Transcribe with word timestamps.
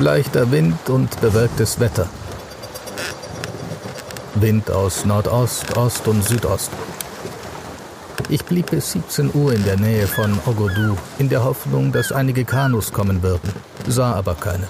Leichter 0.00 0.50
Wind 0.50 0.88
und 0.88 1.20
bewölktes 1.20 1.78
Wetter. 1.78 2.08
Wind 4.34 4.70
aus 4.70 5.04
Nordost, 5.04 5.76
Ost 5.76 6.08
und 6.08 6.24
Südost. 6.24 6.70
Ich 8.30 8.42
blieb 8.42 8.70
bis 8.70 8.92
17 8.92 9.30
Uhr 9.34 9.52
in 9.52 9.62
der 9.62 9.76
Nähe 9.76 10.06
von 10.06 10.40
Ogodu, 10.46 10.96
in 11.18 11.28
der 11.28 11.44
Hoffnung, 11.44 11.92
dass 11.92 12.12
einige 12.12 12.46
Kanus 12.46 12.92
kommen 12.92 13.22
würden, 13.22 13.52
sah 13.88 14.14
aber 14.14 14.36
keine. 14.36 14.68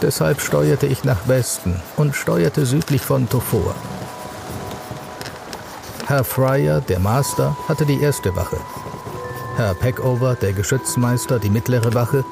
Deshalb 0.00 0.40
steuerte 0.40 0.86
ich 0.86 1.02
nach 1.02 1.26
Westen 1.26 1.74
und 1.96 2.14
steuerte 2.14 2.66
südlich 2.66 3.02
von 3.02 3.28
Tofoa. 3.28 3.74
Herr 6.06 6.22
Fryer, 6.22 6.80
der 6.82 7.00
Master, 7.00 7.56
hatte 7.66 7.84
die 7.84 8.00
erste 8.00 8.36
Wache. 8.36 8.58
Herr 9.56 9.74
Peckover, 9.74 10.36
der 10.36 10.52
Geschützmeister, 10.52 11.40
die 11.40 11.50
mittlere 11.50 11.92
Wache 11.94 12.24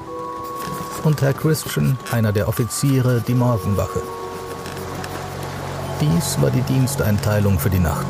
und 1.04 1.22
Herr 1.22 1.32
Christian, 1.32 1.98
einer 2.10 2.32
der 2.32 2.48
Offiziere, 2.48 3.22
die 3.27 3.34
Morgenwache. 3.34 4.00
Dies 6.00 6.41
war 6.41 6.50
die 6.50 6.62
Diensteinteilung 6.62 7.58
für 7.58 7.70
die 7.70 7.78
Nacht. 7.78 8.06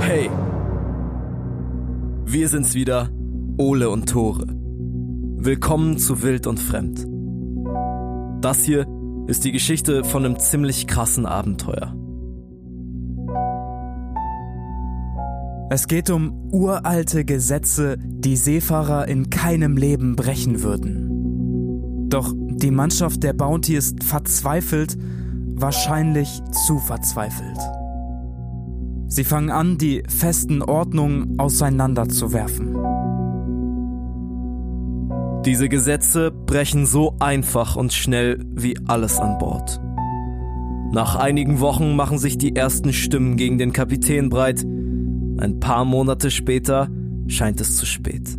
Hey, 0.00 0.30
wir 2.24 2.48
sind's 2.48 2.74
wieder, 2.74 3.08
Ole 3.58 3.90
und 3.90 4.08
Tore. 4.08 4.46
Willkommen 4.48 5.98
zu 5.98 6.22
Wild 6.22 6.46
und 6.46 6.58
Fremd. 6.58 7.06
Das 8.40 8.62
hier 8.64 8.86
ist 9.26 9.44
die 9.44 9.52
Geschichte 9.52 10.04
von 10.04 10.24
einem 10.24 10.38
ziemlich 10.38 10.86
krassen 10.86 11.26
Abenteuer. 11.26 11.93
Es 15.74 15.88
geht 15.88 16.08
um 16.08 16.50
uralte 16.52 17.24
Gesetze, 17.24 17.96
die 17.98 18.36
Seefahrer 18.36 19.08
in 19.08 19.28
keinem 19.28 19.76
Leben 19.76 20.14
brechen 20.14 20.62
würden. 20.62 22.08
Doch 22.08 22.32
die 22.36 22.70
Mannschaft 22.70 23.24
der 23.24 23.32
Bounty 23.32 23.74
ist 23.74 24.04
verzweifelt, 24.04 24.96
wahrscheinlich 25.56 26.40
zu 26.64 26.78
verzweifelt. 26.78 27.58
Sie 29.08 29.24
fangen 29.24 29.50
an, 29.50 29.76
die 29.76 30.04
festen 30.06 30.62
Ordnungen 30.62 31.40
auseinanderzuwerfen. 31.40 32.76
Diese 35.44 35.68
Gesetze 35.68 36.30
brechen 36.30 36.86
so 36.86 37.16
einfach 37.18 37.74
und 37.74 37.92
schnell 37.92 38.38
wie 38.54 38.78
alles 38.86 39.18
an 39.18 39.38
Bord. 39.38 39.80
Nach 40.92 41.16
einigen 41.16 41.58
Wochen 41.58 41.96
machen 41.96 42.18
sich 42.18 42.38
die 42.38 42.54
ersten 42.54 42.92
Stimmen 42.92 43.36
gegen 43.36 43.58
den 43.58 43.72
Kapitän 43.72 44.28
breit, 44.30 44.64
ein 45.44 45.60
paar 45.60 45.84
Monate 45.84 46.30
später 46.30 46.88
scheint 47.28 47.60
es 47.60 47.76
zu 47.76 47.86
spät. 47.86 48.38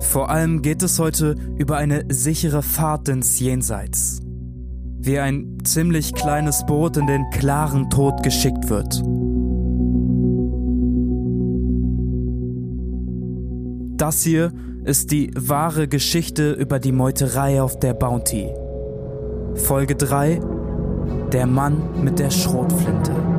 Vor 0.00 0.30
allem 0.30 0.62
geht 0.62 0.82
es 0.82 0.98
heute 0.98 1.34
über 1.56 1.76
eine 1.76 2.04
sichere 2.08 2.62
Fahrt 2.62 3.08
ins 3.08 3.40
Jenseits. 3.40 4.20
Wie 4.98 5.18
ein 5.18 5.58
ziemlich 5.64 6.14
kleines 6.14 6.64
Boot 6.66 6.96
in 6.96 7.06
den 7.06 7.24
klaren 7.30 7.90
Tod 7.90 8.22
geschickt 8.22 8.68
wird. 8.68 9.02
Das 13.96 14.22
hier 14.22 14.52
ist 14.84 15.10
die 15.10 15.30
wahre 15.36 15.88
Geschichte 15.88 16.52
über 16.52 16.78
die 16.78 16.92
Meuterei 16.92 17.62
auf 17.62 17.78
der 17.78 17.94
Bounty. 17.94 18.48
Folge 19.54 19.94
3 19.94 20.40
Der 21.32 21.46
Mann 21.46 22.02
mit 22.02 22.18
der 22.18 22.30
Schrotflinte. 22.30 23.33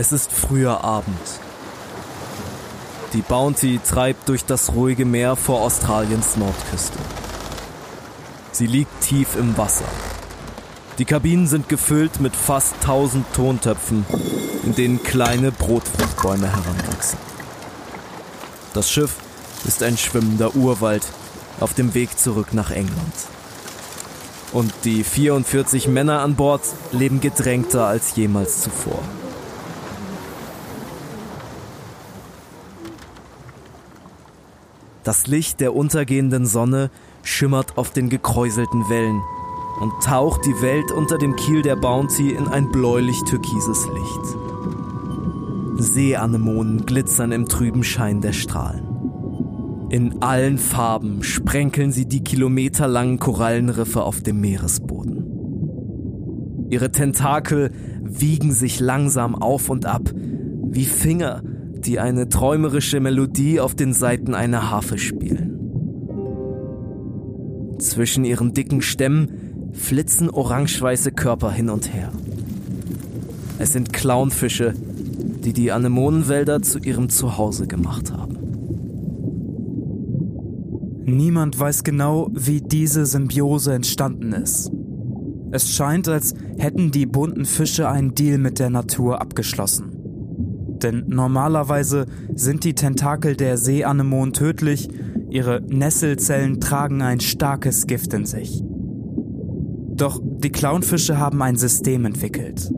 Es 0.00 0.12
ist 0.12 0.32
früher 0.32 0.82
Abend. 0.82 1.20
Die 3.12 3.20
Bounty 3.20 3.78
treibt 3.86 4.30
durch 4.30 4.46
das 4.46 4.72
ruhige 4.72 5.04
Meer 5.04 5.36
vor 5.36 5.60
Australiens 5.60 6.38
Nordküste. 6.38 6.98
Sie 8.50 8.66
liegt 8.66 8.98
tief 9.02 9.36
im 9.36 9.58
Wasser. 9.58 9.84
Die 10.96 11.04
Kabinen 11.04 11.46
sind 11.46 11.68
gefüllt 11.68 12.18
mit 12.18 12.34
fast 12.34 12.76
1000 12.80 13.26
Tontöpfen, 13.34 14.06
in 14.64 14.74
denen 14.74 15.02
kleine 15.02 15.52
Brotfruchtbäume 15.52 16.50
heranwachsen. 16.50 17.18
Das 18.72 18.90
Schiff 18.90 19.16
ist 19.66 19.82
ein 19.82 19.98
schwimmender 19.98 20.56
Urwald 20.56 21.04
auf 21.60 21.74
dem 21.74 21.92
Weg 21.92 22.18
zurück 22.18 22.54
nach 22.54 22.70
England. 22.70 23.12
Und 24.54 24.72
die 24.84 25.04
44 25.04 25.88
Männer 25.88 26.20
an 26.20 26.36
Bord 26.36 26.62
leben 26.90 27.20
gedrängter 27.20 27.84
als 27.84 28.16
jemals 28.16 28.62
zuvor. 28.62 29.02
Das 35.04 35.26
Licht 35.26 35.60
der 35.60 35.74
untergehenden 35.74 36.44
Sonne 36.44 36.90
schimmert 37.22 37.78
auf 37.78 37.90
den 37.90 38.10
gekräuselten 38.10 38.88
Wellen 38.90 39.20
und 39.80 39.92
taucht 40.02 40.44
die 40.44 40.60
Welt 40.60 40.92
unter 40.92 41.16
dem 41.16 41.36
Kiel 41.36 41.62
der 41.62 41.76
Bounty 41.76 42.32
in 42.32 42.48
ein 42.48 42.70
bläulich-türkises 42.70 43.88
Licht. 43.88 44.36
Seeanemonen 45.78 46.84
glitzern 46.84 47.32
im 47.32 47.46
trüben 47.46 47.82
Schein 47.82 48.20
der 48.20 48.34
Strahlen. 48.34 48.90
In 49.88 50.20
allen 50.22 50.58
Farben 50.58 51.22
sprenkeln 51.22 51.92
sie 51.92 52.06
die 52.06 52.22
kilometerlangen 52.22 53.18
Korallenriffe 53.18 54.02
auf 54.02 54.20
dem 54.20 54.40
Meeresboden. 54.40 55.24
Ihre 56.68 56.92
Tentakel 56.92 57.72
wiegen 58.02 58.52
sich 58.52 58.78
langsam 58.80 59.34
auf 59.34 59.70
und 59.70 59.86
ab, 59.86 60.12
wie 60.14 60.84
Finger, 60.84 61.42
die 61.86 61.98
eine 61.98 62.28
träumerische 62.28 63.00
Melodie 63.00 63.60
auf 63.60 63.74
den 63.74 63.92
Saiten 63.92 64.34
einer 64.34 64.70
Harfe 64.70 64.98
spielen. 64.98 65.56
Zwischen 67.78 68.24
ihren 68.24 68.52
dicken 68.52 68.82
Stämmen 68.82 69.70
flitzen 69.72 70.30
orangeweiße 70.30 71.12
Körper 71.12 71.50
hin 71.50 71.70
und 71.70 71.92
her. 71.92 72.12
Es 73.58 73.72
sind 73.72 73.92
Clownfische, 73.92 74.74
die 75.44 75.52
die 75.52 75.72
Anemonenwälder 75.72 76.62
zu 76.62 76.78
ihrem 76.78 77.08
Zuhause 77.08 77.66
gemacht 77.66 78.12
haben. 78.12 78.36
Niemand 81.04 81.58
weiß 81.58 81.82
genau, 81.84 82.30
wie 82.32 82.60
diese 82.60 83.04
Symbiose 83.04 83.74
entstanden 83.74 84.32
ist. 84.32 84.70
Es 85.50 85.72
scheint, 85.72 86.06
als 86.08 86.34
hätten 86.58 86.92
die 86.92 87.06
bunten 87.06 87.44
Fische 87.44 87.88
einen 87.88 88.14
Deal 88.14 88.38
mit 88.38 88.58
der 88.60 88.70
Natur 88.70 89.20
abgeschlossen. 89.20 89.89
Denn 90.82 91.04
normalerweise 91.08 92.06
sind 92.34 92.64
die 92.64 92.74
Tentakel 92.74 93.36
der 93.36 93.56
Seeanemonen 93.58 94.32
tödlich, 94.32 94.88
ihre 95.30 95.60
Nesselzellen 95.62 96.60
tragen 96.60 97.02
ein 97.02 97.20
starkes 97.20 97.86
Gift 97.86 98.14
in 98.14 98.26
sich. 98.26 98.62
Doch 99.94 100.20
die 100.22 100.50
Clownfische 100.50 101.18
haben 101.18 101.42
ein 101.42 101.56
System 101.56 102.04
entwickelt. 102.06 102.70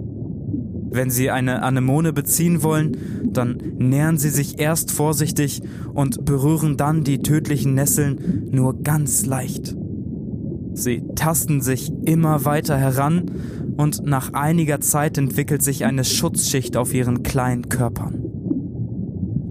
Wenn 0.90 1.08
sie 1.08 1.30
eine 1.30 1.62
Anemone 1.62 2.12
beziehen 2.12 2.62
wollen, 2.62 2.96
dann 3.32 3.56
nähern 3.78 4.18
sie 4.18 4.28
sich 4.28 4.58
erst 4.58 4.90
vorsichtig 4.90 5.62
und 5.94 6.24
berühren 6.26 6.76
dann 6.76 7.02
die 7.02 7.20
tödlichen 7.20 7.74
Nesseln 7.74 8.48
nur 8.50 8.82
ganz 8.82 9.24
leicht. 9.24 9.74
Sie 10.74 11.02
tasten 11.14 11.60
sich 11.60 11.92
immer 12.04 12.44
weiter 12.44 12.76
heran 12.76 13.30
und 13.76 14.04
nach 14.04 14.32
einiger 14.32 14.80
Zeit 14.80 15.18
entwickelt 15.18 15.62
sich 15.62 15.84
eine 15.84 16.04
Schutzschicht 16.04 16.76
auf 16.76 16.94
ihren 16.94 17.22
kleinen 17.22 17.68
Körpern. 17.68 18.22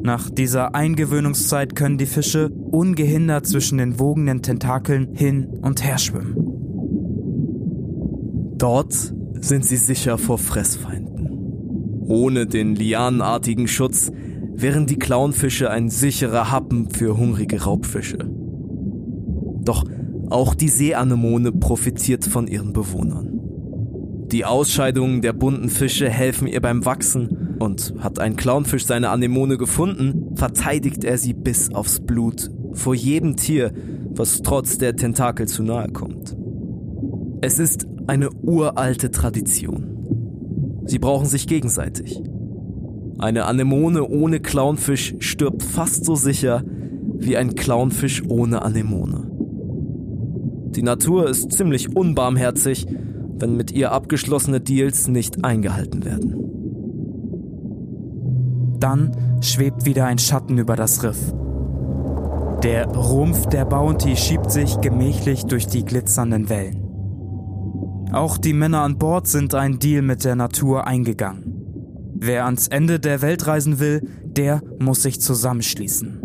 Nach 0.04 0.30
dieser 0.30 0.74
Eingewöhnungszeit 0.74 1.76
können 1.76 1.98
die 1.98 2.08
Fische 2.08 2.50
ungehindert 2.50 3.46
zwischen 3.46 3.78
den 3.78 4.00
wogenden 4.00 4.42
Tentakeln 4.42 5.14
hin 5.14 5.48
und 5.62 5.84
her 5.84 6.00
schwimmen. 6.00 6.36
Dort 8.58 9.14
sind 9.40 9.66
sie 9.66 9.78
sicher 9.78 10.18
vor 10.18 10.38
Fressfeinden. 10.38 11.30
Ohne 12.08 12.48
den 12.48 12.76
lianenartigen 12.76 13.68
Schutz 13.68 14.12
wären 14.54 14.86
die 14.86 15.00
Clownfische 15.00 15.70
ein 15.70 15.90
sicherer 15.90 16.52
Happen 16.52 16.90
für 16.90 17.18
hungrige 17.18 17.64
Raubfische. 17.64 18.30
Doch 19.64 19.86
auch 20.30 20.56
die 20.56 20.70
Seeanemone 20.70 21.52
profitiert 21.52 22.26
von 22.26 22.48
ihren 22.48 22.74
Bewohnern. 22.74 23.31
Die 24.32 24.46
Ausscheidungen 24.46 25.22
der 25.22 25.34
bunten 25.34 25.70
Fische 25.70 26.10
helfen 26.10 26.48
ihr 26.48 26.62
beim 26.62 26.86
Wachsen 26.86 27.58
und 27.60 27.94
hat 28.00 28.20
ein 28.20 28.38
Clownfisch 28.38 28.86
seine 28.86 29.10
Anemone 29.10 29.58
gefunden, 29.58 30.36
verteidigt 30.36 31.04
er 31.04 31.18
sie 31.18 31.34
bis 31.34 31.74
aufs 31.74 32.00
Blut 32.00 32.50
vor 32.72 32.96
jedem 32.96 33.36
Tier, 33.36 33.74
was 34.12 34.42
trotz 34.42 34.78
der 34.78 34.96
Tentakel 34.96 35.50
zu 35.50 35.64
nahe 35.64 35.90
kommt. 35.90 36.38
Es 37.42 37.60
ist 37.60 37.88
eine 38.08 38.30
uralte 38.30 39.12
Tradition. 39.12 40.82
Sie 40.86 41.00
brauchen 41.00 41.28
sich 41.28 41.46
gegenseitig. 41.46 42.22
Eine 43.20 43.46
Anemone 43.46 44.08
ohne 44.08 44.40
Clownfisch 44.40 45.16
stirbt 45.20 45.62
fast 45.62 46.06
so 46.06 46.16
sicher 46.16 46.64
wie 47.18 47.36
ein 47.36 47.56
Clownfisch 47.56 48.24
ohne 48.30 48.62
Anemone. 48.62 49.30
Die 50.76 50.84
Natur 50.84 51.30
ist 51.30 51.52
ziemlich 51.52 51.96
unbarmherzig, 51.96 52.88
wenn 53.42 53.58
mit 53.58 53.72
ihr 53.72 53.92
abgeschlossene 53.92 54.62
Deals 54.62 55.08
nicht 55.08 55.44
eingehalten 55.44 56.06
werden. 56.06 56.36
Dann 58.80 59.12
schwebt 59.42 59.86
wieder 59.86 60.06
ein 60.06 60.18
Schatten 60.18 60.58
über 60.58 60.76
das 60.76 61.04
Riff. 61.04 61.34
Der 62.64 62.88
Rumpf 62.88 63.48
der 63.48 63.66
Bounty 63.66 64.16
schiebt 64.16 64.52
sich 64.52 64.80
gemächlich 64.82 65.46
durch 65.46 65.68
die 65.68 65.84
glitzernden 65.84 66.50
Wellen. 66.50 66.78
Auch 68.12 68.38
die 68.38 68.54
Männer 68.54 68.82
an 68.82 68.98
Bord 68.98 69.28
sind 69.28 69.56
ein 69.56 69.80
Deal 69.80 70.02
mit 70.02 70.26
der 70.26 70.36
Natur 70.36 70.86
eingegangen. 70.86 71.52
Wer 72.14 72.46
ans 72.46 72.68
Ende 72.68 73.00
der 73.00 73.22
Welt 73.22 73.48
reisen 73.48 73.80
will, 73.80 74.08
der 74.24 74.62
muss 74.80 75.02
sich 75.02 75.20
zusammenschließen. 75.22 76.22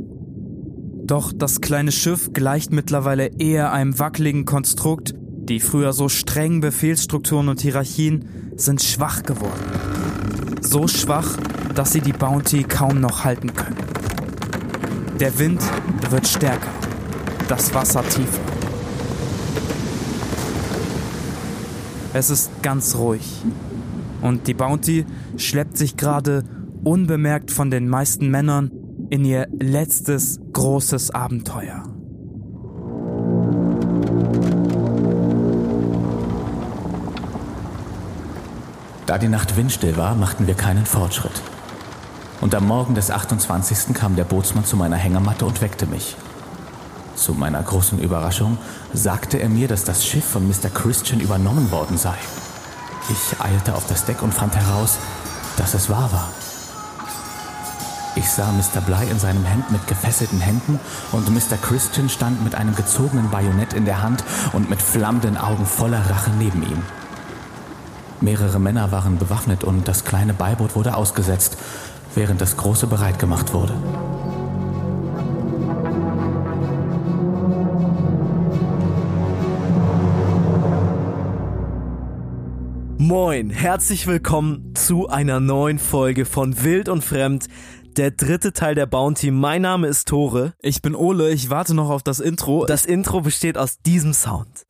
Doch 1.05 1.33
das 1.33 1.61
kleine 1.61 1.93
Schiff 1.93 2.33
gleicht 2.33 2.73
mittlerweile 2.73 3.31
eher 3.39 3.73
einem 3.73 3.99
wackeligen 3.99 4.45
Konstrukt. 4.45 5.15
Die 5.49 5.61
früher 5.61 5.93
so 5.93 6.09
strengen 6.09 6.61
Befehlsstrukturen 6.61 7.49
und 7.49 7.61
Hierarchien 7.61 8.53
sind 8.57 8.83
schwach 8.83 9.23
geworden. 9.23 9.63
So 10.61 10.89
schwach, 10.89 11.37
dass 11.75 11.93
sie 11.93 12.01
die 12.01 12.13
Bounty 12.13 12.65
kaum 12.65 13.01
noch 13.01 13.25
halten 13.25 13.55
können. 13.55 13.77
Der 15.21 15.39
Wind 15.39 15.63
wird 16.11 16.27
stärker, 16.27 16.71
das 17.49 17.73
Wasser 17.75 18.03
tiefer. 18.03 18.41
Es 22.13 22.31
ist 22.31 22.51
ganz 22.63 22.97
ruhig. 22.97 23.45
Und 24.23 24.49
die 24.49 24.55
Bounty 24.55 25.07
schleppt 25.37 25.79
sich 25.79 25.97
gerade 25.97 26.43
unbemerkt 26.83 27.53
von 27.53 27.71
den 27.71 27.89
meisten 27.89 28.31
Männern 28.31 28.73
in 29.11 29.25
ihr 29.25 29.47
letztes 29.59 30.41
großes 30.53 31.13
Abenteuer. 31.13 31.96
Da 39.07 39.19
die 39.19 39.29
Nacht 39.29 39.57
windstill 39.57 39.97
war, 39.97 40.17
machten 40.17 40.49
wir 40.49 40.55
keinen 40.55 40.85
Fortschritt. 40.85 41.41
Und 42.41 42.57
am 42.57 42.67
Morgen 42.67 42.97
des 42.97 43.13
28. 43.13 43.95
kam 43.95 44.17
der 44.17 44.25
Bootsmann 44.25 44.65
zu 44.65 44.77
meiner 44.77 44.97
Hängematte 44.97 45.47
und 45.47 45.63
weckte 45.63 45.87
mich. 45.87 46.17
Zu 47.15 47.33
meiner 47.33 47.63
großen 47.63 48.01
Überraschung 48.01 48.59
sagte 48.93 49.39
er 49.39 49.49
mir, 49.49 49.69
dass 49.69 49.85
das 49.85 50.05
Schiff 50.05 50.25
von 50.25 50.47
Mr. 50.49 50.71
Christian 50.75 51.21
übernommen 51.21 51.71
worden 51.71 51.97
sei. 51.97 52.15
Ich 53.09 53.41
eilte 53.41 53.77
auf 53.77 53.87
das 53.87 54.05
Deck 54.05 54.23
und 54.23 54.35
fand 54.35 54.57
heraus, 54.57 54.99
dass 55.57 55.75
es 55.75 55.89
wahr 55.89 56.11
war. 56.13 56.29
Ich 58.17 58.29
sah 58.29 58.51
Mr. 58.51 58.81
Bly 58.81 59.09
in 59.09 59.21
seinem 59.21 59.45
Hemd 59.45 59.71
mit 59.71 59.87
gefesselten 59.87 60.41
Händen 60.41 60.81
und 61.13 61.33
Mr. 61.33 61.57
Christian 61.63 62.09
stand 62.09 62.43
mit 62.43 62.57
einem 62.57 62.75
gezogenen 62.75 63.31
Bajonett 63.31 63.73
in 63.73 63.85
der 63.85 64.03
Hand 64.03 64.25
und 64.53 64.69
mit 64.69 64.83
flammenden 64.83 65.37
Augen 65.37 65.65
voller 65.65 66.11
Rache 66.11 66.33
neben 66.39 66.63
ihm. 66.65 66.83
Mehrere 68.21 68.59
Männer 68.59 68.93
waren 68.93 69.19
bewaffnet 69.19 69.63
und 69.63 69.87
das 69.87 70.05
kleine 70.05 70.33
Beiboot 70.33 70.75
wurde 70.75 70.97
ausgesetzt, 70.97 71.59
während 72.15 72.41
das 72.41 72.57
große 72.57 72.87
bereit 72.87 73.19
gemacht 73.19 73.53
wurde. 73.53 73.75
Moin, 82.99 83.51
herzlich 83.51 84.07
willkommen 84.07 84.75
zu 84.75 85.09
einer 85.09 85.39
neuen 85.39 85.79
Folge 85.79 86.25
von 86.25 86.65
Wild 86.65 86.89
und 86.89 87.05
Fremd, 87.05 87.47
der 87.97 88.11
dritte 88.11 88.53
Teil 88.53 88.75
der 88.75 88.87
Bounty. 88.87 89.31
Mein 89.31 89.63
Name 89.63 89.87
ist 89.87 90.09
Tore. 90.09 90.55
Ich 90.61 90.83
bin 90.83 90.95
Ole, 90.95 91.31
ich 91.31 91.49
warte 91.49 91.75
noch 91.75 91.91
auf 91.91 92.03
das 92.03 92.19
Intro. 92.19 92.67
Das 92.67 92.85
Intro 92.85 93.21
besteht 93.21 93.59
aus 93.59 93.79
diesem 93.79 94.13
Sound. 94.13 94.66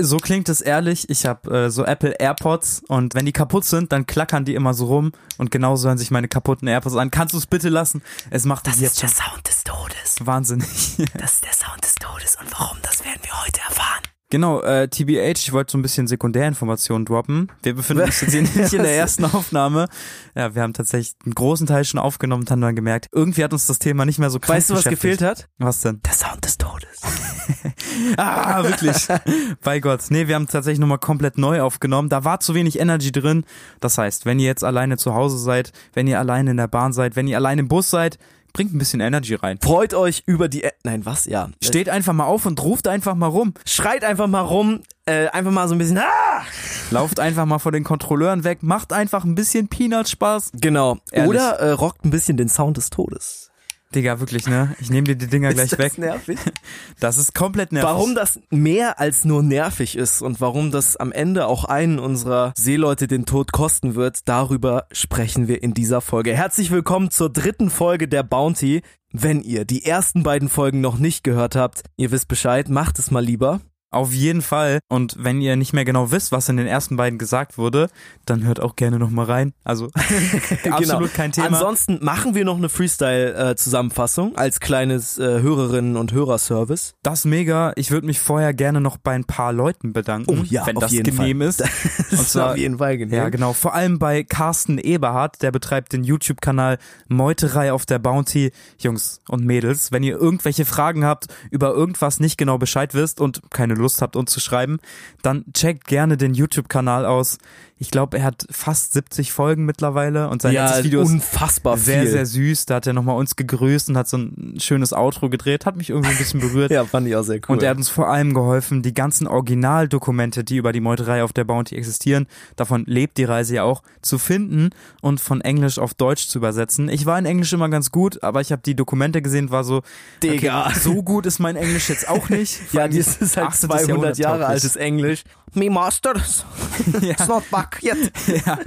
So 0.00 0.16
klingt 0.18 0.48
es 0.48 0.60
ehrlich. 0.60 1.08
Ich 1.08 1.26
habe 1.26 1.66
äh, 1.66 1.70
so 1.70 1.84
Apple 1.84 2.12
AirPods 2.18 2.82
und 2.88 3.14
wenn 3.14 3.26
die 3.26 3.32
kaputt 3.32 3.64
sind, 3.64 3.92
dann 3.92 4.06
klackern 4.06 4.44
die 4.44 4.54
immer 4.54 4.74
so 4.74 4.86
rum 4.86 5.12
und 5.38 5.50
genauso 5.50 5.88
hören 5.88 5.98
sich 5.98 6.10
meine 6.10 6.28
kaputten 6.28 6.68
AirPods 6.68 6.96
an. 6.96 7.10
Kannst 7.10 7.34
du 7.34 7.38
es 7.38 7.46
bitte 7.46 7.68
lassen? 7.68 8.02
Es 8.30 8.44
macht 8.44 8.66
Das 8.66 8.80
jetzt 8.80 9.02
ist 9.02 9.18
der 9.18 9.24
Sound 9.24 9.48
des 9.48 9.64
Todes. 9.64 10.16
wahnsinnig. 10.26 10.68
Das 11.18 11.34
ist 11.34 11.44
der 11.44 11.52
Sound 11.52 11.82
des 11.84 11.94
Todes. 11.96 12.36
Und 12.40 12.50
warum, 12.58 12.78
das 12.82 13.04
werden 13.04 13.20
wir 13.22 13.42
heute 13.44 13.60
erfahren. 13.60 14.02
Genau, 14.30 14.62
äh, 14.62 14.88
TBH, 14.88 15.38
ich 15.38 15.52
wollte 15.52 15.72
so 15.72 15.78
ein 15.78 15.82
bisschen 15.82 16.06
Sekundärinformationen 16.06 17.04
droppen. 17.04 17.52
Wir 17.62 17.74
befinden 17.74 18.04
uns 18.04 18.20
jetzt 18.20 18.32
hier 18.32 18.42
nicht 18.54 18.72
in 18.72 18.82
der 18.82 18.96
ersten 18.96 19.24
Aufnahme. 19.24 19.88
Ja, 20.34 20.54
wir 20.54 20.62
haben 20.62 20.72
tatsächlich 20.72 21.14
einen 21.24 21.34
großen 21.34 21.66
Teil 21.66 21.84
schon 21.84 22.00
aufgenommen 22.00 22.42
und 22.44 22.50
haben 22.50 22.60
dann 22.60 22.76
gemerkt, 22.76 23.08
irgendwie 23.12 23.44
hat 23.44 23.52
uns 23.52 23.66
das 23.66 23.78
Thema 23.78 24.06
nicht 24.06 24.18
mehr 24.18 24.30
so 24.30 24.38
krass 24.38 24.56
Weißt 24.56 24.70
du, 24.70 24.74
was 24.74 24.84
gefehlt 24.84 25.22
hat? 25.22 25.48
Was 25.58 25.80
denn? 25.80 26.00
Der 26.04 26.14
Sound 26.14 26.44
des 26.44 26.56
Todes. 26.56 27.00
Ah, 28.16 28.62
wirklich. 28.62 29.08
Bei 29.62 29.80
Gott. 29.80 30.02
Nee, 30.10 30.28
wir 30.28 30.34
haben 30.34 30.46
tatsächlich 30.46 30.78
nochmal 30.78 30.98
komplett 30.98 31.38
neu 31.38 31.60
aufgenommen. 31.60 32.08
Da 32.08 32.24
war 32.24 32.40
zu 32.40 32.54
wenig 32.54 32.78
Energy 32.78 33.12
drin. 33.12 33.44
Das 33.80 33.98
heißt, 33.98 34.26
wenn 34.26 34.38
ihr 34.38 34.46
jetzt 34.46 34.64
alleine 34.64 34.96
zu 34.96 35.14
Hause 35.14 35.38
seid, 35.38 35.72
wenn 35.92 36.06
ihr 36.06 36.18
alleine 36.18 36.52
in 36.52 36.56
der 36.56 36.68
Bahn 36.68 36.92
seid, 36.92 37.16
wenn 37.16 37.26
ihr 37.26 37.36
alleine 37.36 37.62
im 37.62 37.68
Bus 37.68 37.90
seid, 37.90 38.18
bringt 38.52 38.74
ein 38.74 38.78
bisschen 38.78 39.00
Energy 39.00 39.34
rein. 39.34 39.58
Freut 39.62 39.94
euch 39.94 40.22
über 40.26 40.48
die... 40.48 40.62
E 40.62 40.70
Nein, 40.84 41.04
was? 41.04 41.26
Ja. 41.26 41.50
Steht 41.62 41.88
einfach 41.88 42.12
mal 42.12 42.24
auf 42.24 42.46
und 42.46 42.62
ruft 42.62 42.88
einfach 42.88 43.14
mal 43.14 43.26
rum. 43.26 43.54
Schreit 43.64 44.04
einfach 44.04 44.26
mal 44.26 44.40
rum. 44.40 44.82
Äh, 45.06 45.28
einfach 45.28 45.50
mal 45.50 45.68
so 45.68 45.74
ein 45.74 45.78
bisschen... 45.78 45.98
Ah! 45.98 46.42
Lauft 46.90 47.20
einfach 47.20 47.46
mal 47.46 47.58
von 47.58 47.72
den 47.72 47.84
Kontrolleuren 47.84 48.44
weg. 48.44 48.62
Macht 48.62 48.92
einfach 48.92 49.24
ein 49.24 49.34
bisschen 49.34 49.68
Peanut-Spaß. 49.68 50.52
Genau. 50.54 50.98
Ehrlich. 51.10 51.30
Oder 51.30 51.58
äh, 51.60 51.70
rockt 51.72 52.04
ein 52.04 52.10
bisschen 52.10 52.36
den 52.36 52.48
Sound 52.48 52.76
des 52.76 52.90
Todes. 52.90 53.49
Digga, 53.92 54.20
wirklich, 54.20 54.46
ne? 54.46 54.76
Ich 54.78 54.88
nehme 54.88 55.02
dir 55.04 55.16
die 55.16 55.26
Dinger 55.26 55.52
gleich 55.52 55.64
ist 55.64 55.72
das 55.72 55.78
weg. 55.80 55.98
nervig? 55.98 56.38
Das 57.00 57.16
ist 57.16 57.34
komplett 57.34 57.72
nervig. 57.72 57.88
Warum 57.88 58.14
das 58.14 58.38
mehr 58.50 59.00
als 59.00 59.24
nur 59.24 59.42
nervig 59.42 59.96
ist 59.96 60.22
und 60.22 60.40
warum 60.40 60.70
das 60.70 60.96
am 60.96 61.10
Ende 61.12 61.46
auch 61.46 61.64
einen 61.64 61.98
unserer 61.98 62.52
Seeleute 62.56 63.08
den 63.08 63.26
Tod 63.26 63.52
kosten 63.52 63.94
wird, 63.96 64.28
darüber 64.28 64.86
sprechen 64.92 65.48
wir 65.48 65.62
in 65.62 65.74
dieser 65.74 66.00
Folge. 66.00 66.36
Herzlich 66.36 66.70
willkommen 66.70 67.10
zur 67.10 67.30
dritten 67.32 67.70
Folge 67.70 68.06
der 68.06 68.22
Bounty. 68.22 68.82
Wenn 69.12 69.40
ihr 69.40 69.64
die 69.64 69.84
ersten 69.84 70.22
beiden 70.22 70.48
Folgen 70.48 70.80
noch 70.80 70.98
nicht 70.98 71.24
gehört 71.24 71.56
habt, 71.56 71.82
ihr 71.96 72.12
wisst 72.12 72.28
Bescheid, 72.28 72.68
macht 72.68 72.98
es 73.00 73.10
mal 73.10 73.24
lieber. 73.24 73.60
Auf 73.92 74.12
jeden 74.12 74.42
Fall. 74.42 74.78
Und 74.88 75.16
wenn 75.18 75.40
ihr 75.40 75.56
nicht 75.56 75.72
mehr 75.72 75.84
genau 75.84 76.10
wisst, 76.12 76.30
was 76.32 76.48
in 76.48 76.56
den 76.56 76.66
ersten 76.66 76.96
beiden 76.96 77.18
gesagt 77.18 77.58
wurde, 77.58 77.88
dann 78.24 78.44
hört 78.44 78.60
auch 78.60 78.76
gerne 78.76 78.98
nochmal 78.98 79.26
rein. 79.26 79.52
Also 79.64 79.88
absolut 80.70 81.12
kein 81.14 81.32
Thema. 81.32 81.46
Genau. 81.48 81.58
Ansonsten 81.58 81.98
machen 82.02 82.34
wir 82.34 82.44
noch 82.44 82.56
eine 82.56 82.68
Freestyle-Zusammenfassung 82.68 84.36
als 84.36 84.60
kleines 84.60 85.18
äh, 85.18 85.40
Hörerinnen- 85.42 85.96
und 85.96 86.12
Hörerservice. 86.12 86.94
Das 87.02 87.24
mega. 87.24 87.72
Ich 87.76 87.90
würde 87.90 88.06
mich 88.06 88.20
vorher 88.20 88.54
gerne 88.54 88.80
noch 88.80 88.96
bei 88.96 89.12
ein 89.12 89.24
paar 89.24 89.52
Leuten 89.52 89.92
bedanken, 89.92 90.38
Oh 90.40 90.44
ja, 90.44 90.66
wenn 90.66 90.76
das 90.76 90.92
genehm 90.92 91.38
Fall. 91.38 91.48
ist. 91.48 91.60
Das 92.10 92.18
Und 92.18 92.20
ist 92.26 92.32
zwar- 92.32 92.50
auf 92.52 92.56
jeden 92.56 92.78
Fall 92.78 92.98
genehm. 92.98 93.16
Ja, 93.16 93.28
genau. 93.28 93.52
Vor 93.52 93.74
allem 93.74 93.98
bei 93.98 94.24
Carsten 94.24 94.78
Eberhardt, 94.78 95.42
der 95.42 95.52
betreibt 95.52 95.92
den 95.92 96.02
YouTube-Kanal 96.02 96.78
Meuterei 97.08 97.72
auf 97.72 97.86
der 97.86 97.98
Bounty. 97.98 98.50
Jungs 98.78 99.20
und 99.28 99.44
Mädels, 99.44 99.92
wenn 99.92 100.02
ihr 100.02 100.16
irgendwelche 100.16 100.64
Fragen 100.64 101.04
habt, 101.04 101.26
über 101.50 101.72
irgendwas 101.72 102.18
nicht 102.20 102.36
genau 102.36 102.58
Bescheid 102.58 102.94
wisst 102.94 103.20
und 103.20 103.42
keine 103.50 103.74
Lust 103.80 104.02
habt, 104.02 104.16
uns 104.16 104.30
zu 104.30 104.40
schreiben, 104.40 104.78
dann 105.22 105.44
checkt 105.52 105.86
gerne 105.86 106.16
den 106.16 106.34
YouTube-Kanal 106.34 107.06
aus. 107.06 107.38
Ich 107.82 107.90
glaube, 107.90 108.18
er 108.18 108.24
hat 108.24 108.46
fast 108.50 108.92
70 108.92 109.32
Folgen 109.32 109.64
mittlerweile 109.64 110.28
und 110.28 110.42
sein 110.42 110.52
ja, 110.52 110.66
letztes 110.66 110.84
Video 110.84 111.00
ist 111.00 111.12
unfassbar 111.12 111.78
sehr, 111.78 112.02
viel. 112.02 112.10
sehr 112.10 112.26
süß. 112.26 112.66
Da 112.66 112.74
hat 112.74 112.86
er 112.86 112.92
nochmal 112.92 113.16
uns 113.16 113.36
gegrüßt 113.36 113.88
und 113.88 113.96
hat 113.96 114.06
so 114.06 114.18
ein 114.18 114.56
schönes 114.60 114.92
Outro 114.92 115.30
gedreht. 115.30 115.64
Hat 115.64 115.76
mich 115.76 115.88
irgendwie 115.88 116.10
ein 116.10 116.18
bisschen 116.18 116.40
berührt. 116.40 116.70
ja, 116.70 116.84
fand 116.84 117.08
ich 117.08 117.16
auch 117.16 117.22
sehr 117.22 117.36
cool. 117.36 117.56
Und 117.56 117.62
er 117.62 117.70
hat 117.70 117.78
uns 117.78 117.88
vor 117.88 118.08
allem 118.08 118.34
geholfen, 118.34 118.82
die 118.82 118.92
ganzen 118.92 119.26
Originaldokumente, 119.26 120.44
die 120.44 120.58
über 120.58 120.72
die 120.72 120.80
Meuterei 120.80 121.24
auf 121.24 121.32
der 121.32 121.44
Bounty 121.44 121.74
existieren, 121.74 122.26
davon 122.56 122.84
lebt 122.86 123.16
die 123.16 123.24
Reise 123.24 123.54
ja 123.54 123.62
auch, 123.62 123.82
zu 124.02 124.18
finden 124.18 124.70
und 125.00 125.18
von 125.18 125.40
Englisch 125.40 125.78
auf 125.78 125.94
Deutsch 125.94 126.28
zu 126.28 126.36
übersetzen. 126.36 126.90
Ich 126.90 127.06
war 127.06 127.18
in 127.18 127.24
Englisch 127.24 127.54
immer 127.54 127.70
ganz 127.70 127.90
gut, 127.90 128.22
aber 128.22 128.42
ich 128.42 128.52
habe 128.52 128.60
die 128.60 128.76
Dokumente 128.76 129.22
gesehen, 129.22 129.50
war 129.50 129.64
so, 129.64 129.80
Digga. 130.22 130.66
okay, 130.66 130.78
so 130.78 131.02
gut 131.02 131.24
ist 131.24 131.38
mein 131.38 131.56
Englisch 131.56 131.88
jetzt 131.88 132.06
auch 132.08 132.28
nicht. 132.28 132.60
Ja, 132.72 132.86
das 132.86 133.16
ist 133.16 133.36
halt 133.36 133.48
18. 133.48 133.70
200 133.70 134.18
Jahre 134.18 134.46
altes 134.46 134.76
Englisch. 134.76 135.24
Me 135.54 135.70
master, 135.70 136.14
it's 137.02 137.28
not 137.28 137.48
back 137.50 137.80
yet. 137.82 138.12
ja, 138.46 138.58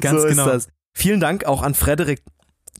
ganz 0.00 0.22
so 0.22 0.28
genau. 0.28 0.44
ist 0.46 0.66
das. 0.66 0.68
Vielen 0.94 1.20
Dank 1.20 1.44
auch 1.44 1.62
an 1.62 1.74
Frederik, 1.74 2.22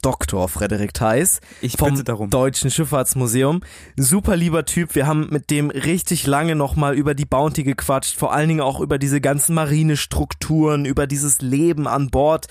Dr. 0.03 0.49
Frederik 0.49 0.95
Theis 0.95 1.41
Ich 1.61 1.77
vom 1.77 2.03
darum. 2.05 2.31
Deutschen 2.31 2.71
Schifffahrtsmuseum. 2.71 3.61
Super 3.97 4.37
lieber 4.37 4.65
Typ. 4.65 4.95
Wir 4.95 5.07
haben 5.07 5.29
mit 5.31 5.51
dem 5.51 5.71
richtig 5.71 6.27
lange 6.27 6.55
nochmal 6.55 6.95
über 6.95 7.15
die 7.15 7.25
Bounty 7.25 7.65
gequatscht. 7.65 8.17
Vor 8.17 8.33
allen 8.33 8.49
Dingen 8.49 8.61
auch 8.61 8.81
über 8.81 8.99
diese 8.99 9.21
ganzen 9.21 9.55
Marinestrukturen, 9.55 10.85
über 10.85 11.07
dieses 11.07 11.41
Leben 11.41 11.87
an 11.87 12.11
Bord. 12.11 12.47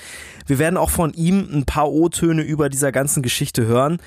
Wir 0.46 0.60
werden 0.60 0.78
auch 0.78 0.90
von 0.90 1.14
ihm 1.14 1.48
ein 1.52 1.66
paar 1.66 1.90
O-Töne 1.92 2.44
über 2.44 2.70
dieser 2.70 2.92
ganzen 2.92 3.24
Geschichte 3.24 3.66
hören. 3.66 3.98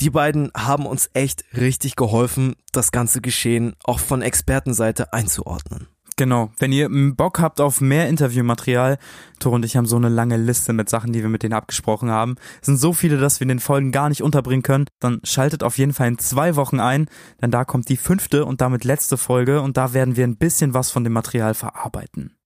Die 0.00 0.10
beiden 0.10 0.50
haben 0.56 0.86
uns 0.86 1.10
echt 1.12 1.44
richtig 1.56 1.96
geholfen, 1.96 2.54
das 2.72 2.90
ganze 2.90 3.20
Geschehen 3.20 3.74
auch 3.84 3.98
von 3.98 4.22
Expertenseite 4.22 5.12
einzuordnen. 5.12 5.88
Genau. 6.20 6.50
Wenn 6.58 6.70
ihr 6.70 6.86
Bock 7.16 7.40
habt 7.40 7.62
auf 7.62 7.80
mehr 7.80 8.06
Interviewmaterial, 8.10 8.98
Tor 9.38 9.52
und 9.52 9.64
ich 9.64 9.78
haben 9.78 9.86
so 9.86 9.96
eine 9.96 10.10
lange 10.10 10.36
Liste 10.36 10.74
mit 10.74 10.90
Sachen, 10.90 11.14
die 11.14 11.22
wir 11.22 11.30
mit 11.30 11.42
denen 11.42 11.54
abgesprochen 11.54 12.10
haben. 12.10 12.34
Es 12.60 12.66
sind 12.66 12.76
so 12.76 12.92
viele, 12.92 13.16
dass 13.16 13.40
wir 13.40 13.46
in 13.46 13.48
den 13.48 13.58
Folgen 13.58 13.90
gar 13.90 14.10
nicht 14.10 14.22
unterbringen 14.22 14.62
können. 14.62 14.84
Dann 14.98 15.22
schaltet 15.24 15.62
auf 15.62 15.78
jeden 15.78 15.94
Fall 15.94 16.08
in 16.08 16.18
zwei 16.18 16.56
Wochen 16.56 16.78
ein, 16.78 17.08
denn 17.40 17.50
da 17.50 17.64
kommt 17.64 17.88
die 17.88 17.96
fünfte 17.96 18.44
und 18.44 18.60
damit 18.60 18.84
letzte 18.84 19.16
Folge 19.16 19.62
und 19.62 19.78
da 19.78 19.94
werden 19.94 20.16
wir 20.16 20.26
ein 20.26 20.36
bisschen 20.36 20.74
was 20.74 20.90
von 20.90 21.04
dem 21.04 21.14
Material 21.14 21.54
verarbeiten. 21.54 22.36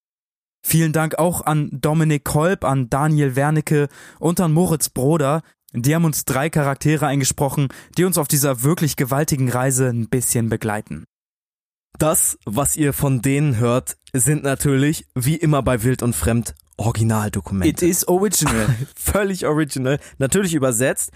Vielen 0.62 0.93
Dank 0.93 1.19
auch 1.19 1.45
an 1.45 1.69
Dominik 1.73 2.23
Kolb, 2.23 2.62
an 2.62 2.88
Daniel 2.90 3.35
Wernicke 3.35 3.88
und 4.21 4.38
an 4.38 4.52
Moritz 4.52 4.88
Broder. 4.88 5.43
Die 5.73 5.97
haben 5.97 6.04
uns 6.04 6.25
drei 6.25 6.49
Charaktere 6.49 7.09
eingesprochen, 7.09 7.66
die 7.99 8.04
uns 8.04 8.19
auf 8.19 8.28
dieser 8.28 8.62
wirklich 8.62 8.95
gewaltigen 8.95 9.49
Reise 9.49 9.88
ein 9.88 10.09
bisschen 10.09 10.49
begleiten. 10.49 11.07
Das, 11.98 12.38
was 12.44 12.76
ihr 12.76 12.92
von 12.92 13.22
denen 13.22 13.58
hört, 13.58 13.96
sind 14.12 14.42
natürlich, 14.42 15.06
wie 15.14 15.36
immer 15.36 15.62
bei 15.62 15.82
Wild 15.82 16.02
und 16.02 16.14
Fremd, 16.14 16.54
Originaldokumente. 16.76 17.86
is 17.86 18.06
original. 18.08 18.66
Völlig 18.96 19.46
original, 19.46 20.00
natürlich 20.18 20.54
übersetzt, 20.54 21.12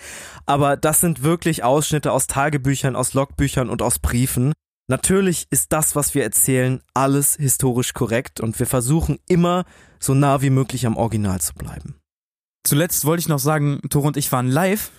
aber 0.46 0.76
das 0.76 1.00
sind 1.00 1.24
wirklich 1.24 1.64
Ausschnitte 1.64 2.12
aus 2.12 2.28
Tagebüchern, 2.28 2.94
aus 2.94 3.12
Logbüchern 3.14 3.68
und 3.68 3.82
aus 3.82 3.98
Briefen. 3.98 4.52
Natürlich 4.88 5.46
ist 5.50 5.72
das, 5.72 5.96
was 5.96 6.14
wir 6.14 6.22
erzählen, 6.22 6.80
alles 6.94 7.34
historisch 7.34 7.92
korrekt 7.92 8.40
und 8.40 8.58
wir 8.58 8.66
versuchen 8.66 9.18
immer 9.28 9.64
so 9.98 10.14
nah 10.14 10.40
wie 10.42 10.50
möglich 10.50 10.86
am 10.86 10.96
Original 10.96 11.40
zu 11.40 11.54
bleiben. 11.54 11.96
Zuletzt 12.64 13.04
wollte 13.04 13.20
ich 13.20 13.28
noch 13.28 13.38
sagen, 13.38 13.80
Tor 13.90 14.04
und 14.04 14.16
ich 14.16 14.30
waren 14.30 14.48
live. 14.48 14.90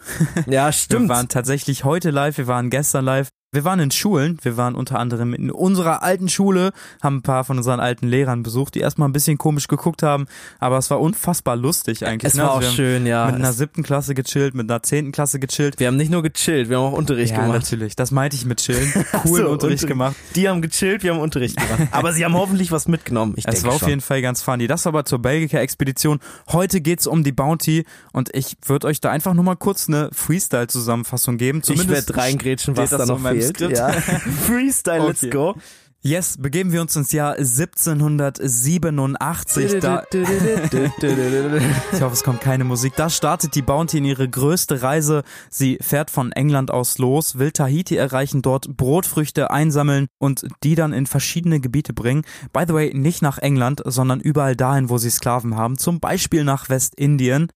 Ja, 0.45 0.65
Wir 0.67 0.71
stimmt. 0.73 1.09
waren 1.09 1.29
tatsächlich 1.29 1.85
heute 1.85 2.09
live, 2.11 2.37
wir 2.37 2.47
waren 2.47 2.69
gestern 2.69 3.05
live. 3.05 3.29
Wir 3.51 3.63
waren 3.63 3.79
in 3.79 3.89
Schulen, 3.89 4.37
wir 4.43 4.57
waren 4.57 4.75
unter 4.75 4.99
anderem 4.99 5.33
in 5.33 5.49
unserer 5.49 6.03
alten 6.03 6.29
Schule, 6.29 6.69
haben 7.01 7.17
ein 7.17 7.21
paar 7.23 7.43
von 7.43 7.57
unseren 7.57 7.79
alten 7.79 8.07
Lehrern 8.07 8.43
besucht, 8.43 8.75
die 8.75 8.79
erstmal 8.79 9.09
ein 9.09 9.11
bisschen 9.11 9.39
komisch 9.39 9.67
geguckt 9.67 10.03
haben, 10.03 10.27
aber 10.59 10.77
es 10.77 10.91
war 10.91 11.01
unfassbar 11.01 11.55
lustig 11.55 12.05
eigentlich. 12.05 12.31
es 12.31 12.37
ne? 12.37 12.43
war 12.43 12.49
Also 12.51 12.57
auch 12.57 12.61
wir 12.61 12.67
haben 12.67 12.75
schön, 12.75 13.05
ja. 13.07 13.25
Mit 13.25 13.35
einer 13.35 13.51
siebten 13.51 13.81
Klasse 13.81 14.13
gechillt, 14.13 14.53
mit 14.53 14.69
einer 14.69 14.83
zehnten 14.83 15.11
Klasse 15.11 15.39
gechillt. 15.39 15.79
wir 15.79 15.87
haben 15.87 15.97
nicht 15.97 16.11
nur 16.11 16.21
gechillt, 16.21 16.69
wir 16.69 16.77
haben 16.77 16.93
auch 16.93 16.97
Unterricht 16.97 17.31
ja, 17.31 17.41
gemacht. 17.41 17.53
natürlich, 17.63 17.95
das 17.95 18.11
meinte 18.11 18.35
ich 18.35 18.45
mit 18.45 18.59
chillen. 18.59 18.93
Coolen 19.23 19.45
So, 19.45 19.49
Unterricht 19.51 19.87
gemacht. 19.87 20.15
Die 20.35 20.47
haben 20.47 20.61
gechillt, 20.61 21.01
wir 21.01 21.15
haben 21.15 21.19
Unterricht 21.19 21.57
gemacht. 21.57 21.87
Aber 21.91 22.13
sie 22.13 22.23
haben 22.25 22.35
hoffentlich 22.35 22.71
was 22.71 22.87
mitgenommen. 22.87 23.33
Ich 23.35 23.47
Es 23.47 23.63
war 23.63 23.71
auf 23.73 23.79
schon. 23.79 23.89
jeden 23.89 24.01
Fall 24.01 24.21
ganz 24.21 24.43
funny. 24.43 24.67
Das 24.67 24.85
aber 24.85 25.05
zur 25.05 25.19
Belgica-Expedition. 25.23 26.19
Heute 26.51 26.81
geht's 26.81 27.07
um 27.07 27.23
die 27.23 27.31
Bounty 27.31 27.85
und 28.13 28.29
ich 28.35 28.57
würde 28.63 28.85
euch 28.85 29.01
da 29.01 29.09
einfach 29.09 29.33
nur 29.33 29.43
mal 29.43 29.55
kurz 29.55 29.87
eine 29.87 30.11
Freestyle-Zusammenfassung 30.13 31.37
geben. 31.37 31.59
ich 31.59 31.63
Zumindest 31.65 32.09
werde 32.09 32.15
reingrätschen, 32.15 32.77
was 32.77 32.91
da 32.91 33.07
noch 33.07 33.25
in 33.25 33.38
Skript. 33.41 33.77
Ja. 33.77 33.91
Freestyle, 34.47 35.07
let's 35.07 35.23
Okay. 35.23 35.29
go. 35.31 35.55
Yes, 36.01 36.37
begeben 36.39 36.71
wir 36.71 36.79
uns 36.79 36.95
ins 36.95 37.11
Jahr 37.11 37.35
1787. 37.35 39.81
Da, 39.81 40.03
ich 40.13 42.01
hoffe, 42.01 42.13
es 42.13 42.23
kommt 42.23 42.39
keine 42.39 42.63
Musik. 42.63 42.93
Da 42.95 43.09
startet 43.09 43.53
die 43.55 43.61
Bounty 43.61 43.97
in 43.97 44.05
ihre 44.05 44.29
größte 44.29 44.81
Reise. 44.81 45.23
Sie 45.49 45.77
fährt 45.81 46.09
von 46.09 46.31
England 46.31 46.71
aus 46.71 46.99
los, 46.99 47.37
will 47.37 47.51
Tahiti 47.51 47.97
erreichen, 47.97 48.41
dort 48.41 48.77
Brotfrüchte 48.77 49.51
einsammeln 49.51 50.07
und 50.19 50.47
die 50.63 50.75
dann 50.75 50.93
in 50.93 51.05
verschiedene 51.05 51.59
Gebiete 51.59 51.91
bringen. 51.93 52.23
By 52.53 52.63
the 52.65 52.73
way, 52.73 52.93
nicht 52.93 53.21
nach 53.21 53.37
England, 53.37 53.81
sondern 53.85 54.21
überall 54.21 54.55
dahin, 54.55 54.89
wo 54.89 54.97
sie 54.97 55.09
Sklaven 55.09 55.57
haben. 55.57 55.77
Zum 55.77 55.99
Beispiel 55.99 56.45
nach 56.45 56.69
Westindien. 56.69 57.49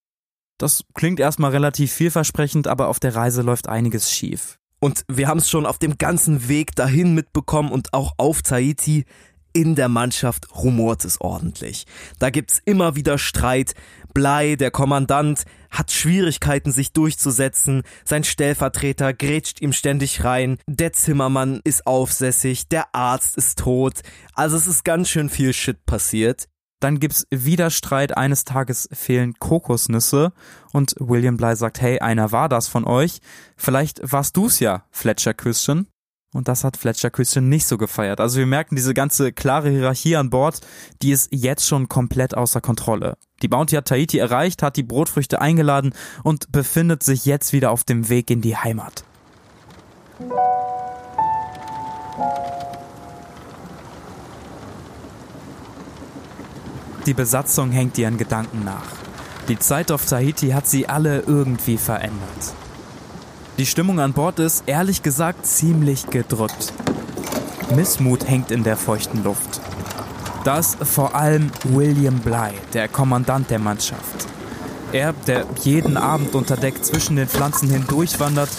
Das 0.58 0.84
klingt 0.94 1.22
erstmal 1.22 1.52
relativ 1.52 1.94
vielversprechend, 1.94 2.68
aber 2.68 2.90
auf 2.90 3.00
der 3.00 3.16
Reise 3.16 3.42
läuft 3.42 3.70
einiges 3.70 4.12
schief. 4.12 4.60
Und 4.84 5.06
wir 5.08 5.30
haben 5.30 5.38
es 5.38 5.50
schon 5.50 5.66
auf 5.66 5.80
dem 5.80 5.98
ganzen 5.98 6.50
Weg 6.50 6.76
dahin 6.76 7.14
mitbekommen 7.14 7.72
und 7.72 7.94
auch 7.94 8.16
auf 8.18 8.42
Tahiti. 8.42 9.06
In 9.54 9.76
der 9.76 9.88
Mannschaft 9.88 10.54
rumort 10.58 11.06
es 11.06 11.22
ordentlich. 11.22 11.86
Da 12.20 12.32
gibt's 12.32 12.60
immer 12.66 12.98
wieder 12.98 13.18
Streit. 13.18 13.76
Blei, 14.14 14.58
der 14.58 14.72
Kommandant, 14.72 15.44
hat 15.70 15.92
Schwierigkeiten, 15.92 16.74
sich 16.74 16.92
durchzusetzen. 16.92 17.84
Sein 18.04 18.26
Stellvertreter 18.26 19.14
grätscht 19.14 19.62
ihm 19.62 19.72
ständig 19.72 20.26
rein. 20.26 20.58
Der 20.68 20.92
Zimmermann 20.92 21.62
ist 21.64 21.88
aufsässig. 21.88 22.68
Der 22.68 22.94
Arzt 22.94 23.38
ist 23.38 23.60
tot. 23.60 24.02
Also 24.34 24.58
es 24.58 24.68
ist 24.68 24.84
ganz 24.84 25.08
schön 25.08 25.30
viel 25.30 25.54
Shit 25.54 25.86
passiert. 25.86 26.50
Dann 26.84 27.00
gibt's 27.00 27.26
wieder 27.30 27.70
Streit. 27.70 28.18
Eines 28.18 28.44
Tages 28.44 28.90
fehlen 28.92 29.36
Kokosnüsse 29.40 30.34
und 30.74 30.96
William 31.00 31.38
Bly 31.38 31.56
sagt, 31.56 31.80
hey, 31.80 32.00
einer 32.00 32.34
war 32.34 32.50
das 32.50 32.68
von 32.68 32.84
euch. 32.84 33.20
Vielleicht 33.56 34.02
warst 34.04 34.36
du's 34.36 34.60
ja, 34.60 34.84
Fletcher 34.92 35.34
Christian. 35.34 35.88
Und 36.34 36.50
das 36.50 36.66
hat 36.66 36.76
Fletcher 36.76 37.10
Christian 37.10 37.48
nicht 37.48 37.68
so 37.68 37.78
gefeiert. 37.78 38.20
Also 38.20 38.40
wir 38.40 38.48
merken 38.48 38.76
diese 38.76 38.94
ganze 38.94 39.32
klare 39.32 39.70
Hierarchie 39.70 40.18
an 40.18 40.30
Bord, 40.30 40.60
die 41.02 41.12
ist 41.12 41.30
jetzt 41.32 41.66
schon 41.66 41.88
komplett 41.88 42.36
außer 42.36 42.60
Kontrolle. 42.60 43.18
Die 43.44 43.48
Bounty 43.48 43.78
hat 43.78 43.86
Tahiti 43.86 44.18
erreicht, 44.18 44.62
hat 44.62 44.76
die 44.76 44.84
Brotfrüchte 44.84 45.40
eingeladen 45.40 45.94
und 46.24 46.52
befindet 46.52 47.02
sich 47.02 47.26
jetzt 47.26 47.54
wieder 47.54 47.72
auf 47.72 47.86
dem 47.86 48.10
Weg 48.10 48.30
in 48.30 48.42
die 48.42 48.58
Heimat. 48.58 49.06
Die 57.06 57.14
Besatzung 57.14 57.72
hängt 57.72 57.98
ihren 57.98 58.18
Gedanken 58.18 58.64
nach. 58.64 58.86
Die 59.50 59.60
Zeit 59.60 59.92
auf 59.92 60.06
Tahiti 60.06 60.52
hat 60.52 60.68
sie 60.68 60.88
alle 60.88 61.20
irgendwie 61.20 61.78
verändert. 61.78 62.54
Die 63.58 63.66
Stimmung 63.66 64.00
an 64.00 64.14
Bord 64.14 64.40
ist, 64.40 64.64
ehrlich 64.68 65.04
gesagt, 65.04 65.46
ziemlich 65.46 66.08
gedrückt. 66.08 66.72
Missmut 67.76 68.28
hängt 68.28 68.52
in 68.52 68.64
der 68.64 68.78
feuchten 68.78 69.24
Luft. 69.24 69.60
Da 70.46 70.60
ist 70.60 70.78
vor 70.84 71.14
allem 71.14 71.52
William 71.66 72.20
Bly, 72.20 72.54
der 72.74 72.88
Kommandant 72.88 73.50
der 73.50 73.60
Mannschaft. 73.60 74.28
Er, 74.94 75.14
der 75.28 75.46
jeden 75.62 75.98
Abend 75.98 76.36
unter 76.36 76.56
Deck 76.56 76.86
zwischen 76.86 77.16
den 77.16 77.28
Pflanzen 77.28 77.70
hindurchwandert, 77.70 78.50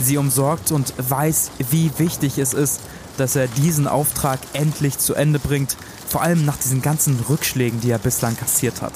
sie 0.00 0.18
umsorgt 0.18 0.72
und 0.72 0.92
weiß, 0.98 1.52
wie 1.70 1.90
wichtig 1.98 2.38
es 2.38 2.52
ist, 2.52 2.80
dass 3.16 3.36
er 3.36 3.46
diesen 3.46 3.86
Auftrag 3.86 4.40
endlich 4.52 4.98
zu 4.98 5.14
Ende 5.14 5.38
bringt, 5.38 5.76
vor 6.14 6.22
allem 6.22 6.44
nach 6.44 6.58
diesen 6.58 6.80
ganzen 6.80 7.18
Rückschlägen, 7.28 7.80
die 7.80 7.90
er 7.90 7.98
bislang 7.98 8.36
kassiert 8.36 8.82
hat. 8.82 8.92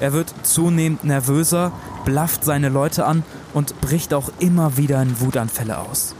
Er 0.00 0.14
wird 0.14 0.32
zunehmend 0.42 1.04
nervöser, 1.04 1.70
blafft 2.06 2.44
seine 2.44 2.70
Leute 2.70 3.04
an 3.04 3.24
und 3.52 3.78
bricht 3.82 4.14
auch 4.14 4.30
immer 4.38 4.78
wieder 4.78 5.02
in 5.02 5.20
Wutanfälle 5.20 5.76
aus. 5.76 6.14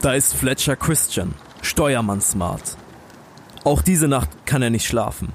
Da 0.00 0.12
ist 0.12 0.34
Fletcher 0.34 0.76
Christian, 0.76 1.34
Steuermann 1.62 2.20
smart. 2.20 2.76
Auch 3.64 3.82
diese 3.82 4.06
Nacht 4.06 4.46
kann 4.46 4.62
er 4.62 4.70
nicht 4.70 4.86
schlafen. 4.86 5.32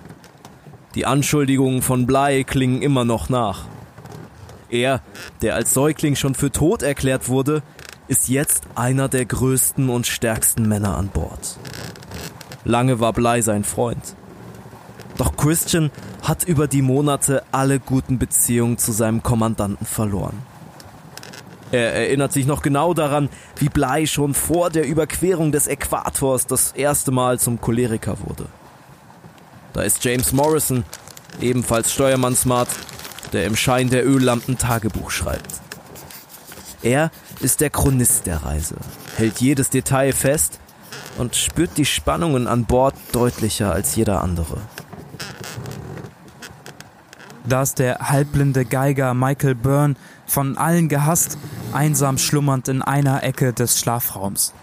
Die 0.95 1.05
Anschuldigungen 1.05 1.81
von 1.81 2.07
Bly 2.07 2.45
klingen 2.45 2.81
immer 2.81 3.03
noch 3.03 3.27
nach. 3.27 3.65
Er, 4.69 5.01
der 5.41 5.55
als 5.55 5.73
Säugling 5.73 6.15
schon 6.15 6.35
für 6.35 6.51
tot 6.53 6.83
erklärt 6.83 7.27
wurde, 7.27 7.63
ist 8.07 8.29
jetzt 8.29 8.63
einer 8.75 9.09
der 9.09 9.25
größten 9.25 9.89
und 9.89 10.07
stärksten 10.07 10.67
Männer 10.67 10.97
an 10.97 11.09
Bord. 11.09 11.57
Lange 12.63 12.99
war 12.99 13.13
Bly 13.13 13.41
sein 13.41 13.63
Freund. 13.63 14.15
Doch 15.17 15.35
Christian 15.35 15.91
hat 16.21 16.43
über 16.43 16.67
die 16.67 16.81
Monate 16.81 17.43
alle 17.51 17.79
guten 17.79 18.19
Beziehungen 18.19 18.77
zu 18.77 18.91
seinem 18.91 19.23
Kommandanten 19.23 19.85
verloren. 19.85 20.37
Er 21.71 21.93
erinnert 21.93 22.31
sich 22.31 22.45
noch 22.45 22.61
genau 22.61 22.93
daran, 22.93 23.29
wie 23.57 23.67
Bly 23.67 24.07
schon 24.07 24.33
vor 24.33 24.69
der 24.69 24.87
Überquerung 24.87 25.51
des 25.51 25.67
Äquators 25.67 26.47
das 26.47 26.71
erste 26.71 27.11
Mal 27.11 27.39
zum 27.39 27.59
Choleriker 27.59 28.17
wurde. 28.25 28.45
Da 29.73 29.81
ist 29.81 30.03
James 30.03 30.31
Morrison, 30.31 30.85
ebenfalls 31.41 31.91
Steuermannsmart, 31.91 32.69
der 33.33 33.45
im 33.45 33.55
Schein 33.55 33.89
der 33.89 34.07
Öllampen 34.07 34.57
Tagebuch 34.57 35.11
schreibt. 35.11 35.61
Er 36.81 37.11
ist 37.39 37.61
der 37.61 37.69
Chronist 37.69 38.25
der 38.25 38.43
Reise, 38.43 38.75
hält 39.15 39.39
jedes 39.39 39.69
Detail 39.69 40.13
fest 40.13 40.59
und 41.17 41.35
spürt 41.35 41.77
die 41.77 41.85
Spannungen 41.85 42.47
an 42.47 42.65
Bord 42.65 42.95
deutlicher 43.11 43.71
als 43.71 43.95
jeder 43.95 44.21
andere. 44.21 44.57
Da 47.45 47.61
ist 47.61 47.79
der 47.79 47.99
halbblinde 48.09 48.65
Geiger 48.65 49.13
Michael 49.13 49.55
Byrne, 49.55 49.95
von 50.25 50.57
allen 50.57 50.89
gehasst, 50.89 51.37
einsam 51.71 52.17
schlummernd 52.17 52.67
in 52.67 52.81
einer 52.81 53.23
Ecke 53.23 53.53
des 53.53 53.79
Schlafraums. 53.79 54.53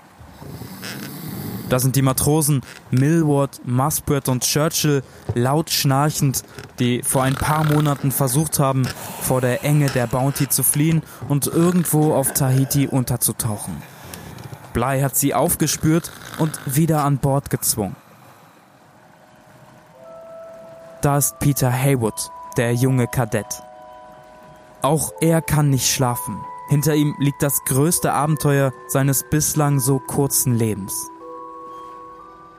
Da 1.71 1.79
sind 1.79 1.97
die 1.97 2.03
Matrosen 2.03 2.61
Millward, 2.95 3.61
Muspratt 3.65 4.29
und 4.29 4.43
Churchill 4.45 5.03
laut 5.35 5.71
schnarchend, 5.71 6.43
die 6.79 7.03
vor 7.03 7.23
ein 7.23 7.35
paar 7.35 7.65
Monaten 7.65 8.11
versucht 8.11 8.59
haben, 8.59 8.87
vor 9.21 9.41
der 9.41 9.65
Enge 9.65 9.87
der 9.87 10.07
Bounty 10.07 10.49
zu 10.49 10.63
fliehen 10.63 11.03
und 11.29 11.47
irgendwo 11.47 12.15
auf 12.15 12.33
Tahiti 12.33 12.87
unterzutauchen. 12.87 13.83
Bly 14.73 15.01
hat 15.01 15.17
sie 15.17 15.35
aufgespürt 15.35 16.11
und 16.39 16.59
wieder 16.67 17.05
an 17.05 17.19
Bord 17.19 17.51
gezwungen. 17.51 17.97
Da 21.01 21.19
ist 21.19 21.39
Peter 21.39 21.71
Haywood, 21.71 22.31
der 22.57 22.75
junge 22.75 23.07
Kadett. 23.07 23.63
Auch 24.83 25.13
er 25.21 25.43
kann 25.43 25.71
nicht 25.71 25.91
schlafen. 25.91 26.37
Hinter 26.69 26.95
ihm 26.95 27.15
liegt 27.19 27.43
das 27.43 27.63
größte 27.65 28.13
Abenteuer 28.13 28.73
seines 28.89 29.23
bislang 29.29 29.81
so 29.81 29.99
kurzen 29.99 30.55
Lebens. 30.55 31.11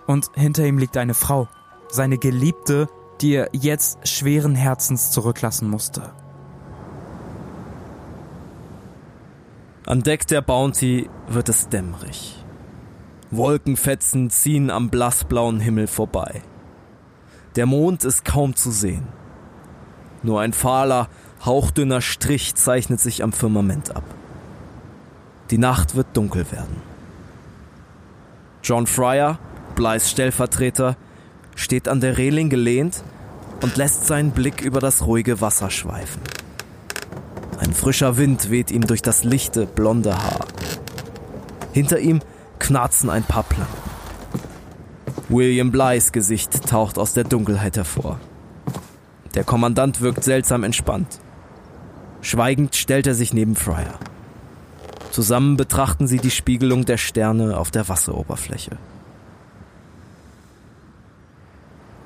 Und 0.08 0.30
hinter 0.36 0.66
ihm 0.66 0.78
liegt 0.78 0.98
eine 0.98 1.14
Frau, 1.14 1.48
seine 1.90 2.18
Geliebte, 2.18 2.88
die 3.22 3.34
er 3.34 3.50
jetzt 3.54 4.08
schweren 4.08 4.56
Herzens 4.56 5.12
zurücklassen 5.12 5.70
musste. 5.70 6.14
An 9.86 10.02
Deck 10.02 10.28
der 10.28 10.42
Bounty 10.42 11.10
wird 11.28 11.48
es 11.50 11.70
dämmerig. 11.70 12.44
Wolkenfetzen 13.32 14.30
ziehen 14.30 14.70
am 14.70 14.90
blassblauen 14.90 15.60
Himmel 15.60 15.88
vorbei. 15.88 16.42
Der 17.56 17.66
Mond 17.66 18.04
ist 18.04 18.26
kaum 18.26 18.56
zu 18.56 18.72
sehen. 18.72 19.08
Nur 20.24 20.42
ein 20.42 20.54
fahler, 20.54 21.08
hauchdünner 21.46 22.02
Strich 22.02 22.56
zeichnet 22.56 23.00
sich 23.00 23.24
am 23.24 23.32
Firmament 23.32 23.96
ab. 23.96 24.04
Die 25.52 25.60
Nacht 25.60 25.96
wird 25.96 26.08
dunkel 26.14 26.52
werden. 26.52 26.82
John 28.64 28.88
Fryer 28.88 29.38
Bleis 29.76 30.10
Stellvertreter, 30.10 30.98
steht 31.56 31.88
an 31.88 32.02
der 32.02 32.18
Reling 32.18 32.50
gelehnt 32.50 33.04
und 33.62 33.78
lässt 33.78 34.08
seinen 34.08 34.32
Blick 34.32 34.62
über 34.62 34.80
das 34.80 35.06
ruhige 35.06 35.42
Wasser 35.42 35.70
schweifen. 35.70 36.22
Ein 37.60 37.74
frischer 37.74 38.18
Wind 38.18 38.50
weht 38.50 38.72
ihm 38.72 38.86
durch 38.86 39.02
das 39.02 39.24
lichte, 39.24 39.66
blonde 39.66 40.18
Haar. 40.18 40.46
Hinter 41.74 42.00
ihm 42.00 42.22
knarzen 42.60 43.10
ein 43.10 43.24
paar 43.24 43.44
Planken. 43.44 43.74
William 45.30 45.72
Blyes 45.72 46.12
Gesicht 46.12 46.70
taucht 46.70 46.98
aus 46.98 47.14
der 47.14 47.24
Dunkelheit 47.24 47.78
hervor. 47.78 48.20
Der 49.34 49.44
Kommandant 49.44 50.02
wirkt 50.02 50.24
seltsam 50.24 50.64
entspannt. 50.64 51.20
Schweigend 52.22 52.76
stellt 52.76 53.08
er 53.08 53.16
sich 53.16 53.34
neben 53.34 53.56
Fryer. 53.56 54.00
Zusammen 55.12 55.58
betrachten 55.58 56.08
sie 56.08 56.18
die 56.18 56.32
Spiegelung 56.32 56.86
der 56.86 56.98
Sterne 56.98 57.58
auf 57.58 57.72
der 57.72 57.88
Wasseroberfläche. 57.88 58.78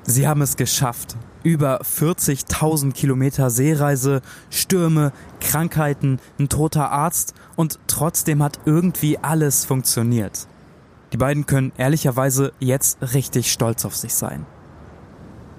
Sie 0.04 0.26
haben 0.26 0.42
es 0.42 0.56
geschafft. 0.56 1.16
Über 1.42 1.82
40.000 1.82 2.92
Kilometer 2.92 3.50
Seereise, 3.50 4.22
Stürme, 4.50 5.12
Krankheiten, 5.40 6.20
ein 6.38 6.48
toter 6.48 6.90
Arzt 6.90 7.34
und 7.56 7.78
trotzdem 7.86 8.42
hat 8.42 8.60
irgendwie 8.64 9.18
alles 9.18 9.64
funktioniert. 9.64 10.46
Die 11.12 11.16
beiden 11.16 11.46
können 11.46 11.72
ehrlicherweise 11.76 12.52
jetzt 12.60 12.98
richtig 13.14 13.50
stolz 13.50 13.84
auf 13.84 13.96
sich 13.96 14.14
sein. 14.14 14.46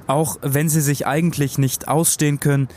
Auch 0.08 0.38
wenn 0.42 0.70
sie 0.70 0.82
sich 0.82 1.08
eigentlich 1.08 1.58
nicht 1.58 1.88
ausstehen 1.88 2.40
können, 2.40 2.68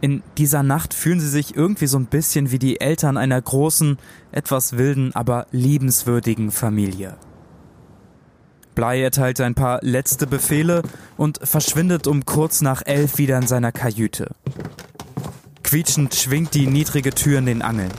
in 0.00 0.22
dieser 0.36 0.62
Nacht 0.62 0.92
fühlen 0.92 1.20
sie 1.20 1.28
sich 1.28 1.56
irgendwie 1.56 1.86
so 1.86 1.98
ein 1.98 2.06
bisschen 2.06 2.50
wie 2.50 2.58
die 2.58 2.80
Eltern 2.80 3.16
einer 3.16 3.40
großen, 3.40 3.98
etwas 4.32 4.76
wilden, 4.76 5.14
aber 5.14 5.46
liebenswürdigen 5.50 6.50
Familie. 6.50 7.16
Bly 8.74 9.02
erteilt 9.02 9.40
ein 9.40 9.54
paar 9.54 9.78
letzte 9.82 10.26
Befehle 10.26 10.82
und 11.16 11.38
verschwindet 11.42 12.06
um 12.06 12.24
kurz 12.24 12.60
nach 12.60 12.82
elf 12.84 13.18
wieder 13.18 13.38
in 13.38 13.46
seiner 13.46 13.72
Kajüte. 13.72 14.34
Quietschend 15.62 16.14
schwingt 16.14 16.54
die 16.54 16.66
niedrige 16.66 17.10
Tür 17.10 17.38
in 17.38 17.46
den 17.46 17.62
Angeln. 17.62 17.92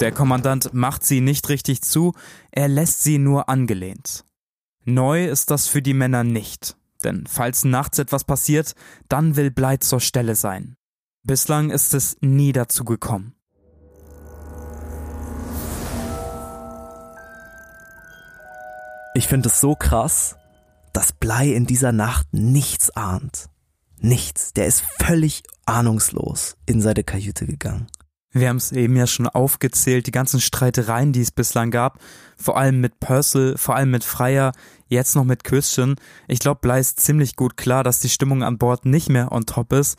Der 0.00 0.12
Kommandant 0.12 0.72
macht 0.74 1.04
sie 1.04 1.20
nicht 1.20 1.48
richtig 1.48 1.82
zu, 1.82 2.12
er 2.50 2.68
lässt 2.68 3.02
sie 3.02 3.18
nur 3.18 3.48
angelehnt. 3.48 4.24
Neu 4.84 5.26
ist 5.26 5.50
das 5.50 5.66
für 5.66 5.82
die 5.82 5.94
Männer 5.94 6.24
nicht, 6.24 6.76
denn 7.04 7.26
falls 7.26 7.64
nachts 7.64 7.98
etwas 7.98 8.24
passiert, 8.24 8.74
dann 9.08 9.36
will 9.36 9.50
Bly 9.50 9.78
zur 9.80 10.00
Stelle 10.00 10.34
sein. 10.34 10.76
Bislang 11.24 11.70
ist 11.70 11.94
es 11.94 12.16
nie 12.20 12.52
dazu 12.52 12.84
gekommen. 12.84 13.37
Ich 19.18 19.26
finde 19.26 19.48
es 19.48 19.60
so 19.60 19.74
krass, 19.74 20.36
dass 20.92 21.12
Blei 21.12 21.48
in 21.48 21.66
dieser 21.66 21.90
Nacht 21.90 22.28
nichts 22.30 22.90
ahnt. 22.90 23.48
Nichts. 23.98 24.52
Der 24.52 24.66
ist 24.66 24.84
völlig 25.00 25.42
ahnungslos 25.66 26.56
in 26.66 26.80
seine 26.80 27.02
Kajüte 27.02 27.44
gegangen. 27.44 27.88
Wir 28.30 28.48
haben 28.48 28.58
es 28.58 28.70
eben 28.70 28.94
ja 28.94 29.08
schon 29.08 29.26
aufgezählt, 29.26 30.06
die 30.06 30.12
ganzen 30.12 30.40
Streitereien, 30.40 31.12
die 31.12 31.22
es 31.22 31.32
bislang 31.32 31.72
gab. 31.72 31.98
Vor 32.36 32.56
allem 32.56 32.80
mit 32.80 33.00
Purcell, 33.00 33.58
vor 33.58 33.74
allem 33.74 33.90
mit 33.90 34.04
Freier, 34.04 34.52
jetzt 34.86 35.16
noch 35.16 35.24
mit 35.24 35.42
Christian. 35.42 35.96
Ich 36.28 36.38
glaube, 36.38 36.60
Blei 36.60 36.78
ist 36.78 37.00
ziemlich 37.00 37.34
gut 37.34 37.56
klar, 37.56 37.82
dass 37.82 37.98
die 37.98 38.10
Stimmung 38.10 38.44
an 38.44 38.56
Bord 38.56 38.86
nicht 38.86 39.08
mehr 39.08 39.32
on 39.32 39.46
top 39.46 39.72
ist. 39.72 39.98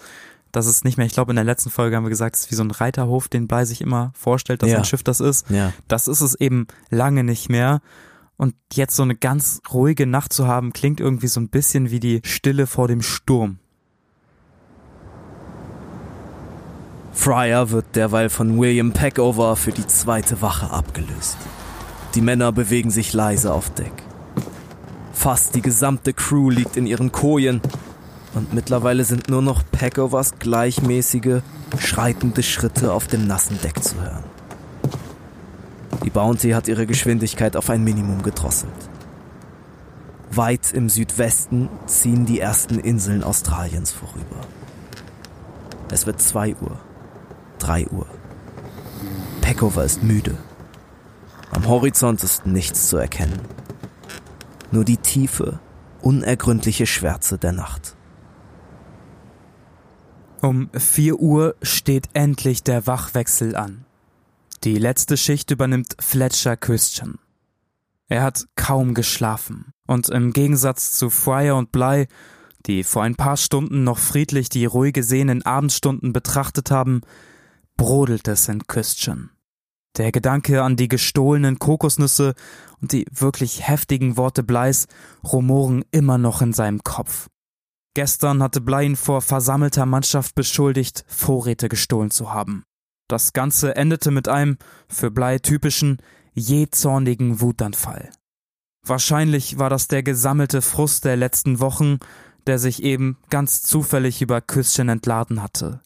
Das 0.53 0.65
ist 0.65 0.85
nicht 0.85 0.95
mehr, 0.97 1.05
ich 1.05 1.13
glaube, 1.13 1.33
in 1.33 1.35
der 1.35 1.43
letzten 1.43 1.71
Folge 1.71 1.97
haben 1.97 2.05
wir 2.05 2.09
gesagt, 2.09 2.37
es 2.37 2.45
ist 2.45 2.51
wie 2.51 2.55
so 2.55 2.63
ein 2.63 2.71
Reiterhof, 2.71 3.27
den 3.27 3.49
Blei 3.49 3.65
sich 3.65 3.81
immer 3.81 4.13
vorstellt, 4.15 4.63
dass 4.63 4.69
ja. 4.69 4.77
ein 4.77 4.85
Schiff 4.85 5.03
das 5.03 5.19
ist. 5.19 5.49
Ja. 5.49 5.73
Das 5.89 6.07
ist 6.07 6.21
es 6.21 6.35
eben 6.35 6.67
lange 6.89 7.25
nicht 7.25 7.49
mehr. 7.49 7.81
Und 8.39 8.55
jetzt 8.71 8.95
so 8.95 9.03
eine 9.03 9.15
ganz 9.15 9.59
ruhige 9.73 10.07
Nacht 10.07 10.31
zu 10.31 10.47
haben, 10.47 10.71
klingt 10.71 11.01
irgendwie 11.01 11.27
so 11.27 11.41
ein 11.41 11.49
bisschen 11.49 11.91
wie 11.91 11.99
die 11.99 12.21
Stille 12.23 12.67
vor 12.67 12.87
dem 12.87 13.01
Sturm. 13.01 13.59
Fryer 17.11 17.69
wird 17.71 17.97
derweil 17.97 18.29
von 18.29 18.57
William 18.57 18.93
Peckover 18.93 19.57
für 19.57 19.73
die 19.73 19.85
zweite 19.85 20.41
Wache 20.41 20.69
abgelöst. 20.71 21.35
Die 22.15 22.21
Männer 22.21 22.53
bewegen 22.53 22.91
sich 22.91 23.11
leise 23.11 23.53
auf 23.53 23.71
Deck. 23.71 23.91
Fast 25.11 25.53
die 25.53 25.61
gesamte 25.61 26.13
Crew 26.13 26.49
liegt 26.49 26.77
in 26.77 26.87
ihren 26.87 27.11
Kojen 27.11 27.59
und 28.35 28.53
mittlerweile 28.53 29.03
sind 29.03 29.27
nur 29.27 29.41
noch 29.41 29.63
Peckovers 29.69 30.39
gleichmäßige, 30.39 31.41
schreitende 31.77 32.41
Schritte 32.41 32.93
auf 32.93 33.07
dem 33.07 33.27
nassen 33.27 33.59
Deck 33.61 33.83
zu 33.83 34.01
hören. 34.01 34.28
Die 36.03 36.09
Bounty 36.09 36.51
hat 36.51 36.67
ihre 36.67 36.85
Geschwindigkeit 36.85 37.55
auf 37.55 37.69
ein 37.69 37.83
Minimum 37.83 38.23
gedrosselt. 38.23 38.71
Weit 40.31 40.73
im 40.73 40.89
Südwesten 40.89 41.69
ziehen 41.87 42.25
die 42.25 42.39
ersten 42.39 42.79
Inseln 42.79 43.23
Australiens 43.23 43.91
vorüber. 43.91 44.41
Es 45.91 46.05
wird 46.05 46.21
zwei 46.21 46.55
Uhr, 46.55 46.79
drei 47.57 47.87
Uhr. 47.87 48.05
Peckover 49.41 49.83
ist 49.83 50.03
müde. 50.03 50.37
Am 51.51 51.67
Horizont 51.67 52.23
ist 52.23 52.45
nichts 52.45 52.87
zu 52.89 52.97
erkennen. 52.97 53.41
Nur 54.71 54.85
die 54.85 54.97
tiefe, 54.97 55.59
unergründliche 56.01 56.85
Schwärze 56.85 57.37
der 57.39 57.53
Nacht. 57.53 57.95
Um 60.41 60.69
vier 60.73 61.19
Uhr 61.19 61.55
steht 61.61 62.09
endlich 62.13 62.63
der 62.63 62.87
Wachwechsel 62.87 63.55
an. 63.55 63.83
Die 64.65 64.77
letzte 64.77 65.15
Schicht 65.15 65.51
übernimmt 65.51 65.95
Fletcher 65.99 66.57
Christian. 66.57 67.17
Er 68.09 68.23
hat 68.23 68.45
kaum 68.55 68.93
geschlafen 68.93 69.71
und 69.87 70.09
im 70.09 70.33
Gegensatz 70.33 70.97
zu 70.97 71.09
Fryer 71.09 71.55
und 71.55 71.71
Bly, 71.71 72.07
die 72.65 72.83
vor 72.83 73.03
ein 73.03 73.15
paar 73.15 73.37
Stunden 73.37 73.85
noch 73.85 73.97
friedlich 73.97 74.49
die 74.49 74.65
ruhige 74.65 75.01
sehenden 75.01 75.45
Abendstunden 75.45 76.11
betrachtet 76.11 76.71
haben, 76.71 77.01
brodelt 77.77 78.27
es 78.27 78.49
in 78.49 78.67
Christian. 78.67 79.29
Der 79.95 80.11
Gedanke 80.11 80.61
an 80.61 80.75
die 80.75 80.89
gestohlenen 80.89 81.57
Kokosnüsse 81.57 82.33
und 82.81 82.91
die 82.91 83.05
wirklich 83.11 83.65
heftigen 83.65 84.17
Worte 84.17 84.43
Bleis 84.43 84.87
rumoren 85.23 85.85
immer 85.91 86.17
noch 86.17 86.41
in 86.41 86.51
seinem 86.51 86.83
Kopf. 86.83 87.29
Gestern 87.93 88.43
hatte 88.43 88.59
Blei 88.59 88.83
ihn 88.83 88.97
vor 88.97 89.21
versammelter 89.21 89.85
Mannschaft 89.85 90.35
beschuldigt, 90.35 91.05
Vorräte 91.07 91.69
gestohlen 91.69 92.11
zu 92.11 92.33
haben. 92.33 92.65
Das 93.09 93.33
Ganze 93.33 93.75
endete 93.75 94.11
mit 94.11 94.27
einem, 94.27 94.57
für 94.87 95.09
Blei 95.09 95.39
typischen, 95.39 95.97
jähzornigen 96.33 97.41
Wutanfall. 97.41 98.11
Wahrscheinlich 98.85 99.57
war 99.57 99.69
das 99.69 99.87
der 99.87 100.03
gesammelte 100.03 100.61
Frust 100.61 101.05
der 101.05 101.17
letzten 101.17 101.59
Wochen, 101.59 101.97
der 102.45 102.59
sich 102.59 102.83
eben 102.83 103.17
ganz 103.29 103.63
zufällig 103.63 104.21
über 104.21 104.41
Küsschen 104.41 104.89
entladen 104.89 105.41
hatte. 105.41 105.81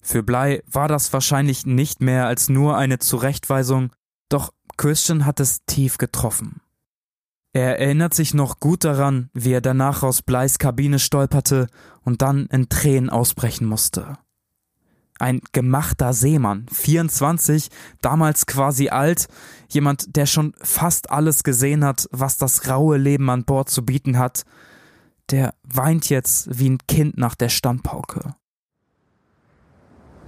Für 0.00 0.22
Blei 0.22 0.62
war 0.66 0.88
das 0.88 1.12
wahrscheinlich 1.12 1.66
nicht 1.66 2.00
mehr 2.00 2.26
als 2.26 2.48
nur 2.48 2.76
eine 2.76 2.98
Zurechtweisung, 2.98 3.92
doch 4.28 4.52
Christian 4.76 5.26
hat 5.26 5.40
es 5.40 5.64
tief 5.66 5.98
getroffen. 5.98 6.60
Er 7.52 7.78
erinnert 7.78 8.14
sich 8.14 8.34
noch 8.34 8.60
gut 8.60 8.84
daran, 8.84 9.30
wie 9.34 9.52
er 9.52 9.60
danach 9.60 10.02
aus 10.02 10.22
Bleis 10.22 10.58
Kabine 10.58 11.00
stolperte 11.00 11.66
und 12.02 12.22
dann 12.22 12.46
in 12.46 12.68
Tränen 12.68 13.10
ausbrechen 13.10 13.66
musste. 13.66 14.16
Ein 15.18 15.40
gemachter 15.52 16.12
Seemann, 16.12 16.66
24, 16.72 17.68
damals 18.00 18.46
quasi 18.46 18.88
alt, 18.88 19.28
jemand, 19.68 20.16
der 20.16 20.26
schon 20.26 20.52
fast 20.60 21.10
alles 21.10 21.44
gesehen 21.44 21.84
hat, 21.84 22.08
was 22.10 22.38
das 22.38 22.68
raue 22.68 22.96
Leben 22.96 23.30
an 23.30 23.44
Bord 23.44 23.70
zu 23.70 23.84
bieten 23.84 24.18
hat, 24.18 24.44
der 25.30 25.54
weint 25.62 26.08
jetzt 26.08 26.58
wie 26.58 26.70
ein 26.70 26.78
Kind 26.88 27.18
nach 27.18 27.34
der 27.34 27.48
Standpauke. 27.48 28.34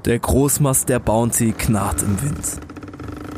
Der 0.04 0.18
Großmast 0.18 0.88
der 0.90 0.98
Bounty 0.98 1.52
knarrt 1.52 2.02
im 2.02 2.20
Wind. 2.22 2.60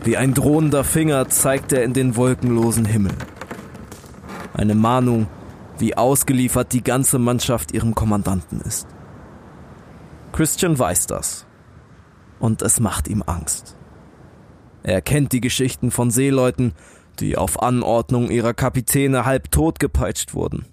Wie 0.05 0.17
ein 0.17 0.35
drohender 0.35 0.85
Finger 0.85 1.29
zeigt 1.29 1.73
er 1.73 1.85
in 1.85 1.93
den 1.93 2.17
wolkenlosen 2.17 2.85
Himmel. 2.85 3.13
Eine 4.53 4.75
Mahnung, 4.75 5.29
wie 5.79 5.97
ausgeliefert 5.97 6.73
die 6.73 6.83
ganze 6.83 7.19
Mannschaft 7.19 7.73
ihrem 7.73 7.95
Kommandanten 7.95 8.61
ist. 8.61 8.89
Christian 10.37 10.79
weiß 10.79 11.07
das. 11.07 11.47
Und 12.39 12.61
es 12.61 12.79
macht 12.79 13.09
ihm 13.09 13.23
Angst. 13.23 13.75
Er 14.83 15.01
kennt 15.01 15.33
die 15.33 15.41
Geschichten 15.41 15.91
von 15.91 16.11
Seeleuten, 16.11 16.75
die 17.21 17.39
auf 17.39 17.63
Anordnung 17.63 18.31
ihrer 18.31 18.53
Kapitäne 18.53 19.25
halb 19.25 19.51
tot 19.51 19.81
gepeitscht 19.81 20.35
wurden. 20.35 20.67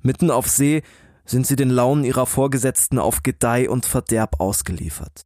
Mitten 0.00 0.30
auf 0.30 0.46
See 0.46 0.82
sind 1.24 1.44
sie 1.44 1.56
den 1.56 1.70
Launen 1.70 2.04
ihrer 2.04 2.24
Vorgesetzten 2.24 3.00
auf 3.00 3.24
Gedeih 3.24 3.68
und 3.68 3.84
Verderb 3.84 4.38
ausgeliefert. 4.38 5.22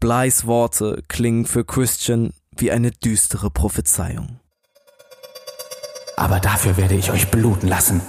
Bleis 0.00 0.46
Worte 0.46 1.02
klingen 1.08 1.44
für 1.44 1.66
Christian 1.66 2.32
wie 2.56 2.70
eine 2.70 2.92
düstere 2.92 3.50
Prophezeiung. 3.50 4.40
Aber 6.16 6.40
dafür 6.40 6.78
werde 6.78 6.94
ich 6.94 7.10
euch 7.10 7.30
bluten 7.30 7.68
lassen. 7.68 8.00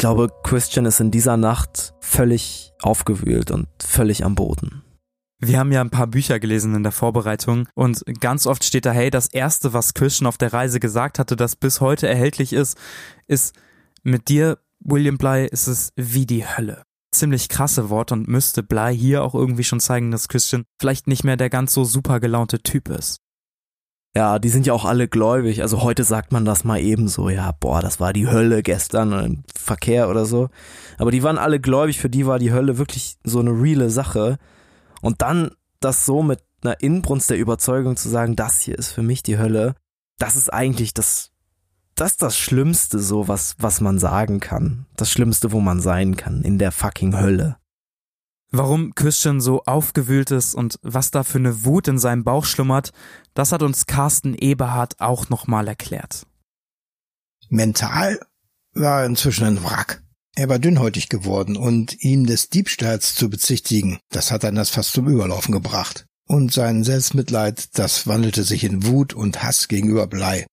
Glaube, 0.00 0.32
Christian 0.42 0.86
ist 0.86 0.98
in 0.98 1.10
dieser 1.10 1.36
Nacht 1.36 1.92
völlig 2.00 2.72
aufgewühlt 2.80 3.50
und 3.50 3.68
völlig 3.80 4.24
am 4.24 4.34
Boden. 4.34 4.82
Wir 5.42 5.58
haben 5.58 5.72
ja 5.72 5.82
ein 5.82 5.90
paar 5.90 6.06
Bücher 6.06 6.40
gelesen 6.40 6.74
in 6.74 6.82
der 6.82 6.92
Vorbereitung 6.92 7.68
und 7.74 8.02
ganz 8.18 8.46
oft 8.46 8.64
steht 8.64 8.86
da, 8.86 8.92
hey, 8.92 9.10
das 9.10 9.26
erste, 9.26 9.74
was 9.74 9.94
Christian 9.94 10.26
auf 10.26 10.38
der 10.38 10.54
Reise 10.54 10.80
gesagt 10.80 11.18
hatte, 11.18 11.36
das 11.36 11.54
bis 11.54 11.82
heute 11.82 12.08
erhältlich 12.08 12.54
ist, 12.54 12.78
ist 13.26 13.54
mit 14.02 14.28
dir, 14.28 14.58
William 14.80 15.18
Bly, 15.18 15.46
ist 15.46 15.66
es 15.66 15.92
wie 15.96 16.24
die 16.24 16.46
Hölle. 16.46 16.82
Ziemlich 17.14 17.50
krasse 17.50 17.90
Wort 17.90 18.10
und 18.10 18.26
müsste 18.26 18.62
Bly 18.62 18.96
hier 18.96 19.22
auch 19.22 19.34
irgendwie 19.34 19.64
schon 19.64 19.80
zeigen, 19.80 20.10
dass 20.10 20.28
Christian 20.28 20.64
vielleicht 20.80 21.08
nicht 21.08 21.24
mehr 21.24 21.36
der 21.36 21.50
ganz 21.50 21.74
so 21.74 21.84
super 21.84 22.20
gelaunte 22.20 22.62
Typ 22.62 22.88
ist. 22.88 23.18
Ja, 24.16 24.40
die 24.40 24.48
sind 24.48 24.66
ja 24.66 24.72
auch 24.72 24.84
alle 24.84 25.06
gläubig. 25.06 25.62
Also 25.62 25.82
heute 25.82 26.02
sagt 26.02 26.32
man 26.32 26.44
das 26.44 26.64
mal 26.64 26.80
ebenso, 26.80 27.28
ja, 27.28 27.52
boah, 27.52 27.80
das 27.80 28.00
war 28.00 28.12
die 28.12 28.26
Hölle 28.26 28.62
gestern 28.62 29.12
im 29.12 29.44
Verkehr 29.54 30.08
oder 30.08 30.24
so. 30.24 30.48
Aber 30.98 31.12
die 31.12 31.22
waren 31.22 31.38
alle 31.38 31.60
gläubig, 31.60 32.00
für 32.00 32.10
die 32.10 32.26
war 32.26 32.40
die 32.40 32.52
Hölle 32.52 32.76
wirklich 32.76 33.18
so 33.22 33.38
eine 33.38 33.50
reale 33.50 33.88
Sache. 33.88 34.38
Und 35.00 35.22
dann 35.22 35.52
das 35.78 36.06
so 36.06 36.22
mit 36.22 36.40
einer 36.62 36.80
Inbrunst 36.80 37.30
der 37.30 37.38
Überzeugung 37.38 37.96
zu 37.96 38.08
sagen, 38.08 38.34
das 38.34 38.60
hier 38.60 38.76
ist 38.76 38.90
für 38.90 39.02
mich 39.02 39.22
die 39.22 39.38
Hölle, 39.38 39.74
das 40.18 40.36
ist 40.36 40.52
eigentlich 40.52 40.92
das, 40.92 41.30
das 41.94 42.16
das 42.16 42.36
Schlimmste 42.36 42.98
so, 42.98 43.28
was, 43.28 43.54
was 43.58 43.80
man 43.80 43.98
sagen 43.98 44.40
kann. 44.40 44.86
Das 44.96 45.10
Schlimmste, 45.10 45.52
wo 45.52 45.60
man 45.60 45.80
sein 45.80 46.16
kann, 46.16 46.42
in 46.42 46.58
der 46.58 46.72
fucking 46.72 47.18
Hölle. 47.18 47.59
Warum 48.52 48.94
Christian 48.96 49.40
so 49.40 49.62
aufgewühlt 49.62 50.32
ist 50.32 50.54
und 50.54 50.78
was 50.82 51.12
da 51.12 51.22
für 51.22 51.38
eine 51.38 51.64
Wut 51.64 51.86
in 51.86 51.98
seinem 51.98 52.24
Bauch 52.24 52.44
schlummert, 52.44 52.92
das 53.32 53.52
hat 53.52 53.62
uns 53.62 53.86
Carsten 53.86 54.34
Eberhardt 54.34 55.00
auch 55.00 55.28
nochmal 55.28 55.68
erklärt. 55.68 56.26
Mental 57.48 58.20
war 58.72 59.00
er 59.00 59.06
inzwischen 59.06 59.44
ein 59.44 59.62
Wrack. 59.62 60.02
Er 60.34 60.48
war 60.48 60.58
dünnhäutig 60.58 61.08
geworden 61.08 61.56
und 61.56 62.02
ihn 62.02 62.24
des 62.24 62.48
Diebstahls 62.48 63.14
zu 63.14 63.30
bezichtigen, 63.30 63.98
das 64.10 64.30
hat 64.30 64.44
dann 64.44 64.54
das 64.54 64.70
fast 64.70 64.92
zum 64.92 65.08
Überlaufen 65.08 65.52
gebracht. 65.52 66.06
Und 66.26 66.52
sein 66.52 66.84
Selbstmitleid, 66.84 67.78
das 67.78 68.06
wandelte 68.06 68.44
sich 68.44 68.62
in 68.64 68.86
Wut 68.86 69.12
und 69.14 69.42
Hass 69.42 69.66
gegenüber 69.66 70.06
Blei. 70.06 70.46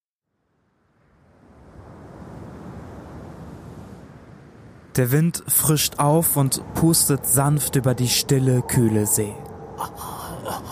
Der 4.98 5.12
Wind 5.12 5.44
frischt 5.46 6.00
auf 6.00 6.36
und 6.36 6.60
pustet 6.74 7.24
sanft 7.24 7.76
über 7.76 7.94
die 7.94 8.08
stille, 8.08 8.62
kühle 8.62 9.06
See. 9.06 9.32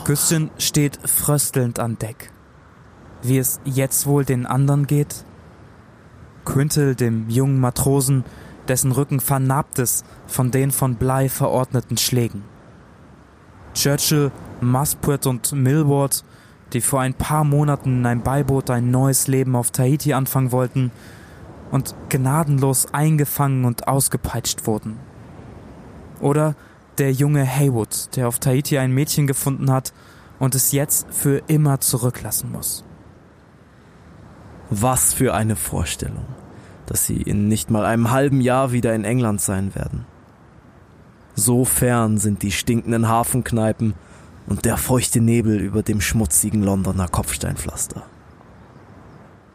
Küstchen 0.05 0.51
steht 0.59 0.99
fröstelnd 1.05 1.79
an 1.79 1.97
Deck. 1.97 2.33
Wie 3.23 3.39
es 3.39 3.61
jetzt 3.65 4.05
wohl 4.05 4.25
den 4.25 4.45
anderen 4.45 4.89
geht? 4.89 5.25
Quintel, 6.45 6.97
dem 6.97 7.31
jungen 7.31 7.61
Matrosen, 7.61 8.25
dessen 8.67 8.91
Rücken 8.91 9.21
vernarbt 9.21 9.79
ist 9.79 10.05
von 10.27 10.51
den 10.51 10.73
von 10.73 10.97
Blei 10.97 11.29
verordneten 11.29 11.97
Schlägen. 11.97 12.43
Churchill, 13.75 14.33
Muspratt 14.61 15.27
und 15.27 15.53
Millward, 15.53 16.25
die 16.73 16.81
vor 16.81 17.01
ein 17.01 17.15
paar 17.15 17.45
Monaten 17.45 18.01
in 18.01 18.07
einem 18.07 18.23
Beiboot 18.23 18.71
ein 18.71 18.91
neues 18.91 19.29
Leben 19.29 19.55
auf 19.55 19.71
Tahiti 19.71 20.15
anfangen 20.15 20.51
wollten 20.51 20.91
und 21.71 21.95
gnadenlos 22.09 22.93
eingefangen 22.93 23.65
und 23.65 23.89
ausgepeitscht 23.89 24.67
wurden. 24.67 24.99
Oder 26.21 26.55
der 26.99 27.13
junge 27.13 27.45
Haywood, 27.45 28.17
der 28.17 28.29
auf 28.29 28.39
Tahiti 28.39 28.79
ein 28.79 28.93
Mädchen 28.93 29.27
gefunden 29.27 29.71
hat 29.71 29.93
und 30.39 30.55
es 30.55 30.73
jetzt 30.73 31.07
für 31.11 31.43
immer 31.47 31.81
zurücklassen 31.81 32.53
muss. 32.53 32.85
Was 34.71 35.13
für 35.13 35.35
eine 35.35 35.57
Vorstellung 35.57 36.27
dass 36.87 37.05
sie 37.05 37.21
in 37.21 37.49
nicht 37.49 37.71
mal 37.71 37.85
einem 37.85 38.11
halben 38.11 38.41
Jahr 38.41 38.73
wieder 38.73 38.95
in 38.95 39.05
England 39.05 39.41
sein 39.41 39.75
werden. 39.75 40.07
So 41.35 41.65
fern 41.65 42.17
sind 42.17 42.43
die 42.43 42.53
stinkenden 42.53 43.09
Hafenkneipen 43.09 43.95
und 44.47 44.65
der 44.65 44.77
feuchte 44.77 45.21
Nebel 45.21 45.61
über 45.61 45.83
dem 45.83 46.01
schmutzigen 46.01 46.63
Londoner 46.63 47.09
Kopfsteinpflaster. 47.09 48.05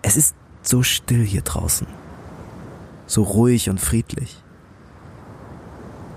Es 0.03 0.17
ist 0.17 0.35
so 0.61 0.83
still 0.83 1.25
hier 1.25 1.41
draußen, 1.41 1.87
so 3.11 3.23
ruhig 3.23 3.69
und 3.69 3.81
friedlich. 3.81 4.41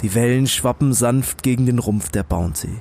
Die 0.02 0.14
Wellen 0.14 0.46
schwappen 0.46 0.92
sanft 0.92 1.42
gegen 1.42 1.66
den 1.66 1.80
Rumpf 1.80 2.10
der 2.10 2.22
Bounty. 2.22 2.80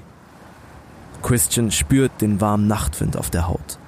Christian 1.24 1.72
spürt 1.72 2.22
den 2.22 2.40
warmen 2.40 2.68
Nachtwind 2.68 3.18
auf 3.18 3.32
der 3.32 3.48
Haut. 3.48 3.80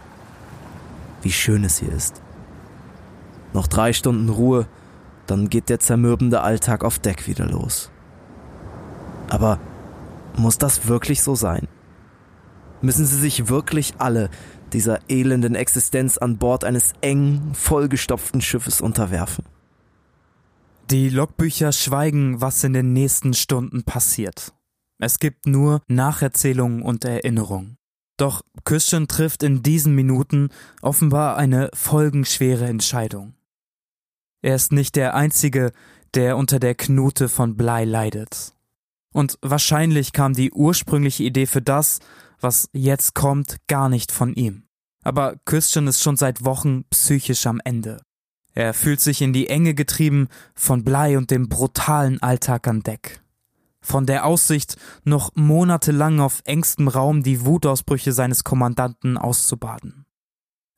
Wie 1.22 1.32
schön 1.32 1.64
es 1.64 1.78
hier 1.78 1.92
ist. 1.92 2.22
Noch 3.54 3.68
drei 3.68 3.94
Stunden 3.94 4.30
Ruhe, 4.30 4.68
dann 5.28 5.50
geht 5.50 5.70
der 5.70 5.80
zermürbende 5.80 6.42
Alltag 6.42 6.84
auf 6.84 6.98
Deck 6.98 7.28
wieder 7.28 7.46
los. 7.46 7.92
Aber 9.30 9.60
muss 10.38 10.58
das 10.58 10.88
wirklich 10.88 11.22
so 11.22 11.36
sein? 11.36 11.68
Müssen 12.82 13.06
sie 13.06 13.20
sich 13.20 13.48
wirklich 13.48 13.94
alle 14.00 14.30
dieser 14.74 15.00
elenden 15.08 15.56
Existenz 15.56 16.18
an 16.18 16.38
Bord 16.38 16.64
eines 16.64 16.94
eng 17.02 17.52
vollgestopften 17.54 18.42
Schiffes 18.42 18.82
unterwerfen? 18.82 19.46
Die 20.92 21.10
Logbücher 21.10 21.72
schweigen, 21.72 22.42
was 22.42 22.64
in 22.64 22.74
den 22.74 22.94
nächsten 22.94 23.34
Stunden 23.34 23.84
passiert. 23.84 24.54
Es 25.00 25.18
gibt 25.18 25.48
nur 25.48 25.82
Nacherzählungen 25.88 26.84
und 26.84 27.04
Erinnerungen. 27.06 27.78
Doch 28.18 28.44
Christian 28.66 29.08
trifft 29.08 29.42
in 29.42 29.64
diesen 29.64 29.96
Minuten 29.96 30.50
offenbar 30.84 31.38
eine 31.38 31.72
folgenschwere 31.74 32.66
Entscheidung. 32.66 33.34
Er 34.44 34.56
ist 34.56 34.72
nicht 34.72 34.96
der 34.96 35.16
Einzige, 35.16 35.72
der 36.14 36.38
unter 36.38 36.60
der 36.60 36.76
Knute 36.76 37.30
von 37.30 37.58
Blei 37.58 37.84
leidet. 37.84 38.54
Und 39.12 39.40
wahrscheinlich 39.42 40.14
kam 40.14 40.34
die 40.34 40.52
ursprüngliche 40.52 41.24
Idee 41.24 41.48
für 41.48 41.64
das, 41.64 42.00
was 42.40 42.70
jetzt 42.74 43.16
kommt, 43.16 43.58
gar 43.68 43.90
nicht 43.90 44.12
von 44.12 44.36
ihm. 44.36 44.68
Aber 45.04 45.36
Christian 45.46 45.88
ist 45.88 46.04
schon 46.04 46.16
seit 46.16 46.46
Wochen 46.46 46.84
psychisch 46.92 47.48
am 47.48 47.60
Ende. 47.64 48.02
Er 48.56 48.74
fühlt 48.74 49.02
sich 49.02 49.22
in 49.22 49.34
die 49.34 49.50
Enge 49.50 49.74
getrieben 49.74 50.30
von 50.56 50.84
Blei 50.86 51.18
und 51.18 51.30
dem 51.30 51.50
brutalen 51.50 52.22
Alltag 52.22 52.68
an 52.68 52.82
Deck. 52.82 53.22
Von 53.82 54.06
der 54.06 54.26
Aussicht, 54.26 54.78
noch 55.04 55.36
monatelang 55.36 56.22
auf 56.22 56.42
engstem 56.46 56.88
Raum 56.88 57.22
die 57.22 57.46
Wutausbrüche 57.46 58.14
seines 58.14 58.46
Kommandanten 58.46 59.18
auszubaden. 59.18 60.06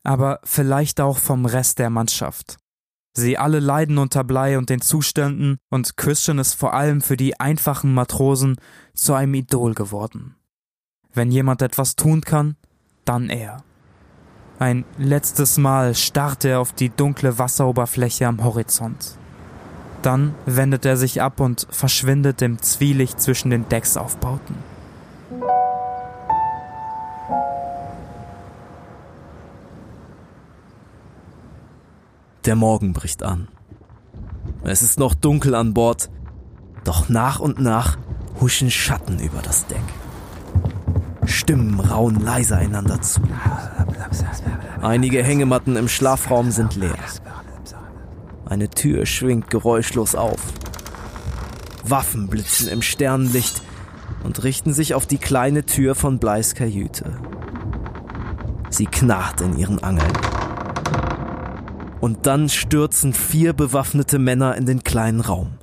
Aber 0.02 0.40
vielleicht 0.42 1.00
auch 1.00 1.18
vom 1.18 1.46
Rest 1.46 1.78
der 1.78 1.88
Mannschaft. 1.88 2.58
Sie 3.14 3.38
alle 3.38 3.60
leiden 3.60 3.98
unter 3.98 4.24
Blei 4.24 4.58
und 4.58 4.70
den 4.70 4.80
Zuständen 4.80 5.58
und 5.70 5.96
Christian 5.96 6.38
ist 6.38 6.54
vor 6.54 6.74
allem 6.74 7.00
für 7.00 7.16
die 7.16 7.38
einfachen 7.38 7.94
Matrosen 7.94 8.56
zu 8.92 9.14
einem 9.14 9.34
Idol 9.34 9.74
geworden. 9.74 10.34
Wenn 11.14 11.30
jemand 11.30 11.62
etwas 11.62 11.96
tun 11.96 12.20
kann, 12.22 12.56
dann 13.04 13.30
er. 13.30 13.64
Ein 14.58 14.84
letztes 14.98 15.56
Mal 15.56 15.94
starrt 15.94 16.44
er 16.44 16.58
auf 16.58 16.72
die 16.72 16.90
dunkle 16.90 17.38
Wasseroberfläche 17.38 18.26
am 18.26 18.42
Horizont. 18.42 19.16
Dann 20.02 20.34
wendet 20.46 20.84
er 20.84 20.96
sich 20.96 21.22
ab 21.22 21.38
und 21.38 21.68
verschwindet 21.70 22.42
im 22.42 22.60
Zwielicht 22.60 23.20
zwischen 23.20 23.50
den 23.50 23.68
Decksaufbauten. 23.68 24.56
Der 32.44 32.56
Morgen 32.56 32.92
bricht 32.92 33.22
an. 33.22 33.46
Es 34.64 34.82
ist 34.82 34.98
noch 34.98 35.14
dunkel 35.14 35.54
an 35.54 35.74
Bord, 35.74 36.10
Doch 36.84 37.08
nach 37.08 37.38
und 37.38 37.60
nach 37.60 37.98
huschen 38.40 38.70
Schatten 38.70 39.18
über 39.20 39.40
das 39.42 39.66
Deck. 39.66 39.82
Stimmen 41.28 41.78
rauen 41.80 42.20
leise 42.20 42.56
einander 42.56 43.00
zu. 43.00 43.20
Einige 44.80 45.22
Hängematten 45.22 45.76
im 45.76 45.88
Schlafraum 45.88 46.50
sind 46.50 46.76
leer. 46.76 46.96
Eine 48.46 48.70
Tür 48.70 49.06
schwingt 49.06 49.50
geräuschlos 49.50 50.14
auf. 50.14 50.40
Waffen 51.84 52.28
blitzen 52.28 52.68
im 52.68 52.82
Sternenlicht 52.82 53.62
und 54.24 54.42
richten 54.42 54.72
sich 54.72 54.94
auf 54.94 55.06
die 55.06 55.18
kleine 55.18 55.64
Tür 55.64 55.94
von 55.94 56.18
Bleis 56.18 56.54
Kajüte. 56.54 57.18
Sie 58.70 58.86
knarrt 58.86 59.40
in 59.40 59.56
ihren 59.56 59.82
Angeln. 59.82 60.12
Und 62.00 62.26
dann 62.26 62.48
stürzen 62.48 63.12
vier 63.12 63.52
bewaffnete 63.52 64.18
Männer 64.18 64.54
in 64.56 64.66
den 64.66 64.84
kleinen 64.84 65.20
Raum. 65.20 65.58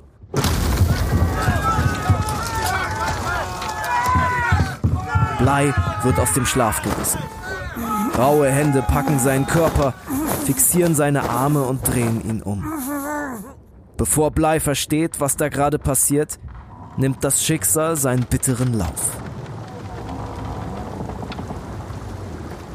Blei 5.38 5.74
wird 6.02 6.18
aus 6.18 6.32
dem 6.32 6.46
Schlaf 6.46 6.82
gerissen. 6.82 7.20
Raue 8.16 8.48
Hände 8.50 8.82
packen 8.82 9.18
seinen 9.18 9.46
Körper, 9.46 9.94
fixieren 10.44 10.94
seine 10.94 11.28
Arme 11.28 11.62
und 11.62 11.86
drehen 11.86 12.22
ihn 12.28 12.42
um. 12.42 12.64
Bevor 13.96 14.30
Blei 14.30 14.60
versteht, 14.60 15.20
was 15.20 15.36
da 15.36 15.48
gerade 15.48 15.78
passiert, 15.78 16.38
nimmt 16.96 17.24
das 17.24 17.44
Schicksal 17.44 17.96
seinen 17.96 18.24
bitteren 18.24 18.74
Lauf. 18.74 19.16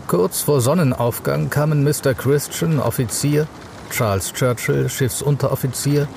Kurz 0.08 0.41
vor 0.41 0.62
Sonnenaufgang 0.62 1.50
kamen 1.50 1.84
Mr. 1.84 2.13
Christian, 2.13 2.80
Offizier, 2.80 3.47
Charles 3.91 4.34
Churchill, 4.34 4.89
Schiffsunteroffizier, 4.89 6.08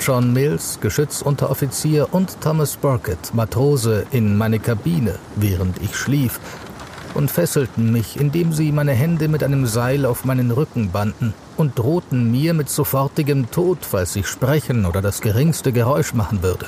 John 0.00 0.32
Mills, 0.32 0.78
Geschützunteroffizier 0.80 2.08
und 2.12 2.40
Thomas 2.40 2.76
Burkett, 2.76 3.34
Matrose, 3.34 4.06
in 4.10 4.36
meine 4.36 4.58
Kabine, 4.58 5.18
während 5.36 5.80
ich 5.82 5.96
schlief, 5.96 6.40
und 7.14 7.30
fesselten 7.30 7.92
mich, 7.92 8.20
indem 8.20 8.52
sie 8.52 8.72
meine 8.72 8.92
Hände 8.92 9.28
mit 9.28 9.42
einem 9.42 9.66
Seil 9.66 10.04
auf 10.04 10.24
meinen 10.24 10.50
Rücken 10.50 10.90
banden 10.90 11.32
und 11.56 11.78
drohten 11.78 12.30
mir 12.30 12.54
mit 12.54 12.68
sofortigem 12.68 13.50
Tod, 13.50 13.78
falls 13.82 14.16
ich 14.16 14.26
sprechen 14.26 14.84
oder 14.84 15.00
das 15.00 15.20
geringste 15.20 15.72
Geräusch 15.72 16.12
machen 16.12 16.42
würde. 16.42 16.66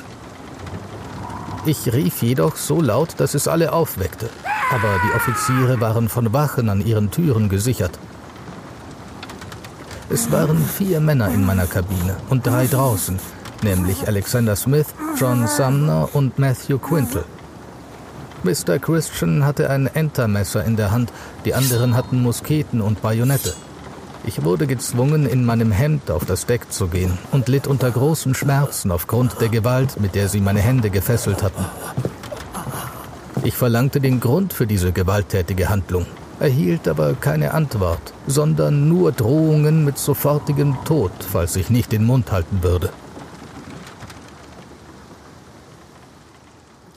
Ich 1.65 1.91
rief 1.91 2.21
jedoch 2.23 2.55
so 2.55 2.81
laut, 2.81 3.15
dass 3.17 3.33
es 3.33 3.47
alle 3.47 3.73
aufweckte, 3.73 4.29
aber 4.71 4.99
die 5.03 5.15
Offiziere 5.15 5.81
waren 5.81 6.07
von 6.07 6.31
Wachen 6.31 6.69
an 6.69 6.85
ihren 6.85 7.11
Türen 7.11 7.49
gesichert. 7.49 7.99
Es 10.09 10.31
waren 10.31 10.57
vier 10.63 11.01
Männer 11.01 11.27
in 11.33 11.45
meiner 11.45 11.65
Kabine 11.65 12.15
und 12.29 12.47
drei 12.47 12.65
draußen, 12.67 13.19
nämlich 13.61 14.07
Alexander 14.07 14.55
Smith, 14.55 14.87
John 15.17 15.45
Sumner 15.47 16.07
und 16.13 16.39
Matthew 16.39 16.77
Quintal. 16.77 17.25
Mr. 18.43 18.79
Christian 18.79 19.43
hatte 19.43 19.69
ein 19.69 19.87
Entermesser 19.87 20.63
in 20.63 20.77
der 20.77 20.91
Hand, 20.91 21.11
die 21.43 21.53
anderen 21.53 21.93
hatten 21.93 22.21
Musketen 22.21 22.79
und 22.79 23.01
Bajonette. 23.01 23.53
Ich 24.25 24.45
wurde 24.45 24.65
gezwungen, 24.65 25.25
in 25.25 25.43
meinem 25.43 25.73
Hemd 25.73 26.09
auf 26.09 26.23
das 26.23 26.45
Deck 26.45 26.71
zu 26.71 26.87
gehen 26.87 27.17
und 27.31 27.49
litt 27.49 27.67
unter 27.67 27.91
großen 27.91 28.33
Schmerzen 28.33 28.91
aufgrund 28.91 29.41
der 29.41 29.49
Gewalt, 29.49 29.99
mit 29.99 30.15
der 30.15 30.29
sie 30.29 30.39
meine 30.39 30.61
Hände 30.61 30.89
gefesselt 30.89 31.43
hatten. 31.43 31.65
Ich 33.43 33.55
verlangte 33.55 33.99
den 33.99 34.21
Grund 34.21 34.53
für 34.53 34.67
diese 34.67 34.93
gewalttätige 34.93 35.67
Handlung, 35.67 36.05
erhielt 36.39 36.87
aber 36.87 37.13
keine 37.15 37.53
Antwort, 37.53 38.13
sondern 38.27 38.87
nur 38.87 39.11
Drohungen 39.11 39.85
mit 39.85 39.97
sofortigem 39.97 40.77
Tod, 40.85 41.11
falls 41.19 41.55
ich 41.55 41.69
nicht 41.69 41.91
den 41.91 42.05
Mund 42.05 42.31
halten 42.31 42.61
würde. 42.61 42.91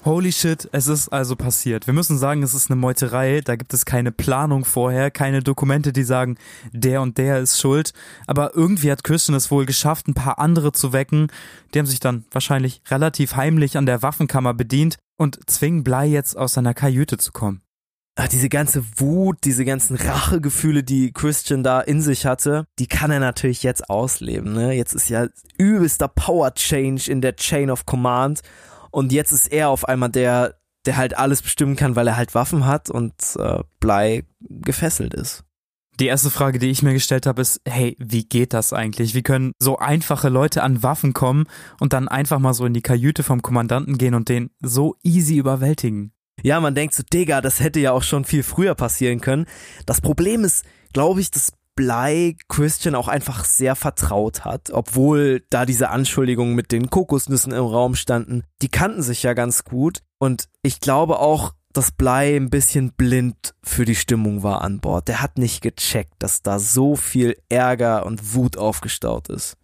Holy 0.06 0.32
shit, 0.32 0.66
es 0.72 0.86
ist 0.86 1.10
also 1.10 1.36
passiert. 1.36 1.86
Wir 1.86 1.92
müssen 1.92 2.16
sagen, 2.16 2.42
es 2.42 2.54
ist 2.54 2.70
eine 2.70 2.80
Meuterei. 2.80 3.42
Da 3.44 3.56
gibt 3.56 3.74
es 3.74 3.84
keine 3.84 4.10
Planung 4.10 4.64
vorher, 4.64 5.10
keine 5.10 5.42
Dokumente, 5.42 5.92
die 5.92 6.04
sagen, 6.04 6.38
der 6.72 7.02
und 7.02 7.18
der 7.18 7.38
ist 7.38 7.60
schuld. 7.60 7.92
Aber 8.26 8.56
irgendwie 8.56 8.90
hat 8.90 9.04
Christian 9.04 9.36
es 9.36 9.50
wohl 9.50 9.66
geschafft, 9.66 10.08
ein 10.08 10.14
paar 10.14 10.38
andere 10.38 10.72
zu 10.72 10.94
wecken. 10.94 11.28
Die 11.74 11.78
haben 11.78 11.86
sich 11.86 12.00
dann 12.00 12.24
wahrscheinlich 12.30 12.80
relativ 12.88 13.36
heimlich 13.36 13.76
an 13.76 13.84
der 13.84 14.02
Waffenkammer 14.02 14.54
bedient 14.54 14.96
und 15.18 15.38
zwingen 15.50 15.84
Blei 15.84 16.06
jetzt 16.06 16.34
aus 16.34 16.54
seiner 16.54 16.72
Kajüte 16.72 17.18
zu 17.18 17.32
kommen. 17.32 17.60
Ach, 18.16 18.28
diese 18.28 18.48
ganze 18.48 18.84
Wut, 18.98 19.38
diese 19.44 19.64
ganzen 19.64 19.96
Rachegefühle, 19.96 20.82
die 20.82 21.12
Christian 21.12 21.62
da 21.62 21.80
in 21.80 22.02
sich 22.02 22.26
hatte, 22.26 22.66
die 22.78 22.86
kann 22.86 23.10
er 23.10 23.20
natürlich 23.20 23.62
jetzt 23.62 23.88
ausleben. 23.88 24.52
Ne? 24.52 24.72
Jetzt 24.72 24.94
ist 24.94 25.08
ja 25.08 25.28
übelster 25.58 26.08
Power 26.08 26.52
Change 26.54 27.10
in 27.10 27.20
der 27.20 27.36
Chain 27.36 27.70
of 27.70 27.86
Command 27.86 28.40
und 28.90 29.12
jetzt 29.12 29.32
ist 29.32 29.46
er 29.52 29.68
auf 29.68 29.88
einmal 29.88 30.10
der, 30.10 30.56
der 30.86 30.96
halt 30.96 31.16
alles 31.16 31.40
bestimmen 31.40 31.76
kann, 31.76 31.96
weil 31.96 32.08
er 32.08 32.16
halt 32.16 32.34
Waffen 32.34 32.66
hat 32.66 32.90
und 32.90 33.14
äh, 33.38 33.62
Blei 33.78 34.24
gefesselt 34.40 35.14
ist. 35.14 35.44
Die 36.00 36.06
erste 36.06 36.30
Frage, 36.30 36.58
die 36.58 36.70
ich 36.70 36.82
mir 36.82 36.94
gestellt 36.94 37.26
habe, 37.26 37.42
ist, 37.42 37.60
hey, 37.66 37.94
wie 37.98 38.24
geht 38.24 38.54
das 38.54 38.72
eigentlich? 38.72 39.14
Wie 39.14 39.22
können 39.22 39.52
so 39.58 39.76
einfache 39.76 40.30
Leute 40.30 40.62
an 40.62 40.82
Waffen 40.82 41.12
kommen 41.12 41.44
und 41.78 41.92
dann 41.92 42.08
einfach 42.08 42.38
mal 42.38 42.54
so 42.54 42.64
in 42.64 42.72
die 42.72 42.80
Kajüte 42.80 43.22
vom 43.22 43.42
Kommandanten 43.42 43.98
gehen 43.98 44.14
und 44.14 44.30
den 44.30 44.50
so 44.60 44.96
easy 45.02 45.36
überwältigen? 45.36 46.12
Ja, 46.42 46.60
man 46.60 46.74
denkt 46.74 46.94
so, 46.94 47.02
Digga, 47.02 47.40
das 47.40 47.60
hätte 47.60 47.80
ja 47.80 47.92
auch 47.92 48.02
schon 48.02 48.24
viel 48.24 48.42
früher 48.42 48.74
passieren 48.74 49.20
können. 49.20 49.46
Das 49.86 50.00
Problem 50.00 50.44
ist, 50.44 50.64
glaube 50.92 51.20
ich, 51.20 51.30
dass 51.30 51.52
Blei 51.76 52.36
Christian 52.48 52.94
auch 52.94 53.08
einfach 53.08 53.44
sehr 53.44 53.74
vertraut 53.74 54.44
hat, 54.44 54.70
obwohl 54.70 55.44
da 55.50 55.64
diese 55.64 55.88
Anschuldigungen 55.88 56.54
mit 56.54 56.72
den 56.72 56.90
Kokosnüssen 56.90 57.52
im 57.52 57.64
Raum 57.64 57.94
standen. 57.94 58.42
Die 58.60 58.68
kannten 58.68 59.02
sich 59.02 59.22
ja 59.22 59.32
ganz 59.32 59.64
gut 59.64 60.02
und 60.18 60.48
ich 60.62 60.80
glaube 60.80 61.20
auch, 61.20 61.54
dass 61.72 61.92
Blei 61.92 62.36
ein 62.36 62.50
bisschen 62.50 62.92
blind 62.92 63.54
für 63.62 63.84
die 63.84 63.94
Stimmung 63.94 64.42
war 64.42 64.62
an 64.62 64.80
Bord. 64.80 65.08
Der 65.08 65.22
hat 65.22 65.38
nicht 65.38 65.62
gecheckt, 65.62 66.14
dass 66.18 66.42
da 66.42 66.58
so 66.58 66.96
viel 66.96 67.36
Ärger 67.48 68.04
und 68.04 68.34
Wut 68.34 68.56
aufgestaut 68.56 69.28
ist. 69.28 69.56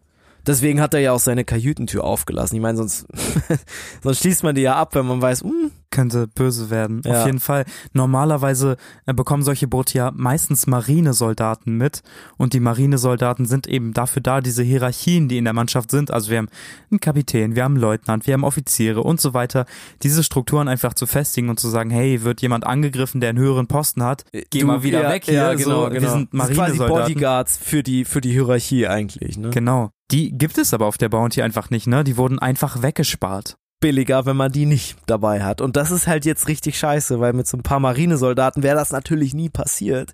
Deswegen 0.46 0.80
hat 0.80 0.94
er 0.94 1.00
ja 1.00 1.12
auch 1.12 1.20
seine 1.20 1.44
Kajütentür 1.44 2.04
aufgelassen. 2.04 2.54
Ich 2.54 2.62
meine, 2.62 2.78
sonst, 2.78 3.06
sonst 4.02 4.20
schließt 4.20 4.44
man 4.44 4.54
die 4.54 4.62
ja 4.62 4.76
ab, 4.76 4.94
wenn 4.94 5.06
man 5.06 5.20
weiß, 5.20 5.42
hm, 5.42 5.72
könnte 5.90 6.27
böse 6.29 6.70
werden. 6.70 7.03
Ja. 7.05 7.20
Auf 7.20 7.27
jeden 7.27 7.40
Fall. 7.40 7.64
Normalerweise 7.92 8.77
äh, 9.07 9.14
bekommen 9.14 9.42
solche 9.42 9.66
Boote 9.68 9.99
ja 9.99 10.12
meistens 10.14 10.66
Marinesoldaten 10.66 11.77
mit 11.77 12.03
und 12.37 12.53
die 12.53 12.61
Marinesoldaten 12.61 13.46
sind 13.46 13.66
eben 13.66 13.92
dafür 13.92 14.22
da, 14.22 14.40
diese 14.40 14.62
Hierarchien, 14.62 15.29
die 15.29 15.38
in 15.38 15.44
der 15.44 15.53
Mannschaft 15.53 15.90
sind. 15.90 16.11
Also 16.11 16.31
wir 16.31 16.38
haben 16.38 16.49
einen 16.90 17.01
Kapitän, 17.01 17.57
wir 17.57 17.64
haben 17.64 17.75
einen 17.75 17.81
Leutnant, 17.83 18.27
wir 18.27 18.35
haben 18.35 18.44
Offiziere 18.44 19.03
und 19.03 19.20
so 19.20 19.35
weiter. 19.35 19.66
Diese 20.03 20.22
Strukturen 20.22 20.68
einfach 20.68 20.94
zu 20.94 21.07
festigen 21.07 21.49
und 21.49 21.61
zu 21.61 21.68
sagen, 21.68 21.90
hey, 21.90 22.22
wird 22.22 22.42
jemand 22.42 22.66
angegriffen, 22.66 23.20
der 23.20 23.31
einen 23.31 23.38
höheren 23.38 23.66
Posten 23.66 24.03
hat, 24.03 24.25
geh 24.33 24.61
du- 24.61 24.66
mal 24.66 24.83
wieder 24.83 25.03
ja, 25.03 25.11
weg 25.11 25.25
hier. 25.25 25.35
Ja, 25.35 25.55
genau, 25.55 25.85
so, 25.85 25.90
genau. 25.90 26.03
Wir 26.03 26.11
sind 26.11 26.29
Das 26.33 26.51
ist 26.51 26.55
quasi 26.57 26.57
Marinesoldaten. 26.79 27.03
Bodyguards 27.14 27.59
für 27.59 27.83
die, 27.83 28.05
für 28.05 28.20
die 28.20 28.33
Hierarchie 28.33 28.87
eigentlich, 28.87 29.38
ne? 29.38 29.51
Genau. 29.51 29.90
Die 30.11 30.31
gibt 30.37 30.57
es 30.59 30.72
aber 30.72 30.87
auf 30.87 30.99
der 30.99 31.09
Bounty 31.09 31.42
einfach 31.42 31.70
nicht, 31.70 31.87
ne? 31.87 32.05
Die 32.05 32.16
wurden 32.16 32.38
einfach 32.38 32.83
weggespart. 32.83 33.57
Billiger, 33.87 34.27
wenn 34.27 34.37
man 34.37 34.51
die 34.51 34.66
nicht 34.66 34.96
dabei 35.07 35.44
hat. 35.44 35.61
Und 35.61 35.77
das 35.77 35.92
ist 35.92 36.09
halt 36.09 36.25
jetzt 36.25 36.49
richtig 36.49 36.77
scheiße, 36.77 37.20
weil 37.20 37.33
mit 37.35 37.46
so 37.46 37.57
ein 37.57 37.62
paar 37.62 37.79
Marinesoldaten 37.79 38.64
wäre 38.64 38.75
das 38.75 38.90
natürlich 38.90 39.33
nie 39.33 39.49
passiert. 39.49 40.12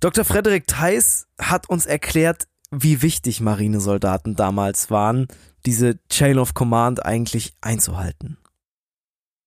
Dr. 0.00 0.24
Frederik 0.24 0.66
Theis 0.66 1.26
hat 1.38 1.68
uns 1.68 1.84
erklärt, 1.84 2.46
wie 2.70 3.02
wichtig 3.02 3.42
Marinesoldaten 3.42 4.34
damals 4.34 4.90
waren, 4.90 5.28
diese 5.66 5.98
Chain 6.08 6.38
of 6.38 6.54
Command 6.54 7.04
eigentlich 7.04 7.52
einzuhalten. 7.60 8.38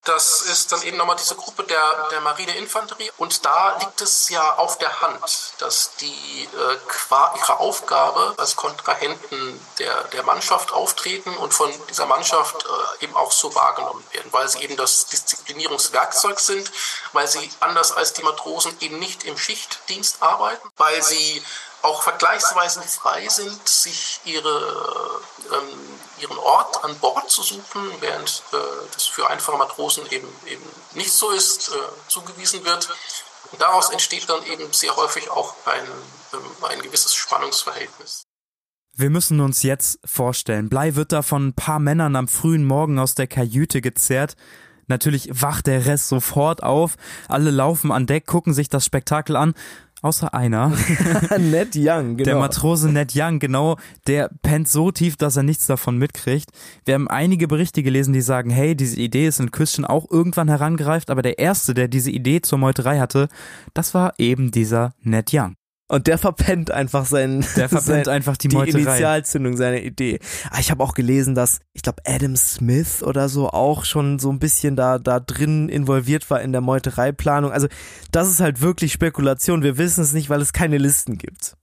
Das 0.08 0.40
ist 0.40 0.72
dann 0.72 0.82
eben 0.84 0.96
nochmal 0.96 1.18
diese 1.18 1.36
Gruppe 1.36 1.64
der, 1.64 2.08
der 2.12 2.22
Marineinfanterie. 2.22 3.12
Und 3.18 3.46
da 3.46 3.78
liegt 3.80 4.00
es 4.00 4.30
ja 4.30 4.56
auf 4.56 4.78
der 4.78 5.02
Hand, 5.02 5.20
dass 5.58 5.92
die 6.00 6.44
äh, 6.46 6.78
qua 6.88 7.36
ihrer 7.38 7.60
Aufgabe 7.60 8.34
als 8.38 8.56
Kontrahenten 8.56 9.60
der, 9.80 10.06
der 10.06 10.24
Mannschaft 10.24 10.72
auftreten 10.72 11.36
und 11.36 11.54
von 11.54 11.70
dieser 11.90 12.06
Mannschaft 12.06 12.66
äh, 12.66 13.04
eben 13.04 13.18
auch 13.18 13.34
so 13.34 13.54
wahrgenommen 13.54 14.02
werden, 14.14 14.32
weil 14.32 14.48
sie 14.48 14.60
eben 14.60 14.78
das 14.78 15.08
Disziplinierungswerkzeug 15.08 16.40
sind, 16.40 16.72
weil 17.12 17.28
sie 17.28 17.52
anders 17.60 17.92
als 17.92 18.14
die 18.14 18.24
Matrosen 18.24 18.78
eben 18.80 19.00
nicht 19.00 19.26
im 19.26 19.38
Schichtdienst 19.38 20.24
arbeiten, 20.24 20.70
weil 20.78 21.04
sie 21.04 21.44
auch 21.82 22.02
vergleichsweise 22.02 22.82
frei 22.82 23.28
sind, 23.28 23.68
sich 23.68 24.22
ihre, 24.24 25.22
ähm, 25.52 26.00
ihren 26.22 26.38
Ort 26.38 26.84
an 26.84 26.98
Bord 27.00 27.30
zu 27.30 27.44
suchen, 27.44 27.82
während 28.00 28.44
äh, 28.54 28.58
das 28.94 29.06
für 29.06 29.30
einfache 29.30 29.58
Matrosen 29.58 30.06
eben, 30.12 30.28
eben 30.46 30.64
nicht 30.94 31.12
so 31.12 31.32
ist, 31.32 31.70
äh, 31.70 31.72
zugewiesen 32.08 32.64
wird. 32.66 32.90
Und 33.52 33.62
daraus 33.62 33.90
entsteht 33.92 34.30
dann 34.30 34.44
eben 34.46 34.72
sehr 34.74 34.96
häufig 34.96 35.30
auch 35.30 35.56
ein, 35.66 35.84
ähm, 36.34 36.40
ein 36.70 36.82
gewisses 36.82 37.14
Spannungsverhältnis. 37.14 38.24
Wir 38.96 39.10
müssen 39.12 39.40
uns 39.42 39.62
jetzt 39.62 40.00
vorstellen, 40.06 40.70
Blei 40.70 40.96
wird 40.96 41.12
da 41.12 41.22
von 41.22 41.50
ein 41.50 41.54
paar 41.54 41.80
Männern 41.80 42.16
am 42.16 42.28
frühen 42.28 42.66
Morgen 42.66 42.98
aus 42.98 43.14
der 43.14 43.28
Kajüte 43.28 43.80
gezerrt. 43.80 44.36
Natürlich 44.88 45.30
wacht 45.32 45.68
der 45.68 45.86
Rest 45.86 46.08
sofort 46.08 46.64
auf. 46.64 46.96
Alle 47.28 47.52
laufen 47.52 47.92
an 47.92 48.08
Deck, 48.08 48.26
gucken 48.26 48.54
sich 48.54 48.70
das 48.70 48.86
Spektakel 48.86 49.36
an. 49.36 49.54
Außer 50.02 50.34
einer. 50.34 50.72
Ned 51.38 51.76
Young, 51.76 52.18
genau. 52.18 52.24
Der 52.24 52.36
Matrose 52.38 52.90
Ned 52.90 53.14
Young, 53.16 53.40
genau, 53.40 53.78
der 54.08 54.30
pennt 54.42 54.68
so 54.68 54.92
tief, 54.92 55.18
dass 55.18 55.36
er 55.36 55.44
nichts 55.44 55.68
davon 55.68 55.98
mitkriegt. 55.98 56.50
Wir 56.86 56.94
haben 56.94 57.08
einige 57.08 57.48
Berichte 57.48 57.84
gelesen, 57.84 58.14
die 58.14 58.22
sagen, 58.22 58.50
hey, 58.50 58.76
diese 58.76 59.00
Idee 59.00 59.28
ist 59.28 59.40
in 59.40 59.52
Christian 59.52 59.86
auch 59.86 60.10
irgendwann 60.10 60.48
herangereift, 60.48 61.10
aber 61.10 61.22
der 61.22 61.40
Erste, 61.40 61.74
der 61.74 61.88
diese 61.88 62.12
Idee 62.12 62.42
zur 62.42 62.58
Meuterei 62.58 63.00
hatte, 63.00 63.28
das 63.74 63.94
war 63.94 64.14
eben 64.18 64.52
dieser 64.52 64.94
Ned 65.02 65.32
Young. 65.34 65.57
Und 65.90 66.08
der 66.08 66.18
verpennt 66.18 66.70
einfach 66.70 67.06
seinen, 67.06 67.46
der 67.56 67.70
verpennt 67.70 68.06
sein, 68.06 68.16
einfach 68.16 68.36
die, 68.36 68.50
die 68.50 68.58
Meuterei. 68.58 68.82
Initialzündung 68.82 69.56
seiner 69.56 69.82
Idee. 69.82 70.20
Aber 70.50 70.60
ich 70.60 70.70
habe 70.70 70.84
auch 70.84 70.94
gelesen, 70.94 71.34
dass 71.34 71.60
ich 71.74 71.82
glaube 71.82 72.02
Adam 72.06 72.36
Smith 72.36 73.04
oder 73.04 73.30
so 73.30 73.50
auch 73.50 73.86
schon 73.86 74.20
so 74.20 74.30
ein 74.30 74.40
bisschen 74.40 74.76
da 74.76 75.00
da 75.00 75.20
drin 75.22 75.70
involviert 75.70 76.30
war 76.30 76.42
in 76.42 76.52
der 76.52 76.62
Meutereiplanung. 76.62 77.52
Also 77.52 77.68
das 78.12 78.30
ist 78.30 78.42
halt 78.42 78.60
wirklich 78.62 78.92
Spekulation. 78.92 79.64
Wir 79.64 79.78
wissen 79.78 80.04
es 80.04 80.14
nicht, 80.14 80.30
weil 80.30 80.42
es 80.42 80.52
keine 80.52 80.78
Listen 80.78 81.18
gibt 81.18 81.56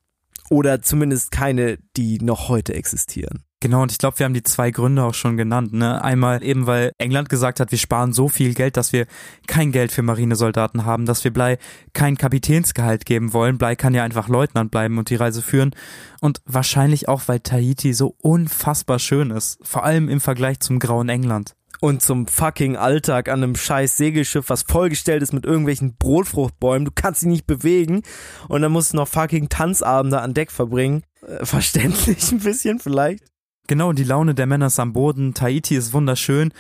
oder 0.51 0.81
zumindest 0.83 1.31
keine, 1.31 1.79
die 1.97 2.19
noch 2.19 2.49
heute 2.49 2.75
existieren. 2.75 3.45
Genau, 3.64 3.81
und 3.81 3.90
ich 3.90 3.96
glaube, 3.96 4.18
wir 4.18 4.27
haben 4.27 4.35
die 4.35 4.42
zwei 4.42 4.70
Gründe 4.70 5.03
auch 5.03 5.14
schon 5.14 5.38
genannt. 5.38 5.72
Ne? 5.72 6.05
Einmal 6.05 6.42
eben, 6.42 6.66
weil 6.66 6.92
England 6.98 7.31
gesagt 7.31 7.61
hat, 7.61 7.70
wir 7.70 7.79
sparen 7.79 8.12
so 8.12 8.29
viel 8.29 8.53
Geld, 8.53 8.77
dass 8.77 8.92
wir 8.92 9.07
kein 9.46 9.72
Geld 9.72 9.90
für 9.90 10.03
Marinesoldaten 10.03 10.85
haben, 10.85 11.07
dass 11.07 11.24
wir 11.24 11.33
Blei 11.33 11.57
kein 11.94 12.18
Kapitänsgehalt 12.18 13.07
geben 13.07 13.33
wollen. 13.33 13.57
Blei 13.57 13.74
kann 13.74 13.94
ja 13.94 14.05
einfach 14.05 14.29
Leutnant 14.29 14.70
bleiben 14.70 14.98
und 14.98 15.09
die 15.09 15.14
Reise 15.14 15.40
führen. 15.40 15.74
Und 16.20 16.42
wahrscheinlich 16.44 17.09
auch, 17.09 17.22
weil 17.24 17.40
Tahiti 17.40 17.94
so 17.94 18.14
unfassbar 18.20 18.98
schön 18.98 19.31
ist. 19.31 19.59
Vor 19.62 19.83
allem 19.83 20.11
im 20.11 20.20
Vergleich 20.20 20.61
zum 20.61 20.79
grauen 20.79 21.09
England 21.09 21.55
und 21.81 22.03
zum 22.03 22.27
fucking 22.27 22.77
Alltag 22.77 23.31
an 23.31 23.42
einem 23.42 23.57
scheiß 23.57 23.96
Segelschiff, 23.96 24.50
was 24.50 24.64
vollgestellt 24.64 25.22
ist 25.22 25.33
mit 25.33 25.46
irgendwelchen 25.46 25.96
Brotfruchtbäumen. 25.96 26.85
Du 26.85 26.92
kannst 26.94 27.22
dich 27.22 27.29
nicht 27.31 27.46
bewegen 27.46 28.03
und 28.46 28.61
dann 28.61 28.72
musst 28.72 28.92
du 28.92 28.98
noch 28.98 29.09
fucking 29.09 29.48
Tanzabende 29.48 30.20
an 30.20 30.35
Deck 30.35 30.53
verbringen. 30.53 31.03
Äh, 31.27 31.46
verständlich 31.46 32.31
ein 32.31 32.40
bisschen 32.40 32.79
vielleicht. 32.79 33.24
Genau, 33.66 33.92
die 33.92 34.05
Laune 34.05 34.35
der 34.35 34.46
Männer 34.46 34.66
ist 34.66 34.79
am 34.79 34.92
Boden, 34.92 35.33
Tahiti 35.33 35.77
ist 35.77 35.92
wunderschön 35.92 36.53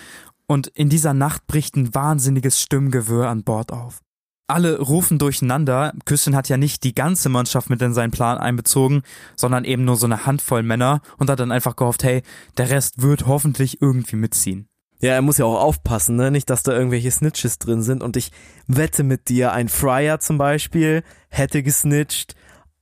und 0.46 0.68
in 0.68 0.88
dieser 0.88 1.14
Nacht 1.14 1.46
bricht 1.46 1.76
ein 1.76 1.94
wahnsinniges 1.94 2.60
Stimmgewirr 2.60 3.28
an 3.28 3.44
Bord 3.44 3.72
auf. 3.72 4.00
Alle 4.46 4.78
rufen 4.78 5.18
durcheinander. 5.18 5.94
Küsten 6.04 6.36
hat 6.36 6.50
ja 6.50 6.58
nicht 6.58 6.84
die 6.84 6.94
ganze 6.94 7.30
Mannschaft 7.30 7.70
mit 7.70 7.80
in 7.80 7.94
seinen 7.94 8.10
Plan 8.10 8.36
einbezogen, 8.36 9.02
sondern 9.36 9.64
eben 9.64 9.84
nur 9.84 9.96
so 9.96 10.04
eine 10.04 10.26
Handvoll 10.26 10.62
Männer 10.62 11.00
und 11.16 11.30
hat 11.30 11.40
dann 11.40 11.52
einfach 11.52 11.76
gehofft, 11.76 12.04
hey, 12.04 12.22
der 12.58 12.68
Rest 12.68 13.00
wird 13.00 13.26
hoffentlich 13.26 13.80
irgendwie 13.80 14.16
mitziehen. 14.16 14.68
Ja, 15.00 15.12
er 15.12 15.22
muss 15.22 15.38
ja 15.38 15.46
auch 15.46 15.60
aufpassen, 15.60 16.16
ne? 16.16 16.30
Nicht, 16.30 16.50
dass 16.50 16.62
da 16.62 16.72
irgendwelche 16.72 17.10
Snitches 17.10 17.58
drin 17.58 17.82
sind. 17.82 18.02
Und 18.02 18.16
ich 18.16 18.32
wette 18.66 19.02
mit 19.02 19.28
dir, 19.28 19.52
ein 19.52 19.68
Fryer 19.68 20.20
zum 20.20 20.38
Beispiel 20.38 21.02
hätte 21.30 21.62
gesnitcht, 21.62 22.34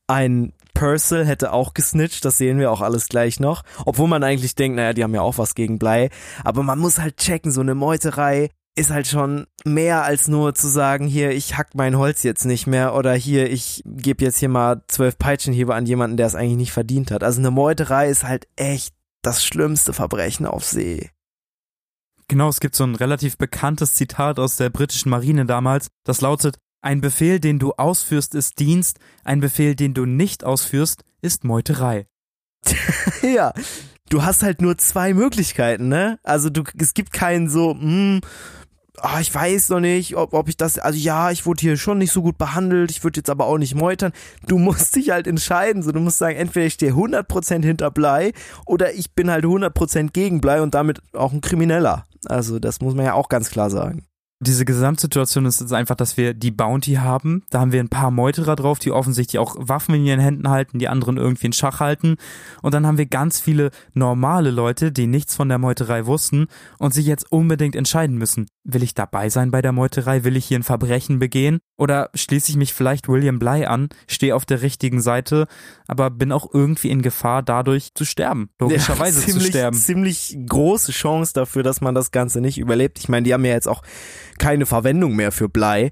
ein 0.08 0.52
Purcell 0.74 1.26
hätte 1.26 1.52
auch 1.52 1.74
gesnitcht, 1.74 2.24
das 2.24 2.38
sehen 2.38 2.58
wir 2.58 2.70
auch 2.70 2.80
alles 2.80 3.08
gleich 3.08 3.40
noch. 3.40 3.62
Obwohl 3.84 4.08
man 4.08 4.24
eigentlich 4.24 4.54
denkt, 4.54 4.76
naja, 4.76 4.92
die 4.92 5.04
haben 5.04 5.14
ja 5.14 5.22
auch 5.22 5.38
was 5.38 5.54
gegen 5.54 5.78
Blei. 5.78 6.10
Aber 6.44 6.62
man 6.62 6.78
muss 6.78 6.98
halt 6.98 7.16
checken, 7.16 7.52
so 7.52 7.60
eine 7.60 7.74
Meuterei 7.74 8.50
ist 8.74 8.90
halt 8.90 9.06
schon 9.06 9.46
mehr 9.64 10.02
als 10.02 10.28
nur 10.28 10.54
zu 10.54 10.66
sagen, 10.68 11.06
hier, 11.06 11.30
ich 11.32 11.56
hack 11.58 11.74
mein 11.74 11.98
Holz 11.98 12.22
jetzt 12.22 12.44
nicht 12.46 12.66
mehr 12.66 12.94
oder 12.94 13.12
hier, 13.12 13.50
ich 13.50 13.82
gebe 13.84 14.24
jetzt 14.24 14.38
hier 14.38 14.48
mal 14.48 14.82
zwölf 14.88 15.18
Peitschenhiebe 15.18 15.74
an 15.74 15.84
jemanden, 15.84 16.16
der 16.16 16.26
es 16.26 16.34
eigentlich 16.34 16.56
nicht 16.56 16.72
verdient 16.72 17.10
hat. 17.10 17.22
Also 17.22 17.40
eine 17.40 17.50
Meuterei 17.50 18.08
ist 18.08 18.24
halt 18.24 18.48
echt 18.56 18.94
das 19.20 19.44
schlimmste 19.44 19.92
Verbrechen 19.92 20.46
auf 20.46 20.64
See. 20.64 21.10
Genau, 22.28 22.48
es 22.48 22.60
gibt 22.60 22.74
so 22.74 22.84
ein 22.84 22.94
relativ 22.94 23.36
bekanntes 23.36 23.94
Zitat 23.94 24.38
aus 24.38 24.56
der 24.56 24.70
britischen 24.70 25.10
Marine 25.10 25.44
damals, 25.44 25.88
das 26.04 26.22
lautet, 26.22 26.56
ein 26.82 27.00
Befehl, 27.00 27.40
den 27.40 27.58
du 27.58 27.72
ausführst, 27.72 28.34
ist 28.34 28.58
Dienst, 28.58 28.98
ein 29.24 29.40
Befehl, 29.40 29.74
den 29.74 29.94
du 29.94 30.04
nicht 30.04 30.44
ausführst, 30.44 31.04
ist 31.22 31.44
Meuterei. 31.44 32.06
ja, 33.22 33.52
du 34.10 34.24
hast 34.24 34.42
halt 34.42 34.60
nur 34.60 34.76
zwei 34.76 35.14
Möglichkeiten, 35.14 35.88
ne? 35.88 36.18
Also 36.22 36.50
du, 36.50 36.64
es 36.78 36.94
gibt 36.94 37.12
keinen 37.12 37.48
so, 37.48 37.70
hm, 37.72 38.20
oh, 39.00 39.18
ich 39.20 39.32
weiß 39.32 39.68
noch 39.70 39.80
nicht, 39.80 40.16
ob, 40.16 40.34
ob 40.34 40.48
ich 40.48 40.56
das, 40.56 40.78
also 40.78 40.98
ja, 40.98 41.30
ich 41.30 41.46
wurde 41.46 41.60
hier 41.60 41.76
schon 41.76 41.98
nicht 41.98 42.12
so 42.12 42.22
gut 42.22 42.36
behandelt, 42.36 42.90
ich 42.90 43.04
würde 43.04 43.20
jetzt 43.20 43.30
aber 43.30 43.46
auch 43.46 43.58
nicht 43.58 43.76
meutern. 43.76 44.12
Du 44.46 44.58
musst 44.58 44.96
dich 44.96 45.10
halt 45.10 45.28
entscheiden, 45.28 45.82
so 45.82 45.92
du 45.92 46.00
musst 46.00 46.18
sagen, 46.18 46.36
entweder 46.36 46.66
ich 46.66 46.74
stehe 46.74 46.92
100% 46.92 47.62
hinter 47.64 47.92
Blei 47.92 48.32
oder 48.66 48.92
ich 48.92 49.14
bin 49.14 49.30
halt 49.30 49.44
100% 49.44 50.10
gegen 50.12 50.40
Blei 50.40 50.60
und 50.60 50.74
damit 50.74 51.00
auch 51.12 51.32
ein 51.32 51.40
Krimineller. 51.40 52.04
Also 52.26 52.58
das 52.58 52.80
muss 52.80 52.94
man 52.94 53.06
ja 53.06 53.14
auch 53.14 53.28
ganz 53.28 53.50
klar 53.50 53.70
sagen 53.70 54.04
diese 54.42 54.64
Gesamtsituation 54.64 55.46
ist 55.46 55.60
jetzt 55.60 55.72
einfach, 55.72 55.94
dass 55.94 56.16
wir 56.16 56.34
die 56.34 56.50
Bounty 56.50 56.94
haben. 56.94 57.44
Da 57.50 57.60
haben 57.60 57.72
wir 57.72 57.80
ein 57.80 57.88
paar 57.88 58.10
Meuterer 58.10 58.56
drauf, 58.56 58.80
die 58.80 58.90
offensichtlich 58.90 59.38
auch 59.38 59.54
Waffen 59.58 59.94
in 59.94 60.04
ihren 60.04 60.20
Händen 60.20 60.48
halten, 60.48 60.78
die 60.80 60.88
anderen 60.88 61.16
irgendwie 61.16 61.46
in 61.46 61.52
Schach 61.52 61.78
halten. 61.78 62.16
Und 62.60 62.74
dann 62.74 62.86
haben 62.86 62.98
wir 62.98 63.06
ganz 63.06 63.40
viele 63.40 63.70
normale 63.94 64.50
Leute, 64.50 64.90
die 64.90 65.06
nichts 65.06 65.36
von 65.36 65.48
der 65.48 65.58
Meuterei 65.58 66.06
wussten 66.06 66.48
und 66.78 66.92
sich 66.92 67.06
jetzt 67.06 67.30
unbedingt 67.30 67.76
entscheiden 67.76 68.18
müssen. 68.18 68.46
Will 68.64 68.82
ich 68.82 68.94
dabei 68.94 69.28
sein 69.28 69.50
bei 69.50 69.62
der 69.62 69.72
Meuterei? 69.72 70.24
Will 70.24 70.36
ich 70.36 70.46
hier 70.46 70.58
ein 70.58 70.64
Verbrechen 70.64 71.18
begehen? 71.18 71.60
Oder 71.76 72.10
schließe 72.14 72.50
ich 72.50 72.56
mich 72.56 72.74
vielleicht 72.74 73.08
William 73.08 73.38
Bly 73.38 73.66
an, 73.66 73.88
stehe 74.06 74.36
auf 74.36 74.44
der 74.44 74.62
richtigen 74.62 75.00
Seite, 75.00 75.46
aber 75.88 76.10
bin 76.10 76.30
auch 76.32 76.52
irgendwie 76.52 76.90
in 76.90 77.02
Gefahr, 77.02 77.42
dadurch 77.42 77.94
zu 77.94 78.04
sterben. 78.04 78.50
Logischerweise 78.60 79.20
ja, 79.20 79.26
ziemlich, 79.26 79.44
zu 79.44 79.50
sterben. 79.50 79.76
Ziemlich 79.76 80.38
große 80.48 80.92
Chance 80.92 81.32
dafür, 81.32 81.62
dass 81.62 81.80
man 81.80 81.94
das 81.94 82.10
Ganze 82.10 82.40
nicht 82.40 82.58
überlebt. 82.58 82.98
Ich 82.98 83.08
meine, 83.08 83.24
die 83.24 83.34
haben 83.34 83.44
ja 83.44 83.52
jetzt 83.52 83.68
auch 83.68 83.82
keine 84.42 84.66
Verwendung 84.66 85.14
mehr 85.14 85.30
für 85.30 85.48
Blei. 85.48 85.90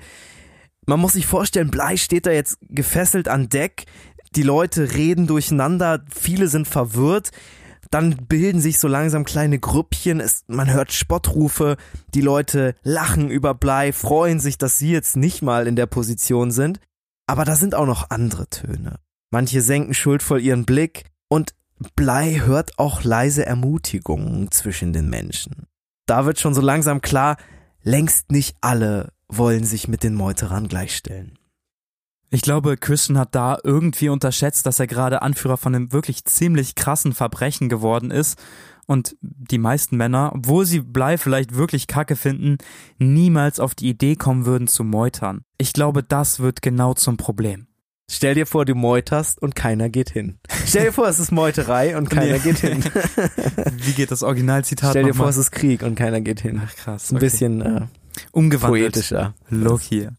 Man 0.85 0.99
muss 0.99 1.13
sich 1.13 1.27
vorstellen, 1.27 1.71
Blei 1.71 1.97
steht 1.97 2.27
da 2.27 2.33
jetzt 2.33 2.59
gefesselt 2.69 3.29
an 3.29 3.49
Deck. 3.49 3.85
Die 4.35 4.43
Leute 4.43 4.93
reden 4.95 5.29
durcheinander, 5.29 6.05
viele 6.13 6.49
sind 6.49 6.67
verwirrt. 6.67 7.31
Dann 7.93 8.27
bilden 8.27 8.61
sich 8.61 8.81
so 8.81 8.89
langsam 8.89 9.25
kleine 9.25 9.61
Grüppchen, 9.61 10.21
es, 10.21 10.45
man 10.49 10.73
hört 10.73 10.93
Spottrufe, 10.93 11.77
die 12.15 12.21
Leute 12.21 12.75
lachen 12.83 13.31
über 13.31 13.55
Blei, 13.55 13.93
freuen 13.93 14.41
sich, 14.41 14.59
dass 14.59 14.79
sie 14.79 14.91
jetzt 14.91 15.17
nicht 15.17 15.43
mal 15.43 15.69
in 15.69 15.77
der 15.77 15.87
Position 15.87 16.51
sind. 16.51 16.81
Aber 17.29 17.45
da 17.45 17.55
sind 17.55 17.77
auch 17.77 17.87
noch 17.87 18.11
andere 18.11 18.49
Töne. 18.49 18.99
Manche 19.31 19.61
senken 19.61 19.95
schuldvoll 19.95 20.41
ihren 20.41 20.67
Blick 20.67 21.05
und 21.29 21.55
Blei 21.95 22.43
hört 22.45 22.81
auch 22.81 23.05
leise 23.05 23.47
Ermutigungen 23.47 24.51
zwischen 24.51 24.93
den 24.93 25.09
Menschen. 25.09 25.67
Da 26.07 26.27
wird 26.27 26.41
schon 26.41 26.55
so 26.55 26.61
langsam 26.61 27.01
klar, 27.01 27.37
längst 27.83 28.31
nicht 28.31 28.57
alle 28.61 29.13
wollen 29.29 29.65
sich 29.65 29.89
mit 29.89 30.03
den 30.03 30.15
Meuterern 30.15 30.69
gleichstellen. 30.69 31.39
Ich 32.33 32.43
glaube, 32.43 32.77
Christian 32.77 33.19
hat 33.19 33.35
da 33.35 33.59
irgendwie 33.65 34.09
unterschätzt, 34.09 34.65
dass 34.65 34.79
er 34.79 34.87
gerade 34.87 35.23
Anführer 35.23 35.57
von 35.57 35.75
einem 35.75 35.93
wirklich 35.93 36.25
ziemlich 36.25 36.77
krassen 36.77 37.13
Verbrechen 37.13 37.69
geworden 37.69 38.13
ist 38.13 38.41
und 38.87 39.17
die 39.21 39.59
meisten 39.59 39.97
Männer, 39.97 40.33
obwohl 40.35 40.65
sie 40.65 40.81
Blei 40.81 41.19
vielleicht 41.19 41.57
wirklich 41.57 41.89
kacke 41.89 42.15
finden, 42.15 42.59
niemals 42.99 43.59
auf 43.59 43.75
die 43.75 43.89
Idee 43.89 44.15
kommen 44.15 44.47
würden 44.47 44.69
zu 44.69 44.85
meutern. 44.85 45.43
Ich 45.59 45.73
glaube, 45.73 46.05
das 46.05 46.39
wird 46.39 46.63
genau 46.63 46.95
zum 46.95 47.17
Problem. 47.17 47.67
Stell 48.13 48.35
dir 48.35 48.45
vor, 48.45 48.65
du 48.65 48.75
meuterst 48.75 49.41
und 49.41 49.55
keiner 49.55 49.89
geht 49.89 50.11
hin. 50.11 50.41
Stell 50.67 50.87
dir 50.87 50.93
vor, 50.93 51.07
es 51.07 51.21
ist 51.21 51.31
Meuterei 51.31 51.97
und 51.97 52.11
keiner 52.11 52.33
nee. 52.33 52.39
geht 52.41 52.59
hin. 52.59 52.83
Wie 53.77 53.93
geht 53.93 54.11
das 54.11 54.25
Originalzitat? 54.25 54.91
Stell 54.91 55.05
dir 55.05 55.15
vor, 55.15 55.29
es 55.29 55.37
ist 55.37 55.53
Krieg 55.53 55.85
und 55.85 55.95
keiner 55.95 56.21
geht 56.21 56.41
hin. 56.41 56.61
Ach 56.65 56.75
krass. 56.75 57.13
Ein 57.13 57.17
okay. 57.17 57.27
bisschen 57.27 57.61
äh, 57.61 57.87
umgewandelt. 58.33 58.95
Poetischer. 58.95 59.35
Look 59.49 59.83
hier. 59.83 60.17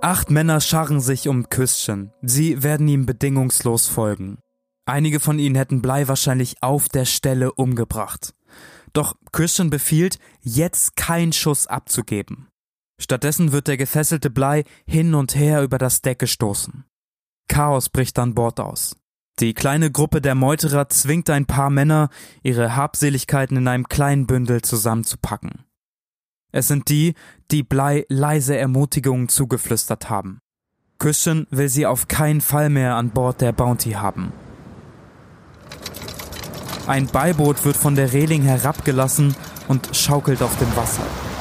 Acht 0.00 0.32
Männer 0.32 0.60
scharren 0.60 1.00
sich 1.00 1.28
um 1.28 1.48
Christian. 1.48 2.10
Sie 2.20 2.64
werden 2.64 2.88
ihm 2.88 3.06
bedingungslos 3.06 3.86
folgen. 3.86 4.38
Einige 4.86 5.20
von 5.20 5.38
ihnen 5.38 5.54
hätten 5.54 5.82
Blei 5.82 6.08
wahrscheinlich 6.08 6.56
auf 6.62 6.88
der 6.88 7.04
Stelle 7.04 7.52
umgebracht. 7.52 8.34
Doch 8.92 9.14
Christian 9.30 9.70
befiehlt, 9.70 10.18
jetzt 10.40 10.96
keinen 10.96 11.32
Schuss 11.32 11.68
abzugeben. 11.68 12.48
Stattdessen 13.02 13.50
wird 13.50 13.66
der 13.66 13.76
gefesselte 13.76 14.30
Blei 14.30 14.62
hin 14.86 15.14
und 15.14 15.34
her 15.34 15.62
über 15.62 15.76
das 15.76 16.02
Deck 16.02 16.20
gestoßen. 16.20 16.84
Chaos 17.48 17.88
bricht 17.88 18.16
an 18.20 18.34
Bord 18.34 18.60
aus. 18.60 18.96
Die 19.40 19.54
kleine 19.54 19.90
Gruppe 19.90 20.20
der 20.20 20.36
Meuterer 20.36 20.88
zwingt 20.88 21.28
ein 21.28 21.46
paar 21.46 21.68
Männer, 21.68 22.10
ihre 22.44 22.76
Habseligkeiten 22.76 23.56
in 23.56 23.66
einem 23.66 23.88
kleinen 23.88 24.28
Bündel 24.28 24.62
zusammenzupacken. 24.62 25.64
Es 26.52 26.68
sind 26.68 26.90
die, 26.90 27.14
die 27.50 27.64
Blei 27.64 28.06
leise 28.08 28.56
Ermutigungen 28.56 29.28
zugeflüstert 29.28 30.08
haben. 30.08 30.38
Christian 31.00 31.48
will 31.50 31.68
sie 31.68 31.86
auf 31.86 32.06
keinen 32.06 32.40
Fall 32.40 32.70
mehr 32.70 32.94
an 32.94 33.10
Bord 33.10 33.40
der 33.40 33.50
Bounty 33.50 33.92
haben. 33.92 34.32
Ein 36.86 37.06
Beiboot 37.08 37.64
wird 37.64 37.76
von 37.76 37.96
der 37.96 38.12
Reling 38.12 38.42
herabgelassen 38.42 39.34
und 39.66 39.96
schaukelt 39.96 40.40
auf 40.40 40.56
dem 40.58 40.76
Wasser. 40.76 41.31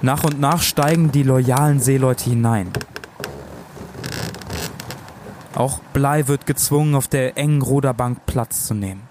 Nach 0.00 0.24
und 0.24 0.38
nach 0.38 0.62
steigen 0.62 1.10
die 1.10 1.24
loyalen 1.24 1.80
Seeleute 1.80 2.30
hinein. 2.30 2.72
Auch 5.54 5.80
Blei 5.92 6.28
wird 6.28 6.46
gezwungen, 6.46 6.94
auf 6.94 7.08
der 7.08 7.36
engen 7.36 7.62
Ruderbank 7.62 8.26
Platz 8.26 8.66
zu 8.66 8.74
nehmen. 8.74 9.02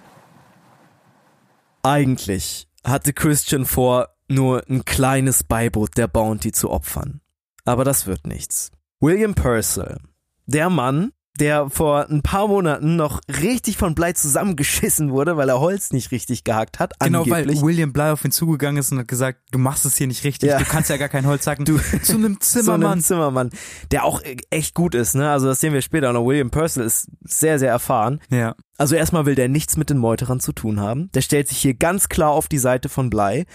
Eigentlich 1.84 2.70
hatte 2.86 3.12
Christian 3.12 3.66
vor, 3.66 4.10
nur 4.30 4.64
ein 4.70 4.86
kleines 4.86 5.44
Beiboot 5.44 5.98
der 5.98 6.08
Bounty 6.08 6.52
zu 6.52 6.70
opfern. 6.70 7.22
Aber 7.66 7.84
das 7.84 8.08
wird 8.08 8.28
nichts. 8.28 8.72
William 9.00 9.36
Purcell, 9.36 9.98
der 10.46 10.70
Mann, 10.70 11.12
der 11.40 11.70
vor 11.70 12.10
ein 12.10 12.22
paar 12.24 12.48
Monaten 12.48 12.96
noch 12.96 13.22
richtig 13.42 13.78
von 13.78 13.94
Blei 13.96 14.14
zusammengeschissen 14.14 15.12
wurde, 15.12 15.38
weil 15.38 15.50
er 15.50 15.60
Holz 15.60 15.92
nicht 15.94 16.12
richtig 16.12 16.44
gehackt 16.44 16.80
hat. 16.80 17.00
Genau, 17.00 17.24
angeblich. 17.24 17.58
weil 17.62 17.68
William 17.68 17.94
Bly 17.94 18.10
auf 18.12 18.26
ihn 18.26 18.32
zugegangen 18.32 18.78
ist 18.80 18.92
und 18.92 19.00
hat 19.00 19.08
gesagt, 19.08 19.40
du 19.52 19.60
machst 19.60 19.86
es 19.86 19.98
hier 19.98 20.08
nicht 20.08 20.24
richtig, 20.24 20.50
Ja. 20.50 20.58
du 20.58 20.66
kannst 20.66 20.90
ja 20.90 20.98
gar 20.98 21.10
kein 21.10 21.26
Holz 21.28 21.46
hacken. 21.48 21.66
Du- 21.66 21.78
zu 22.02 22.16
einem 22.16 22.40
Zimmermann. 22.42 22.98
ein 23.00 23.02
Zimmermann, 23.02 23.50
der 23.92 24.04
auch 24.04 24.22
echt 24.50 24.74
gut 24.74 24.96
ist, 24.96 25.16
ne? 25.16 25.30
Also 25.30 25.48
das 25.48 25.60
sehen 25.60 25.74
wir 25.74 25.82
später 25.82 26.12
noch. 26.14 26.26
William 26.26 26.50
Purcell 26.50 26.84
ist 26.84 27.08
sehr, 27.22 27.60
sehr 27.60 27.70
erfahren. 27.72 28.20
ja. 28.30 28.56
Also 28.80 28.94
erstmal 28.96 29.26
will 29.26 29.34
der 29.34 29.50
nichts 29.50 29.76
mit 29.76 29.90
den 29.90 29.98
Meuterern 29.98 30.40
zu 30.40 30.52
tun 30.54 30.80
haben. 30.80 31.10
Der 31.14 31.22
stellt 31.22 31.48
sich 31.48 31.58
hier 31.58 31.74
ganz 31.74 32.10
klar 32.10 32.30
auf 32.30 32.48
die 32.48 32.60
Seite 32.60 32.90
von 32.90 33.10
Blei 33.10 33.46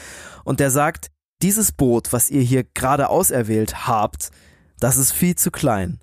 und 0.43 0.59
der 0.59 0.71
sagt, 0.73 1.13
dieses 1.43 1.71
Boot, 1.71 2.13
was 2.13 2.29
ihr 2.29 2.43
hier 2.43 2.65
gerade 2.65 3.09
auserwählt 3.09 3.87
habt, 3.87 4.31
das 4.81 4.97
ist 4.97 5.13
viel 5.13 5.37
zu 5.37 5.53
klein. 5.53 6.01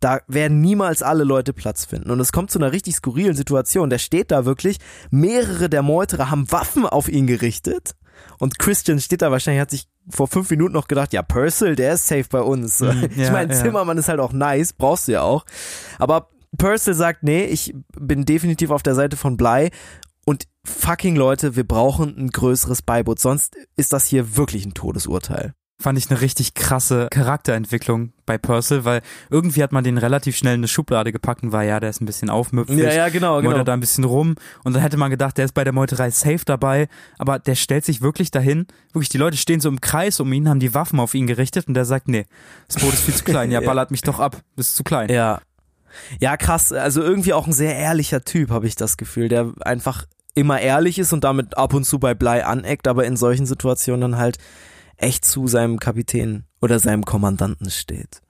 Da 0.00 0.20
werden 0.28 0.60
niemals 0.60 1.02
alle 1.02 1.24
Leute 1.24 1.52
Platz 1.52 1.84
finden. 1.84 2.10
Und 2.10 2.20
es 2.20 2.32
kommt 2.32 2.50
zu 2.50 2.58
einer 2.58 2.72
richtig 2.72 2.96
skurrilen 2.96 3.34
Situation. 3.36 3.90
Der 3.90 3.98
steht 3.98 4.30
da 4.30 4.44
wirklich, 4.44 4.78
mehrere 5.10 5.68
der 5.68 5.82
Meuterer 5.82 6.30
haben 6.30 6.50
Waffen 6.52 6.86
auf 6.86 7.08
ihn 7.08 7.26
gerichtet. 7.26 7.94
Und 8.38 8.58
Christian 8.58 9.00
steht 9.00 9.22
da 9.22 9.30
wahrscheinlich, 9.30 9.60
hat 9.60 9.70
sich 9.70 9.88
vor 10.10 10.28
fünf 10.28 10.50
Minuten 10.50 10.72
noch 10.72 10.88
gedacht, 10.88 11.12
ja, 11.12 11.22
Purcell, 11.22 11.76
der 11.76 11.94
ist 11.94 12.06
safe 12.06 12.26
bei 12.30 12.40
uns. 12.40 12.80
Mhm, 12.88 13.08
ich 13.10 13.16
ja, 13.16 13.32
meine, 13.32 13.52
ja. 13.52 13.60
Zimmermann 13.60 13.98
ist 13.98 14.08
halt 14.08 14.20
auch 14.20 14.32
nice, 14.32 14.72
brauchst 14.72 15.08
du 15.08 15.12
ja 15.12 15.22
auch. 15.22 15.44
Aber 15.98 16.30
Purcell 16.56 16.94
sagt, 16.94 17.22
nee, 17.22 17.44
ich 17.44 17.74
bin 17.98 18.24
definitiv 18.24 18.70
auf 18.70 18.82
der 18.82 18.94
Seite 18.94 19.16
von 19.16 19.36
Blei 19.36 19.70
und 20.24 20.44
fucking 20.64 21.16
Leute, 21.16 21.56
wir 21.56 21.66
brauchen 21.66 22.16
ein 22.16 22.30
größeres 22.30 22.82
Beiboot, 22.82 23.18
sonst 23.18 23.56
ist 23.76 23.92
das 23.92 24.06
hier 24.06 24.36
wirklich 24.36 24.64
ein 24.64 24.74
Todesurteil. 24.74 25.54
Fand 25.80 25.96
ich 25.96 26.10
eine 26.10 26.20
richtig 26.20 26.54
krasse 26.54 27.06
Charakterentwicklung 27.08 28.12
bei 28.26 28.36
Purcell, 28.36 28.84
weil 28.84 29.00
irgendwie 29.30 29.62
hat 29.62 29.70
man 29.70 29.84
den 29.84 29.96
relativ 29.96 30.36
schnell 30.36 30.54
in 30.54 30.60
eine 30.60 30.66
Schublade 30.68 31.12
gepackt 31.12 31.44
und 31.44 31.52
war, 31.52 31.62
ja, 31.62 31.78
der 31.78 31.90
ist 31.90 32.00
ein 32.00 32.04
bisschen 32.06 32.30
aufmüpfig. 32.30 32.78
genau, 33.10 33.40
Meutert 33.52 33.68
da 33.68 33.74
ein 33.74 33.80
bisschen 33.80 34.02
rum 34.02 34.34
und 34.64 34.72
dann 34.74 34.82
hätte 34.82 34.96
man 34.96 35.08
gedacht, 35.08 35.38
der 35.38 35.44
ist 35.44 35.52
bei 35.54 35.62
der 35.62 35.72
Meuterei 35.72 36.10
safe 36.10 36.40
dabei, 36.44 36.88
aber 37.16 37.38
der 37.38 37.54
stellt 37.54 37.84
sich 37.84 38.02
wirklich 38.02 38.32
dahin, 38.32 38.66
wirklich 38.92 39.08
die 39.08 39.18
Leute 39.18 39.36
stehen 39.36 39.60
so 39.60 39.68
im 39.68 39.80
Kreis 39.80 40.18
um 40.18 40.32
ihn, 40.32 40.48
haben 40.48 40.58
die 40.58 40.74
Waffen 40.74 40.98
auf 40.98 41.14
ihn 41.14 41.28
gerichtet 41.28 41.68
und 41.68 41.74
der 41.74 41.84
sagt, 41.84 42.08
nee, 42.08 42.26
das 42.66 42.82
Boot 42.82 42.92
ist 42.94 43.04
viel 43.04 43.14
zu 43.14 43.22
klein, 43.22 43.50
ja, 43.52 43.60
Ja. 43.60 43.66
ballert 43.66 43.92
mich 43.92 44.02
doch 44.02 44.18
ab, 44.18 44.42
ist 44.56 44.74
zu 44.74 44.82
klein. 44.82 45.08
Ja. 45.10 45.40
Ja, 46.18 46.36
krass, 46.36 46.72
also 46.72 47.02
irgendwie 47.02 47.32
auch 47.34 47.46
ein 47.46 47.52
sehr 47.52 47.76
ehrlicher 47.76 48.24
Typ, 48.24 48.50
habe 48.50 48.66
ich 48.66 48.74
das 48.74 48.96
Gefühl, 48.96 49.28
der 49.28 49.52
einfach 49.60 50.06
immer 50.34 50.60
ehrlich 50.60 50.98
ist 50.98 51.12
und 51.12 51.22
damit 51.22 51.56
ab 51.56 51.72
und 51.72 51.84
zu 51.84 52.00
bei 52.00 52.14
Blei 52.14 52.44
aneckt, 52.44 52.88
aber 52.88 53.04
in 53.04 53.16
solchen 53.16 53.46
Situationen 53.46 54.00
dann 54.00 54.16
halt 54.20 54.38
echt 54.98 55.24
zu 55.24 55.46
seinem 55.46 55.78
Kapitän 55.78 56.44
oder 56.60 56.78
seinem 56.78 57.04
Kommandanten 57.04 57.70
steht. 57.70 58.20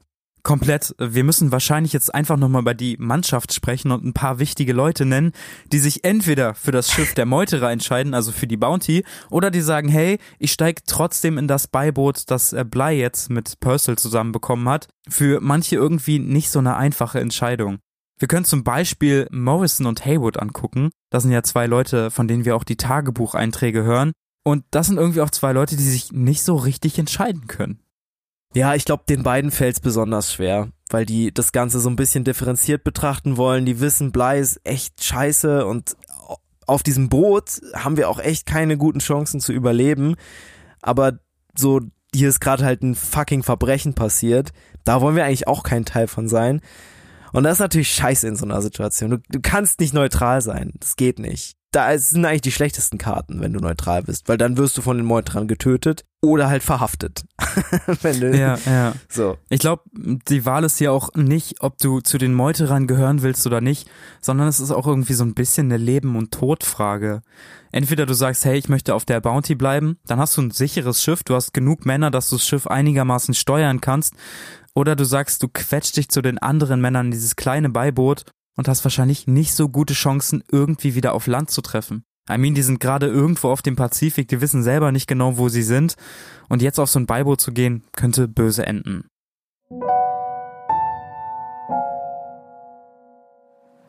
Komplett. 0.43 0.95
Wir 0.99 1.25
müssen 1.25 1.53
wahrscheinlich 1.53 1.93
jetzt 1.93 2.15
einfach 2.15 2.37
nochmal 2.37 2.63
über 2.63 2.73
die 2.73 2.97
Mannschaft 2.99 3.53
sprechen 3.53 3.91
und 3.91 4.05
ein 4.05 4.15
paar 4.15 4.39
wichtige 4.39 4.73
Leute 4.73 5.05
nennen, 5.05 5.33
die 5.73 5.79
sich 5.79 6.05
entweder 6.05 6.55
für 6.55 6.71
das 6.71 6.91
Schiff 6.91 7.13
der 7.13 7.27
Meuterer 7.27 7.71
entscheiden, 7.71 8.15
also 8.15 8.33
für 8.33 8.47
die 8.47 8.57
Bounty, 8.57 9.05
oder 9.31 9.51
die 9.51 9.61
sagen, 9.61 9.89
hey, 9.89 10.19
ich 10.39 10.53
steig 10.53 10.87
trotzdem 10.87 11.37
in 11.39 11.49
das 11.49 11.67
Beiboot, 11.67 12.23
das 12.29 12.53
äh, 12.53 12.65
Bly 12.65 12.99
jetzt 12.99 13.31
mit 13.31 13.61
Purcell 13.61 13.99
zusammenbekommen 13.99 14.69
hat. 14.69 14.89
Für 15.09 15.41
manche 15.41 15.77
irgendwie 15.77 16.19
nicht 16.19 16.51
so 16.51 16.61
eine 16.61 16.77
einfache 16.77 17.21
Entscheidung. 17.21 17.79
Wir 18.19 18.29
können 18.29 18.45
zum 18.45 18.65
Beispiel 18.65 19.29
Morrison 19.31 19.87
und 19.87 20.05
Haywood 20.05 20.39
angucken. 20.39 20.91
Das 21.11 21.25
sind 21.25 21.33
ja 21.33 21.43
zwei 21.43 21.67
Leute, 21.67 22.11
von 22.11 22.27
denen 22.27 22.45
wir 22.45 22.57
auch 22.57 22.65
die 22.65 22.77
Tagebucheinträge 22.77 23.83
hören. 23.83 24.13
Und 24.49 24.65
das 24.71 24.87
sind 24.87 24.97
irgendwie 24.97 25.21
auch 25.21 25.29
zwei 25.29 25.53
Leute, 25.53 25.77
die 25.77 25.83
sich 25.83 26.11
nicht 26.11 26.43
so 26.43 26.57
richtig 26.57 26.99
entscheiden 26.99 27.49
können. 27.49 27.81
Ja, 28.55 28.75
ich 28.75 28.87
glaube, 28.87 29.03
den 29.07 29.23
beiden 29.23 29.51
fällt's 29.51 29.79
besonders 29.79 30.33
schwer, 30.33 30.71
weil 30.89 31.05
die 31.05 31.35
das 31.35 31.53
Ganze 31.53 31.81
so 31.81 31.91
ein 31.91 31.97
bisschen 31.97 32.25
differenziert 32.25 32.83
betrachten 32.83 33.37
wollen. 33.37 33.67
Die 33.67 33.81
wissen, 33.81 34.11
Blei 34.11 34.39
ist 34.39 34.59
echt 34.65 35.05
scheiße 35.05 35.67
und 35.67 35.99
auf 36.67 36.83
diesem 36.83 37.11
Boot 37.11 37.61
haben 37.75 37.99
wir 37.99 38.09
auch 38.09 38.21
echt 38.21 38.47
keine 38.47 38.79
guten 38.79 39.01
Chancen 39.01 39.41
zu 39.41 39.53
überleben. 39.53 40.15
Aber 40.81 41.19
so, 41.55 41.83
hier 42.15 42.31
ist 42.31 42.41
gerade 42.41 42.65
halt 42.65 42.83
ein 42.83 42.95
fucking 42.95 43.43
Verbrechen 43.43 43.93
passiert. 43.93 44.53
Da 44.83 45.03
wollen 45.03 45.15
wir 45.17 45.27
eigentlich 45.27 45.47
auch 45.47 45.63
kein 45.63 45.85
Teil 45.85 46.07
von 46.07 46.27
sein. 46.27 46.63
Und 47.35 47.45
das 47.45 47.55
ist 47.55 47.61
natürlich 47.61 47.93
scheiße 47.93 48.27
in 48.27 48.37
so 48.37 48.47
einer 48.47 48.63
Situation. 48.63 49.11
Du, 49.11 49.19
du 49.29 49.41
kannst 49.43 49.79
nicht 49.79 49.93
neutral 49.93 50.41
sein. 50.41 50.73
Das 50.81 50.97
geht 50.97 51.19
nicht. 51.19 51.58
Da 51.71 51.99
sind 51.99 52.25
eigentlich 52.25 52.41
die 52.41 52.53
schlechtesten 52.53 52.97
Karten, 52.97 53.43
wenn 53.43 53.53
du 53.53 53.61
neutral 53.61 54.03
bist, 54.03 54.29
weil 54.29 54.39
dann 54.39 54.57
wirst 54.57 54.79
du 54.79 54.83
von 54.83 54.97
den 54.97 55.05
Meuterern 55.05 55.49
getötet 55.49 56.07
oder 56.23 56.49
halt 56.49 56.63
verhaftet. 56.63 57.25
wenn 58.03 58.21
du, 58.21 58.37
Ja, 58.37 58.59
ja. 58.65 58.95
so. 59.09 59.37
Ich 59.51 59.61
glaube, 59.61 59.83
die 59.93 60.47
Wahl 60.47 60.65
ist 60.65 60.81
ja 60.81 60.91
auch 60.91 61.15
nicht, 61.15 61.57
ob 61.61 61.77
du 61.77 62.01
zu 62.01 62.17
den 62.17 62.33
Meuterern 62.33 62.87
gehören 62.87 63.23
willst 63.23 63.47
oder 63.47 63.61
nicht, 63.61 63.89
sondern 64.23 64.49
es 64.49 64.61
ist 64.61 64.71
auch 64.71 64.87
irgendwie 64.87 65.13
so 65.13 65.25
ein 65.25 65.35
bisschen 65.35 65.67
eine 65.67 65.77
Leben- 65.77 66.17
und 66.17 66.33
Todfrage. 66.33 67.21
Entweder 67.71 68.07
du 68.07 68.15
sagst, 68.15 68.47
hey, 68.47 68.57
ich 68.59 68.71
möchte 68.71 68.95
auf 68.95 69.05
der 69.05 69.21
Bounty 69.21 69.55
bleiben, 69.55 69.99
dann 70.07 70.19
hast 70.19 70.39
du 70.39 70.43
ein 70.43 70.51
sicheres 70.51 71.03
Schiff, 71.03 71.23
du 71.23 71.35
hast 71.35 71.53
genug 71.53 71.85
Männer, 71.85 72.11
dass 72.11 72.31
du 72.31 72.37
das 72.37 72.47
Schiff 72.47 72.67
einigermaßen 72.67 73.35
steuern 73.35 73.83
kannst, 73.83 74.15
oder 74.75 74.97
du 74.97 75.05
sagst, 75.05 75.43
du 75.43 75.49
quetscht 75.49 75.97
dich 75.97 76.09
zu 76.09 76.23
den 76.23 76.39
anderen 76.39 76.81
Männern 76.81 77.07
in 77.07 77.13
dieses 77.13 77.37
kleine 77.37 77.69
Beiboot 77.69 78.25
und 78.59 78.67
hast 78.67 78.85
wahrscheinlich 78.85 79.29
nicht 79.29 79.55
so 79.55 79.69
gute 79.69 79.95
Chancen, 79.95 80.43
irgendwie 80.51 80.97
wieder 80.97 81.15
auf 81.15 81.29
Land 81.29 81.49
zu 81.51 81.63
treffen. 81.63 82.03
I 82.29 82.37
mean, 82.37 82.55
die 82.55 82.63
sind 82.63 82.81
gerade 82.81 83.07
irgendwo 83.07 83.51
auf 83.51 83.63
dem 83.63 83.77
Pazifik, 83.77 84.27
die 84.27 84.41
wissen 84.41 84.65
selber 84.65 84.91
nicht 84.91 85.07
genau, 85.07 85.39
wo 85.39 85.49
sie 85.49 85.63
sind. 85.63 85.95
Und 86.49 86.61
jetzt 86.61 86.81
auf 86.81 86.91
so 86.91 86.99
ein 86.99 87.07
Beiboot 87.07 87.41
zu 87.41 87.53
gehen, 87.53 87.85
könnte 87.93 88.27
böse 88.27 88.67
enden. 88.67 89.07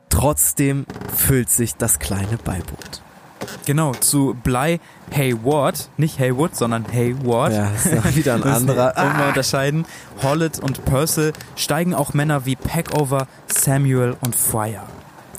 Trotzdem 0.09 0.86
füllt 1.15 1.49
sich 1.49 1.76
das 1.76 1.97
kleine 1.97 2.38
Beiboot. 2.38 3.01
Genau, 3.65 3.93
zu 3.93 4.35
Bly 4.43 4.79
Hayward, 5.15 5.89
nicht 5.97 6.19
Haywood, 6.19 6.55
sondern 6.55 6.85
Hayward. 6.91 7.53
Ja, 7.53 7.69
das 7.71 7.85
ist 7.85 7.95
noch 8.05 8.15
wieder 8.15 8.35
ein 8.35 8.43
anderer. 8.43 8.93
immer 8.97 9.25
Ah, 9.25 9.27
unterscheiden. 9.29 9.85
Hollett 10.23 10.59
und 10.59 10.85
Purcell 10.85 11.33
steigen 11.55 11.93
auch 11.93 12.13
Männer 12.13 12.45
wie 12.45 12.55
Peckover, 12.55 13.27
Samuel 13.47 14.15
und 14.21 14.35
Fryer. 14.35 14.83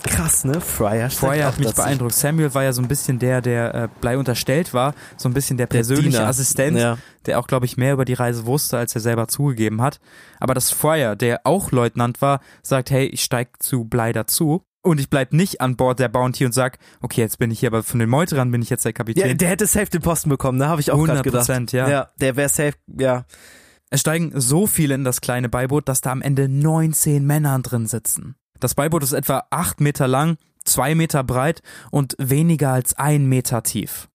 krass, 0.03 0.43
ne? 0.45 0.59
Fryer 0.59 1.09
steigt 1.09 1.19
Fryer 1.33 1.45
hat 1.47 1.59
mich 1.59 1.73
beeindruckt. 1.73 2.13
Samuel 2.13 2.53
war 2.53 2.63
ja 2.63 2.73
so 2.73 2.81
ein 2.81 2.87
bisschen 2.87 3.19
der, 3.19 3.39
der 3.41 3.75
äh, 3.75 3.87
Bly 4.01 4.15
unterstellt 4.15 4.73
war, 4.73 4.93
so 5.15 5.29
ein 5.29 5.33
bisschen 5.33 5.57
der 5.57 5.67
Der 5.67 5.77
persönliche 5.77 6.17
Diener. 6.17 6.27
Assistent, 6.27 6.77
Ja. 6.77 6.97
der 7.27 7.39
auch, 7.39 7.45
glaube 7.47 7.65
ich, 7.67 7.77
mehr 7.77 7.93
über 7.93 8.03
die 8.03 8.13
Reise 8.15 8.45
wusste, 8.47 8.77
als 8.77 8.95
er 8.95 9.01
selber 9.01 9.27
zugegeben 9.27 9.81
hat. 9.81 9.99
Aber 10.39 10.53
das 10.55 10.71
Fryer, 10.71 11.15
der 11.15 11.41
auch 11.43 11.71
Leutnant 11.71 12.21
war, 12.21 12.39
sagt, 12.63 12.89
hey, 12.91 13.05
ich 13.05 13.23
steig 13.23 13.61
zu 13.61 13.83
Bly 13.85 14.11
dazu. 14.11 14.63
Und 14.83 14.99
ich 14.99 15.09
bleib 15.09 15.31
nicht 15.31 15.61
an 15.61 15.75
Bord 15.75 15.99
der 15.99 16.09
Bounty 16.09 16.45
und 16.45 16.53
sag, 16.53 16.79
okay, 17.01 17.21
jetzt 17.21 17.37
bin 17.37 17.51
ich 17.51 17.59
hier, 17.59 17.69
aber 17.69 17.83
von 17.83 17.99
den 17.99 18.09
Meuterern 18.09 18.49
bin 18.51 18.63
ich 18.63 18.69
jetzt 18.71 18.83
der 18.83 18.93
Kapitän. 18.93 19.27
Ja, 19.27 19.33
der 19.35 19.49
hätte 19.49 19.67
safe 19.67 19.85
den 19.85 20.01
Posten 20.01 20.29
bekommen, 20.29 20.57
ne? 20.57 20.67
Habe 20.67 20.81
ich 20.81 20.91
auch 20.91 21.03
gerade 21.03 21.21
gedacht. 21.21 21.49
100%, 21.49 21.75
ja. 21.75 21.87
Ja, 21.87 22.09
der 22.19 22.35
wäre 22.35 22.49
safe, 22.49 22.73
ja. 22.87 23.25
Es 23.91 23.99
steigen 23.99 24.31
so 24.33 24.67
viele 24.67 24.95
in 24.95 25.03
das 25.03 25.21
kleine 25.21 25.49
Beiboot, 25.49 25.87
dass 25.87 26.01
da 26.01 26.11
am 26.11 26.21
Ende 26.21 26.49
19 26.49 27.25
Männer 27.25 27.59
drin 27.59 27.85
sitzen. 27.85 28.35
Das 28.59 28.73
Beiboot 28.73 29.03
ist 29.03 29.13
etwa 29.13 29.43
8 29.49 29.81
Meter 29.81 30.07
lang, 30.07 30.37
2 30.63 30.95
Meter 30.95 31.23
breit 31.23 31.61
und 31.91 32.15
weniger 32.17 32.71
als 32.71 32.93
1 32.93 33.23
Meter 33.23 33.63
tief. 33.63 34.07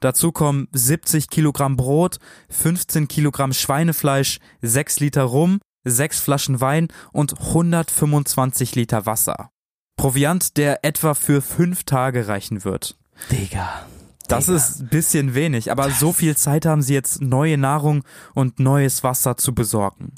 Dazu 0.00 0.32
kommen 0.32 0.68
70 0.72 1.30
Kilogramm 1.30 1.76
Brot, 1.76 2.18
15 2.50 3.08
Kilogramm 3.08 3.52
Schweinefleisch, 3.52 4.38
6 4.60 5.00
Liter 5.00 5.22
Rum, 5.22 5.60
6 5.84 6.20
Flaschen 6.20 6.60
Wein 6.60 6.88
und 7.12 7.38
125 7.40 8.74
Liter 8.74 9.06
Wasser. 9.06 9.50
Proviant, 9.96 10.56
der 10.56 10.84
etwa 10.84 11.14
für 11.14 11.42
5 11.42 11.84
Tage 11.84 12.28
reichen 12.28 12.64
wird. 12.64 12.96
Digga. 13.30 13.86
Das 14.28 14.46
Digga. 14.46 14.56
ist 14.56 14.80
ein 14.80 14.88
bisschen 14.88 15.34
wenig, 15.34 15.70
aber 15.70 15.90
so 15.90 16.12
viel 16.12 16.36
Zeit 16.36 16.64
haben 16.66 16.82
sie 16.82 16.94
jetzt, 16.94 17.20
neue 17.20 17.58
Nahrung 17.58 18.02
und 18.34 18.58
neues 18.58 19.04
Wasser 19.04 19.36
zu 19.36 19.54
besorgen. 19.54 20.14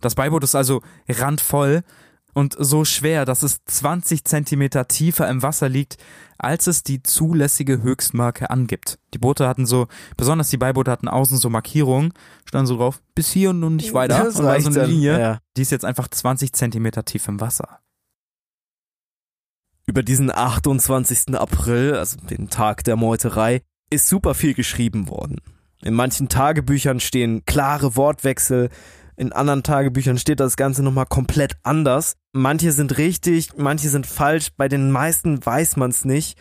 Das 0.00 0.14
Beiboot 0.14 0.44
ist 0.44 0.54
also 0.54 0.82
randvoll 1.08 1.82
und 2.32 2.56
so 2.58 2.84
schwer, 2.84 3.24
dass 3.24 3.42
es 3.42 3.64
20 3.64 4.24
Zentimeter 4.24 4.86
tiefer 4.88 5.28
im 5.28 5.42
Wasser 5.42 5.68
liegt, 5.68 5.96
als 6.36 6.66
es 6.66 6.82
die 6.82 7.02
zulässige 7.02 7.80
Höchstmarke 7.80 8.50
angibt. 8.50 8.98
Die 9.14 9.18
Boote 9.18 9.48
hatten 9.48 9.66
so, 9.66 9.86
besonders 10.16 10.50
die 10.50 10.56
Beiboote 10.56 10.90
hatten 10.90 11.08
außen 11.08 11.38
so 11.38 11.48
Markierungen, 11.48 12.12
standen 12.44 12.66
so 12.66 12.76
drauf, 12.76 13.00
bis 13.14 13.30
hier 13.30 13.50
und 13.50 13.60
nun 13.60 13.76
nicht 13.76 13.94
weiter. 13.94 14.24
Das 14.24 14.36
und 14.36 14.44
war 14.46 14.60
so 14.60 14.68
eine 14.68 14.78
dann, 14.80 14.90
Linie. 14.90 15.18
ja. 15.18 15.38
Die 15.56 15.62
ist 15.62 15.70
jetzt 15.70 15.84
einfach 15.84 16.08
20 16.08 16.52
Zentimeter 16.52 17.04
tief 17.04 17.28
im 17.28 17.40
Wasser. 17.40 17.78
Über 19.94 20.02
diesen 20.02 20.28
28. 20.28 21.36
April, 21.36 21.94
also 21.94 22.16
den 22.16 22.50
Tag 22.50 22.82
der 22.82 22.96
Meuterei, 22.96 23.62
ist 23.90 24.08
super 24.08 24.34
viel 24.34 24.52
geschrieben 24.52 25.08
worden. 25.08 25.36
In 25.84 25.94
manchen 25.94 26.28
Tagebüchern 26.28 26.98
stehen 26.98 27.44
klare 27.44 27.94
Wortwechsel, 27.94 28.70
in 29.16 29.32
anderen 29.32 29.62
Tagebüchern 29.62 30.18
steht 30.18 30.40
das 30.40 30.56
Ganze 30.56 30.82
nochmal 30.82 31.06
komplett 31.06 31.58
anders. 31.62 32.14
Manche 32.32 32.72
sind 32.72 32.98
richtig, 32.98 33.56
manche 33.56 33.88
sind 33.88 34.08
falsch, 34.08 34.48
bei 34.56 34.66
den 34.66 34.90
meisten 34.90 35.46
weiß 35.46 35.76
man 35.76 35.90
es 35.90 36.04
nicht. 36.04 36.36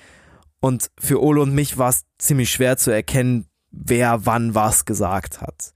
Und 0.59 0.89
für 0.99 1.21
Ole 1.21 1.41
und 1.41 1.53
mich 1.53 1.77
war 1.77 1.89
es 1.89 2.05
ziemlich 2.17 2.49
schwer 2.49 2.77
zu 2.77 2.89
erkennen, 2.89 3.45
wer 3.69 4.25
wann 4.25 4.55
was 4.55 4.85
gesagt 4.85 5.41
hat. 5.41 5.75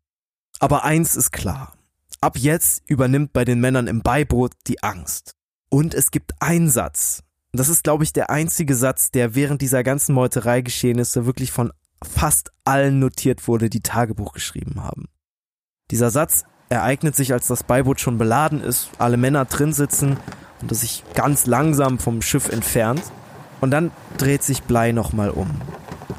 Aber 0.58 0.84
eins 0.84 1.16
ist 1.16 1.30
klar. 1.30 1.74
Ab 2.22 2.40
jetzt 2.40 2.90
übernimmt 2.90 3.34
bei 3.34 3.46
den 3.46 3.60
Männern 3.60 3.86
im 3.86 4.02
Beiboot 4.02 4.54
die 4.66 4.82
Angst. 4.82 5.36
Und 5.70 5.94
es 5.94 6.10
gibt 6.10 6.32
einen 6.40 6.70
Satz. 6.70 7.22
Das 7.58 7.70
ist, 7.70 7.84
glaube 7.84 8.04
ich, 8.04 8.14
der 8.14 8.30
einzige 8.30 8.76
Satz, 8.76 9.12
der 9.12 9.36
während 9.36 9.62
dieser 9.62 9.84
ganzen 9.84 10.14
Meuterei-Geschehnisse 10.14 11.26
wirklich 11.26 11.52
von 11.52 11.72
fast 12.04 12.52
allen 12.66 13.00
notiert 13.00 13.48
wurde, 13.48 13.70
die 13.70 13.82
Tagebuch 13.82 14.34
geschrieben 14.34 14.84
haben. 14.84 15.06
Dieser 15.92 16.10
Satz 16.10 16.44
ereignet 16.70 17.16
sich, 17.16 17.34
als 17.34 17.48
das 17.48 17.64
Beiboot 17.64 18.00
schon 18.00 18.18
beladen 18.18 18.62
ist, 18.62 18.90
alle 19.00 19.18
Männer 19.18 19.46
drin 19.46 19.74
sitzen 19.74 20.18
und 20.62 20.72
es 20.72 20.82
sich 20.82 21.04
ganz 21.16 21.46
langsam 21.46 22.00
vom 22.00 22.22
Schiff 22.22 22.50
entfernt. 22.50 23.02
Und 23.60 23.72
dann 23.72 23.92
dreht 24.18 24.44
sich 24.44 24.64
Blei 24.64 24.92
nochmal 24.92 25.32
um. 25.32 25.50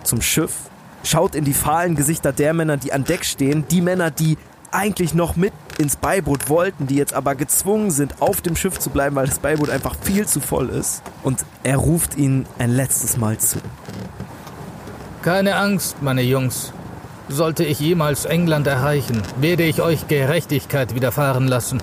Zum 0.03 0.21
Schiff, 0.21 0.71
schaut 1.05 1.35
in 1.35 1.45
die 1.45 1.55
fahlen 1.55 1.95
Gesichter 1.95 2.33
der 2.33 2.53
Männer, 2.53 2.77
die 2.77 2.93
an 2.93 3.05
Deck 3.05 3.25
stehen, 3.25 3.65
die 3.71 3.81
Männer, 3.81 4.11
die 4.11 4.37
eigentlich 4.71 5.15
noch 5.15 5.37
mit 5.37 5.53
ins 5.79 5.97
Beiboot 5.97 6.49
wollten, 6.49 6.87
die 6.87 6.97
jetzt 6.97 7.15
aber 7.15 7.35
gezwungen 7.35 7.91
sind, 7.91 8.21
auf 8.21 8.41
dem 8.41 8.57
Schiff 8.57 8.79
zu 8.79 8.91
bleiben, 8.91 9.17
weil 9.17 9.27
das 9.27 9.39
Beiboot 9.39 9.71
einfach 9.71 9.97
viel 10.01 10.27
zu 10.27 10.41
voll 10.41 10.69
ist. 10.69 11.03
Und 11.23 11.45
er 11.63 11.77
ruft 11.77 12.17
ihnen 12.17 12.47
ein 12.59 12.71
letztes 12.71 13.17
Mal 13.17 13.39
zu. 13.39 13.59
Keine 15.23 15.57
Angst, 15.57 16.03
meine 16.03 16.23
Jungs. 16.23 16.73
Sollte 17.29 17.65
ich 17.65 17.79
jemals 17.79 18.25
England 18.25 18.67
erreichen, 18.67 19.23
werde 19.41 19.65
ich 19.65 19.83
euch 19.83 20.09
Gerechtigkeit 20.09 20.95
widerfahren 20.95 21.47
lassen. 21.47 21.83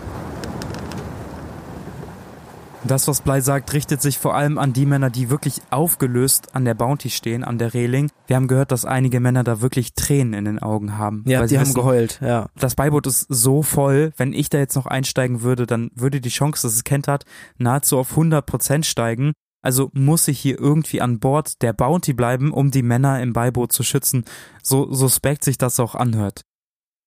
Das, 2.88 3.08
was 3.08 3.22
Blei 3.22 3.42
sagt, 3.42 3.74
richtet 3.74 4.02
sich 4.02 4.20
vor 4.20 4.36
allem 4.36 4.60
an 4.60 4.72
die 4.72 4.86
Männer, 4.86 5.10
die 5.10 5.32
wirklich 5.32 5.62
aufgelöst 5.72 6.54
an 6.54 6.66
der 6.66 6.76
Bounty 6.76 7.10
stehen, 7.10 7.44
an 7.44 7.58
der 7.58 7.74
Reling. 7.74 8.12
Wir 8.28 8.36
haben 8.36 8.48
gehört, 8.48 8.72
dass 8.72 8.86
einige 8.86 9.20
Männer 9.20 9.44
da 9.44 9.60
wirklich 9.60 9.96
Tränen 9.96 10.36
in 10.36 10.46
den 10.46 10.60
Augen 10.60 10.96
haben. 10.98 11.24
Ja, 11.26 11.48
die 11.48 11.58
haben 11.58 11.66
wissen, 11.66 11.74
geheult, 11.74 12.20
ja. 12.22 12.48
Das 12.60 12.76
Beiboot 12.76 13.08
ist 13.08 13.26
so 13.28 13.64
voll, 13.64 14.12
wenn 14.18 14.34
ich 14.34 14.50
da 14.50 14.60
jetzt 14.60 14.76
noch 14.76 14.86
einsteigen 14.86 15.42
würde, 15.42 15.66
dann 15.66 15.90
würde 15.96 16.22
die 16.22 16.30
Chance, 16.30 16.68
dass 16.68 16.76
es 16.76 16.84
kennt 16.84 17.08
hat, 17.08 17.26
nahezu 17.58 17.98
auf 17.98 18.12
100 18.12 18.46
Prozent 18.46 18.86
steigen. 18.86 19.34
Also 19.64 19.90
muss 19.94 20.28
ich 20.28 20.40
hier 20.40 20.60
irgendwie 20.60 21.02
an 21.02 21.20
Bord 21.20 21.64
der 21.64 21.74
Bounty 21.74 22.14
bleiben, 22.14 22.52
um 22.52 22.70
die 22.70 22.84
Männer 22.84 23.20
im 23.20 23.34
Beiboot 23.34 23.72
zu 23.72 23.82
schützen, 23.82 24.26
so 24.62 24.94
suspekt 24.94 25.44
sich 25.44 25.58
das 25.58 25.80
auch 25.80 25.96
anhört. 25.96 26.42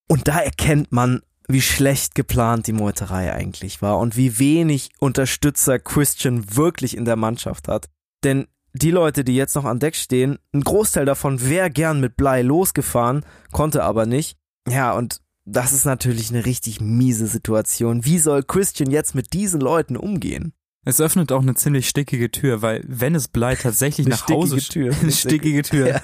Und 0.09 0.27
da 0.27 0.41
erkennt 0.41 0.91
man, 0.91 1.21
wie 1.49 1.63
schlecht 1.63 2.15
geplant 2.15 2.67
die 2.67 2.73
Meuterei 2.73 3.33
eigentlich 3.33 3.81
war 3.81 3.99
und 3.99 4.17
wie 4.17 4.39
wenig 4.39 4.91
Unterstützer 5.01 5.79
Christian 5.79 6.57
wirklich 6.57 6.97
in 6.97 7.07
der 7.07 7.17
Mannschaft 7.17 7.69
hat. 7.69 7.89
Denn 8.23 8.47
die 8.75 8.91
Leute, 8.91 9.25
die 9.25 9.35
jetzt 9.35 9.55
noch 9.55 9.65
an 9.65 9.81
Deck 9.81 9.97
stehen, 9.97 10.39
ein 10.53 10.61
Großteil 10.61 11.07
davon 11.07 11.41
wäre 11.49 11.71
gern 11.71 12.01
mit 12.01 12.17
Blei 12.17 12.43
losgefahren, 12.43 13.25
konnte 13.51 13.83
aber 13.83 14.05
nicht. 14.05 14.37
Ja, 14.69 14.93
und 14.93 15.23
das 15.47 15.73
ist 15.73 15.87
natürlich 15.87 16.29
eine 16.29 16.45
richtig 16.45 16.81
miese 16.81 17.27
Situation. 17.27 18.05
Wie 18.05 18.19
soll 18.19 18.43
Christian 18.43 18.91
jetzt 18.91 19.15
mit 19.15 19.33
diesen 19.33 19.61
Leuten 19.63 19.97
umgehen? 19.97 20.53
Es 20.85 21.01
öffnet 21.01 21.33
auch 21.33 21.43
eine 21.43 21.55
ziemlich 21.55 21.89
stickige 21.89 22.31
Tür, 22.31 22.63
weil 22.63 22.83
wenn 22.87 23.15
es 23.15 23.29
Blei 23.29 23.55
tatsächlich 23.63 24.07
eine 24.07 24.15
nach 24.15 24.29
Hause 24.29 24.59
Tür. 24.59 24.95
eine 25.03 25.13
stickige 25.13 25.63
Tür. 25.63 25.89
Ja. 25.89 26.01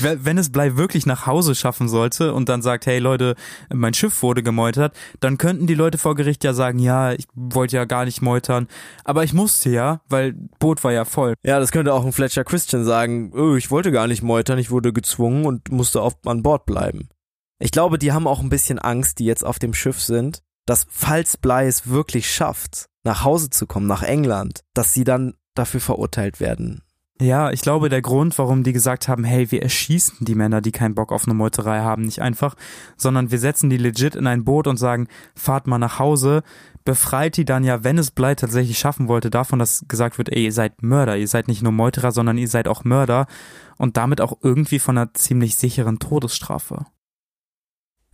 Wenn 0.18 0.38
es 0.38 0.50
Blei 0.50 0.76
wirklich 0.76 1.06
nach 1.06 1.26
Hause 1.26 1.54
schaffen 1.54 1.88
sollte 1.88 2.32
und 2.32 2.48
dann 2.48 2.62
sagt, 2.62 2.86
hey 2.86 2.98
Leute, 2.98 3.34
mein 3.72 3.94
Schiff 3.94 4.22
wurde 4.22 4.42
gemeutert, 4.42 4.96
dann 5.20 5.38
könnten 5.38 5.66
die 5.66 5.74
Leute 5.74 5.98
vor 5.98 6.14
Gericht 6.14 6.44
ja 6.44 6.54
sagen, 6.54 6.78
ja, 6.78 7.12
ich 7.12 7.26
wollte 7.34 7.76
ja 7.76 7.84
gar 7.84 8.04
nicht 8.04 8.22
meutern, 8.22 8.68
aber 9.04 9.24
ich 9.24 9.32
musste 9.32 9.70
ja, 9.70 10.00
weil 10.08 10.34
Boot 10.58 10.84
war 10.84 10.92
ja 10.92 11.04
voll. 11.04 11.34
Ja, 11.44 11.58
das 11.58 11.72
könnte 11.72 11.92
auch 11.92 12.04
ein 12.04 12.12
Fletcher 12.12 12.44
Christian 12.44 12.84
sagen, 12.84 13.32
oh, 13.34 13.56
ich 13.56 13.70
wollte 13.70 13.92
gar 13.92 14.06
nicht 14.06 14.22
meutern, 14.22 14.58
ich 14.58 14.70
wurde 14.70 14.92
gezwungen 14.92 15.46
und 15.46 15.70
musste 15.70 16.00
auf, 16.00 16.14
an 16.24 16.42
Bord 16.42 16.66
bleiben. 16.66 17.08
Ich 17.58 17.70
glaube, 17.70 17.98
die 17.98 18.12
haben 18.12 18.26
auch 18.26 18.40
ein 18.40 18.50
bisschen 18.50 18.78
Angst, 18.78 19.18
die 19.18 19.24
jetzt 19.24 19.44
auf 19.44 19.58
dem 19.58 19.74
Schiff 19.74 20.00
sind, 20.00 20.42
dass 20.66 20.86
falls 20.90 21.36
Blei 21.36 21.66
es 21.66 21.88
wirklich 21.88 22.30
schafft, 22.30 22.86
nach 23.06 23.24
Hause 23.24 23.48
zu 23.48 23.66
kommen, 23.66 23.86
nach 23.86 24.02
England, 24.02 24.60
dass 24.74 24.92
sie 24.92 25.04
dann 25.04 25.34
dafür 25.54 25.80
verurteilt 25.80 26.40
werden. 26.40 26.82
Ja, 27.18 27.50
ich 27.50 27.62
glaube, 27.62 27.88
der 27.88 28.02
Grund, 28.02 28.36
warum 28.38 28.62
die 28.62 28.74
gesagt 28.74 29.08
haben, 29.08 29.24
hey, 29.24 29.50
wir 29.50 29.62
erschießen 29.62 30.18
die 30.26 30.34
Männer, 30.34 30.60
die 30.60 30.72
keinen 30.72 30.94
Bock 30.94 31.12
auf 31.12 31.24
eine 31.24 31.32
Meuterei 31.32 31.80
haben, 31.80 32.02
nicht 32.02 32.20
einfach, 32.20 32.56
sondern 32.98 33.30
wir 33.30 33.38
setzen 33.38 33.70
die 33.70 33.78
legit 33.78 34.14
in 34.14 34.26
ein 34.26 34.44
Boot 34.44 34.66
und 34.66 34.76
sagen, 34.76 35.08
fahrt 35.34 35.66
mal 35.66 35.78
nach 35.78 35.98
Hause, 35.98 36.42
befreit 36.84 37.38
die 37.38 37.46
dann 37.46 37.64
ja, 37.64 37.82
wenn 37.84 37.96
es 37.96 38.10
Blei 38.10 38.34
tatsächlich 38.34 38.78
schaffen 38.78 39.08
wollte, 39.08 39.30
davon, 39.30 39.58
dass 39.58 39.86
gesagt 39.88 40.18
wird, 40.18 40.28
ey, 40.30 40.44
ihr 40.44 40.52
seid 40.52 40.82
Mörder, 40.82 41.16
ihr 41.16 41.28
seid 41.28 41.48
nicht 41.48 41.62
nur 41.62 41.72
Meuterer, 41.72 42.12
sondern 42.12 42.36
ihr 42.36 42.48
seid 42.48 42.68
auch 42.68 42.84
Mörder 42.84 43.26
und 43.78 43.96
damit 43.96 44.20
auch 44.20 44.36
irgendwie 44.42 44.78
von 44.78 44.98
einer 44.98 45.14
ziemlich 45.14 45.56
sicheren 45.56 45.98
Todesstrafe. 45.98 46.84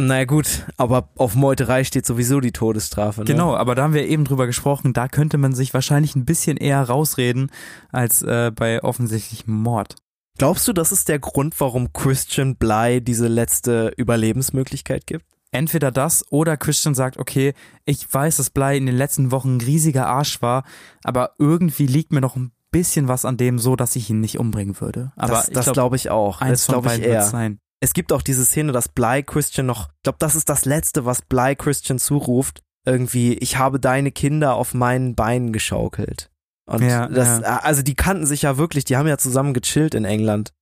Na 0.07 0.25
gut, 0.25 0.67
aber 0.77 1.09
auf 1.17 1.35
Meuterei 1.35 1.85
steht 1.85 2.07
sowieso 2.07 2.41
die 2.41 2.53
Todesstrafe. 2.53 3.21
Ne? 3.21 3.27
Genau, 3.27 3.55
aber 3.55 3.75
da 3.75 3.85
haben 3.85 3.95
wir 3.95 4.07
eben 4.07 4.25
drüber 4.25 4.47
gesprochen, 4.47 4.93
da 4.93 5.07
könnte 5.07 5.39
man 5.39 5.55
sich 5.55 5.73
wahrscheinlich 5.75 6.17
ein 6.17 6.25
bisschen 6.25 6.57
eher 6.57 6.83
rausreden 6.83 7.51
als 7.91 8.23
äh, 8.23 8.51
bei 8.55 8.83
offensichtlichem 8.83 9.55
Mord. 9.55 9.97
Glaubst 10.39 10.67
du, 10.67 10.73
das 10.73 10.93
ist 10.93 11.09
der 11.09 11.19
Grund, 11.19 11.61
warum 11.61 11.93
Christian 11.93 12.57
Bly 12.57 13.01
diese 13.01 13.29
letzte 13.29 13.93
Überlebensmöglichkeit 13.97 15.07
gibt? 15.07 15.25
Entweder 15.53 15.91
das 15.91 16.25
oder 16.31 16.57
Christian 16.57 16.95
sagt, 16.95 17.19
okay, 17.19 17.53
ich 17.85 18.13
weiß, 18.13 18.39
dass 18.39 18.51
Bly 18.51 18.79
in 18.79 18.87
den 18.87 18.97
letzten 18.97 19.31
Wochen 19.31 19.57
ein 19.57 19.61
riesiger 19.61 20.07
Arsch 20.07 20.41
war, 20.41 20.65
aber 21.05 21.33
irgendwie 21.39 21.87
liegt 21.87 22.13
mir 22.13 22.23
noch 22.23 22.37
ein 22.37 22.53
bisschen 22.71 23.07
was 23.07 23.25
an 23.27 23.37
dem 23.37 23.59
so, 23.59 23.77
dass 23.77 23.95
ich 23.95 24.09
ihn 24.11 24.21
nicht 24.21 24.39
umbringen 24.39 24.81
würde. 24.81 25.13
Aber 25.15 25.35
das, 25.35 25.51
das 25.51 25.65
glaube 25.67 25.75
glaub 25.75 25.95
ich 25.95 26.11
auch. 26.11 26.41
Eins 26.41 26.67
das 26.67 26.67
glaube 26.69 26.95
ich 26.95 27.03
eher. 27.03 27.23
Sein. 27.23 27.61
Es 27.83 27.95
gibt 27.95 28.13
auch 28.13 28.23
diese 28.23 28.45
Szene, 28.45 28.71
dass 28.71 28.89
Bly 28.89 29.25
Christian 29.25 29.67
noch, 29.67 29.89
ich 29.89 30.03
glaube, 30.05 30.19
das 30.21 30.37
ist 30.37 30.49
das 30.49 30.65
Letzte, 30.65 31.05
was 31.05 31.21
Bly 31.21 31.57
Christian 31.57 31.99
zuruft. 31.99 32.63
Irgendwie, 32.85 33.35
ich 33.35 33.59
habe 33.59 33.81
deine 33.81 34.13
Kinder 34.13 34.55
auf 34.55 34.73
meinen 34.73 35.17
Beinen 35.17 35.53
geschaukelt. 35.53 36.31
Und 36.65 36.85
ja, 36.85 37.09
das, 37.09 37.41
ja. 37.41 37.57
also 37.57 37.83
die 37.83 37.97
kannten 37.97 38.25
sich 38.25 38.43
ja 38.43 38.57
wirklich, 38.57 38.85
die 38.85 38.97
haben 38.97 39.09
ja 39.09 39.19
zusammen 39.19 39.53
gechillt 39.53 39.97
in 39.97 40.05
England. 40.05 40.53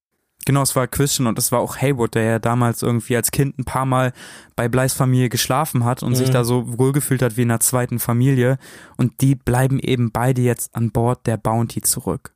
Genau, 0.47 0.63
es 0.63 0.75
war 0.75 0.89
Christian 0.89 1.27
und 1.27 1.39
es 1.39 1.53
war 1.53 1.61
auch 1.61 1.77
Haywood, 1.77 2.15
der 2.15 2.23
ja 2.23 2.39
damals 2.39 2.83
irgendwie 2.83 3.17
als 3.17 3.31
Kind 3.31 3.59
ein 3.59 3.67
paar 3.67 3.85
Mal 3.85 4.15
bei 4.57 4.71
Bleis 4.71 4.95
Familie 4.95 5.29
geschlafen 5.29 5.85
hat 5.85 6.03
und 6.03 6.13
mhm. 6.13 6.17
sich 6.17 6.31
da 6.31 6.43
so 6.43 6.79
wohlgefühlt 6.79 7.21
hat 7.21 7.37
wie 7.37 7.43
in 7.43 7.51
einer 7.51 7.61
zweiten 7.61 7.99
Familie. 7.99 8.57
Und 8.97 9.21
die 9.21 9.35
bleiben 9.35 9.79
eben 9.79 10.11
beide 10.11 10.41
jetzt 10.41 10.75
an 10.75 10.91
Bord 10.91 11.27
der 11.27 11.37
Bounty 11.37 11.83
zurück. 11.83 12.35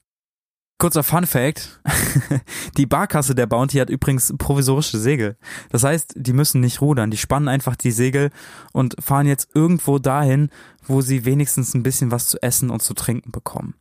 Kurzer 0.78 1.02
Fun 1.02 1.26
Fact. 1.26 1.80
die 2.76 2.86
Barkasse 2.86 3.34
der 3.34 3.46
Bounty 3.46 3.78
hat 3.78 3.90
übrigens 3.90 4.34
provisorische 4.36 4.98
Segel. 4.98 5.36
Das 5.70 5.84
heißt, 5.84 6.14
die 6.16 6.32
müssen 6.32 6.60
nicht 6.60 6.80
rudern. 6.80 7.10
Die 7.10 7.16
spannen 7.16 7.48
einfach 7.48 7.76
die 7.76 7.92
Segel 7.92 8.30
und 8.72 8.96
fahren 8.98 9.26
jetzt 9.26 9.50
irgendwo 9.54 9.98
dahin, 9.98 10.50
wo 10.86 11.00
sie 11.00 11.24
wenigstens 11.24 11.74
ein 11.74 11.82
bisschen 11.82 12.10
was 12.10 12.28
zu 12.28 12.42
essen 12.42 12.70
und 12.70 12.82
zu 12.82 12.94
trinken 12.94 13.30
bekommen. 13.30 13.74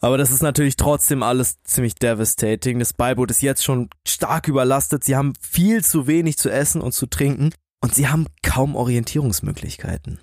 Aber 0.00 0.18
das 0.18 0.30
ist 0.30 0.42
natürlich 0.42 0.76
trotzdem 0.76 1.22
alles 1.22 1.62
ziemlich 1.62 1.94
devastating. 1.94 2.78
Das 2.78 2.92
Beiboot 2.92 3.30
ist 3.30 3.40
jetzt 3.40 3.64
schon 3.64 3.88
stark 4.06 4.48
überlastet. 4.48 5.02
Sie 5.02 5.16
haben 5.16 5.32
viel 5.40 5.82
zu 5.82 6.06
wenig 6.06 6.36
zu 6.36 6.50
essen 6.50 6.82
und 6.82 6.92
zu 6.92 7.06
trinken 7.06 7.54
und 7.80 7.94
sie 7.94 8.08
haben 8.08 8.26
kaum 8.42 8.76
Orientierungsmöglichkeiten. 8.76 10.18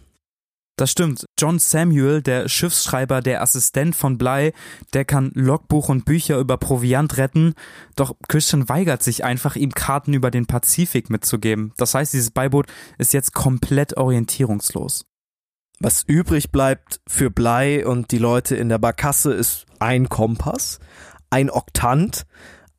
Das 0.82 0.90
stimmt. 0.90 1.28
John 1.38 1.60
Samuel, 1.60 2.24
der 2.24 2.50
Schiffsschreiber, 2.50 3.22
der 3.22 3.44
Assistent 3.44 3.96
von 3.96 4.18
Bly, 4.18 4.52
der 4.96 5.06
kann 5.06 5.30
Logbuch 5.36 5.90
und 5.90 6.06
Bücher 6.06 6.40
über 6.40 6.58
Proviant 6.58 7.18
retten, 7.18 7.54
doch 7.96 8.16
Christian 8.28 8.68
weigert 8.68 9.04
sich 9.04 9.24
einfach, 9.24 9.56
ihm 9.56 9.74
Karten 9.74 10.16
über 10.16 10.32
den 10.32 10.48
Pazifik 10.48 11.12
mitzugeben. 11.12 11.72
Das 11.78 11.94
heißt, 11.94 12.14
dieses 12.14 12.32
Beiboot 12.32 12.66
ist 12.98 13.14
jetzt 13.14 13.36
komplett 13.36 13.96
orientierungslos. 13.96 15.06
Was 15.80 16.02
übrig 16.02 16.52
bleibt 16.52 17.00
für 17.08 17.30
Bly 17.30 17.86
und 17.86 18.12
die 18.12 18.18
Leute 18.18 18.56
in 18.56 18.68
der 18.68 18.80
Barkasse 18.80 19.34
ist 19.34 19.68
ein 19.78 20.10
Kompass, 20.10 20.80
ein 21.30 21.52
Oktant, 21.52 22.26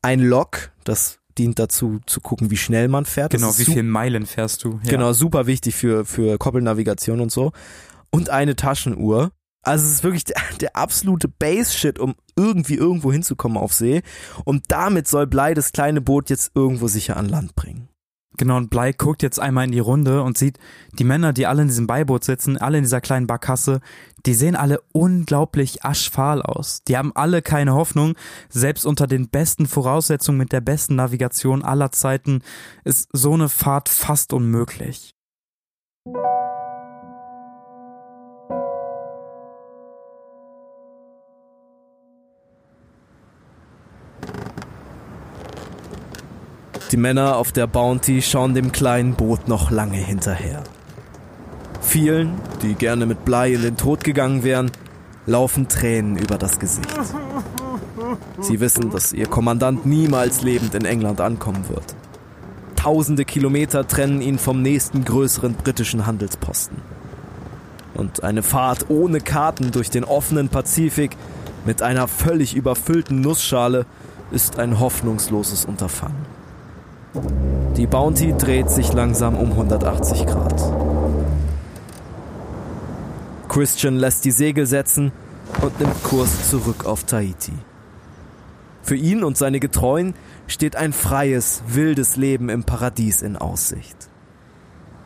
ein 0.01 0.19
Log, 0.19 0.71
das 0.83 1.19
dient 1.37 1.57
dazu 1.57 2.01
zu 2.05 2.19
gucken, 2.19 2.51
wie 2.51 2.57
schnell 2.57 2.89
man 2.89 3.05
fährt. 3.05 3.31
Genau, 3.31 3.57
wie 3.57 3.63
viele 3.63 3.83
Meilen 3.83 4.25
fährst 4.25 4.65
du? 4.65 4.81
Ja. 4.83 4.91
Genau, 4.91 5.13
super 5.13 5.47
wichtig 5.47 5.73
für, 5.73 6.03
für 6.03 6.37
Koppelnavigation 6.37 7.21
und 7.21 7.31
so 7.31 7.53
und 8.13 8.29
eine 8.29 8.55
Taschenuhr. 8.55 9.31
Also 9.63 9.85
es 9.85 9.93
ist 9.93 10.03
wirklich 10.03 10.23
der, 10.25 10.41
der 10.61 10.75
absolute 10.75 11.27
Base-Shit, 11.27 11.99
um 11.99 12.15
irgendwie 12.37 12.75
irgendwo 12.75 13.11
hinzukommen 13.11 13.57
auf 13.57 13.73
See. 13.73 14.03
Und 14.45 14.65
damit 14.69 15.07
soll 15.07 15.25
Blei 15.25 15.53
das 15.53 15.71
kleine 15.71 16.01
Boot 16.01 16.29
jetzt 16.29 16.51
irgendwo 16.53 16.87
sicher 16.87 17.17
an 17.17 17.27
Land 17.27 17.55
bringen. 17.55 17.89
Genau, 18.37 18.57
und 18.57 18.71
Blei 18.71 18.93
guckt 18.93 19.21
jetzt 19.21 19.39
einmal 19.39 19.65
in 19.65 19.71
die 19.71 19.79
Runde 19.79 20.23
und 20.23 20.39
sieht, 20.39 20.57
die 20.97 21.03
Männer, 21.03 21.33
die 21.33 21.45
alle 21.45 21.61
in 21.61 21.67
diesem 21.67 21.85
Beiboot 21.85 22.23
sitzen, 22.23 22.57
alle 22.57 22.77
in 22.77 22.83
dieser 22.83 22.99
kleinen 22.99 23.27
Barkasse, 23.27 23.79
die 24.25 24.33
sehen 24.33 24.55
alle 24.55 24.81
unglaublich 24.91 25.85
aschfahl 25.85 26.41
aus. 26.41 26.81
Die 26.87 26.97
haben 26.97 27.11
alle 27.15 27.43
keine 27.43 27.73
Hoffnung. 27.73 28.15
Selbst 28.49 28.85
unter 28.85 29.05
den 29.05 29.29
besten 29.29 29.67
Voraussetzungen 29.67 30.39
mit 30.39 30.51
der 30.51 30.61
besten 30.61 30.95
Navigation 30.95 31.63
aller 31.63 31.91
Zeiten 31.91 32.41
ist 32.83 33.07
so 33.13 33.33
eine 33.33 33.49
Fahrt 33.49 33.87
fast 33.87 34.33
unmöglich. 34.33 35.12
Die 46.93 46.97
Männer 46.97 47.37
auf 47.37 47.51
der 47.51 47.65
Bounty 47.65 48.21
schauen 48.21 48.53
dem 48.53 48.71
kleinen 48.71 49.15
Boot 49.15 49.47
noch 49.47 49.71
lange 49.71 49.97
hinterher. 49.97 50.63
Vielen, 51.81 52.35
die 52.61 52.75
gerne 52.75 53.07
mit 53.07 53.25
Blei 53.25 53.51
in 53.51 53.63
den 53.63 53.77
Tod 53.77 54.03
gegangen 54.03 54.43
wären, 54.43 54.69
laufen 55.25 55.67
Tränen 55.67 56.17
über 56.17 56.37
das 56.37 56.59
Gesicht. 56.59 56.93
Sie 58.41 58.59
wissen, 58.59 58.91
dass 58.91 59.11
ihr 59.11 59.25
Kommandant 59.25 59.87
niemals 59.87 60.43
lebend 60.43 60.75
in 60.75 60.85
England 60.85 61.19
ankommen 61.19 61.67
wird. 61.67 61.95
Tausende 62.75 63.25
Kilometer 63.25 63.87
trennen 63.87 64.21
ihn 64.21 64.37
vom 64.37 64.61
nächsten 64.61 65.03
größeren 65.03 65.55
britischen 65.55 66.05
Handelsposten. 66.05 66.77
Und 67.95 68.23
eine 68.23 68.43
Fahrt 68.43 68.91
ohne 68.91 69.19
Karten 69.19 69.71
durch 69.71 69.89
den 69.89 70.03
offenen 70.03 70.49
Pazifik 70.49 71.17
mit 71.65 71.81
einer 71.81 72.07
völlig 72.07 72.55
überfüllten 72.55 73.19
Nussschale 73.19 73.87
ist 74.29 74.59
ein 74.59 74.79
hoffnungsloses 74.79 75.65
Unterfangen. 75.65 76.22
Die 77.77 77.85
Bounty 77.85 78.33
dreht 78.35 78.71
sich 78.71 78.91
langsam 78.91 79.35
um 79.35 79.51
180 79.51 80.25
Grad. 80.25 80.59
Christian 83.47 83.97
lässt 83.97 84.25
die 84.25 84.31
Segel 84.31 84.65
setzen 84.65 85.11
und 85.61 85.79
nimmt 85.79 86.03
Kurs 86.03 86.49
zurück 86.49 86.85
auf 86.85 87.03
Tahiti. 87.03 87.53
Für 88.81 88.95
ihn 88.95 89.23
und 89.23 89.37
seine 89.37 89.59
Getreuen 89.59 90.15
steht 90.47 90.75
ein 90.75 90.91
freies, 90.91 91.61
wildes 91.67 92.15
Leben 92.15 92.49
im 92.49 92.63
Paradies 92.63 93.21
in 93.21 93.37
Aussicht. 93.37 94.09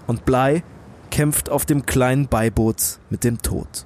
Und 0.07 0.23
Blei 0.23 0.63
kämpft 1.11 1.49
auf 1.49 1.65
dem 1.65 1.85
kleinen 1.85 2.27
Beiboot 2.27 2.99
mit 3.09 3.25
dem 3.25 3.41
Tod. 3.41 3.85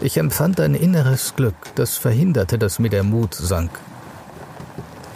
Ich 0.00 0.16
empfand 0.16 0.60
ein 0.60 0.76
inneres 0.76 1.34
Glück, 1.34 1.56
das 1.74 1.96
verhinderte, 1.96 2.56
dass 2.56 2.78
mir 2.78 2.88
der 2.88 3.02
Mut 3.02 3.34
sank. 3.34 3.70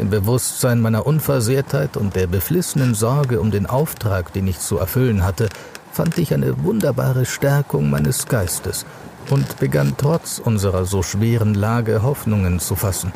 Im 0.00 0.10
Bewusstsein 0.10 0.80
meiner 0.80 1.06
Unversehrtheit 1.06 1.96
und 1.96 2.16
der 2.16 2.26
beflissenen 2.26 2.94
Sorge 2.94 3.40
um 3.40 3.52
den 3.52 3.66
Auftrag, 3.66 4.32
den 4.32 4.48
ich 4.48 4.58
zu 4.58 4.78
erfüllen 4.78 5.22
hatte, 5.22 5.50
fand 5.92 6.18
ich 6.18 6.34
eine 6.34 6.64
wunderbare 6.64 7.26
Stärkung 7.26 7.90
meines 7.90 8.26
Geistes 8.26 8.84
und 9.30 9.60
begann 9.60 9.94
trotz 9.96 10.40
unserer 10.40 10.84
so 10.84 11.04
schweren 11.04 11.54
Lage 11.54 12.02
Hoffnungen 12.02 12.58
zu 12.58 12.74
fassen. 12.74 13.12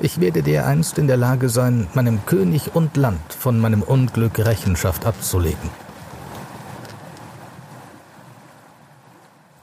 Ich 0.00 0.18
werde 0.18 0.42
dereinst 0.42 0.96
in 0.96 1.08
der 1.08 1.18
Lage 1.18 1.50
sein, 1.50 1.88
meinem 1.92 2.24
König 2.24 2.70
und 2.74 2.96
Land 2.96 3.34
von 3.34 3.60
meinem 3.60 3.82
Unglück 3.82 4.38
Rechenschaft 4.38 5.04
abzulegen. 5.04 5.87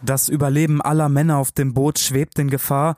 Das 0.05 0.29
Überleben 0.29 0.81
aller 0.81 1.09
Männer 1.09 1.37
auf 1.37 1.51
dem 1.51 1.73
Boot 1.73 1.97
schwebt 1.97 2.37
in 2.37 2.49
Gefahr. 2.49 2.95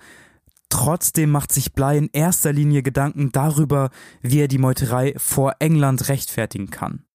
Trotzdem 0.70 1.32
macht 1.32 1.54
sich 1.54 1.72
Blei 1.72 1.98
in 1.98 2.10
erster 2.12 2.52
Linie 2.52 2.84
Gedanken 2.84 3.32
darüber, 3.32 3.92
wie 4.22 4.42
er 4.42 4.50
die 4.50 4.58
Meuterei 4.58 5.14
vor 5.16 5.56
England 5.60 6.10
rechtfertigen 6.10 6.70
kann. 6.70 7.06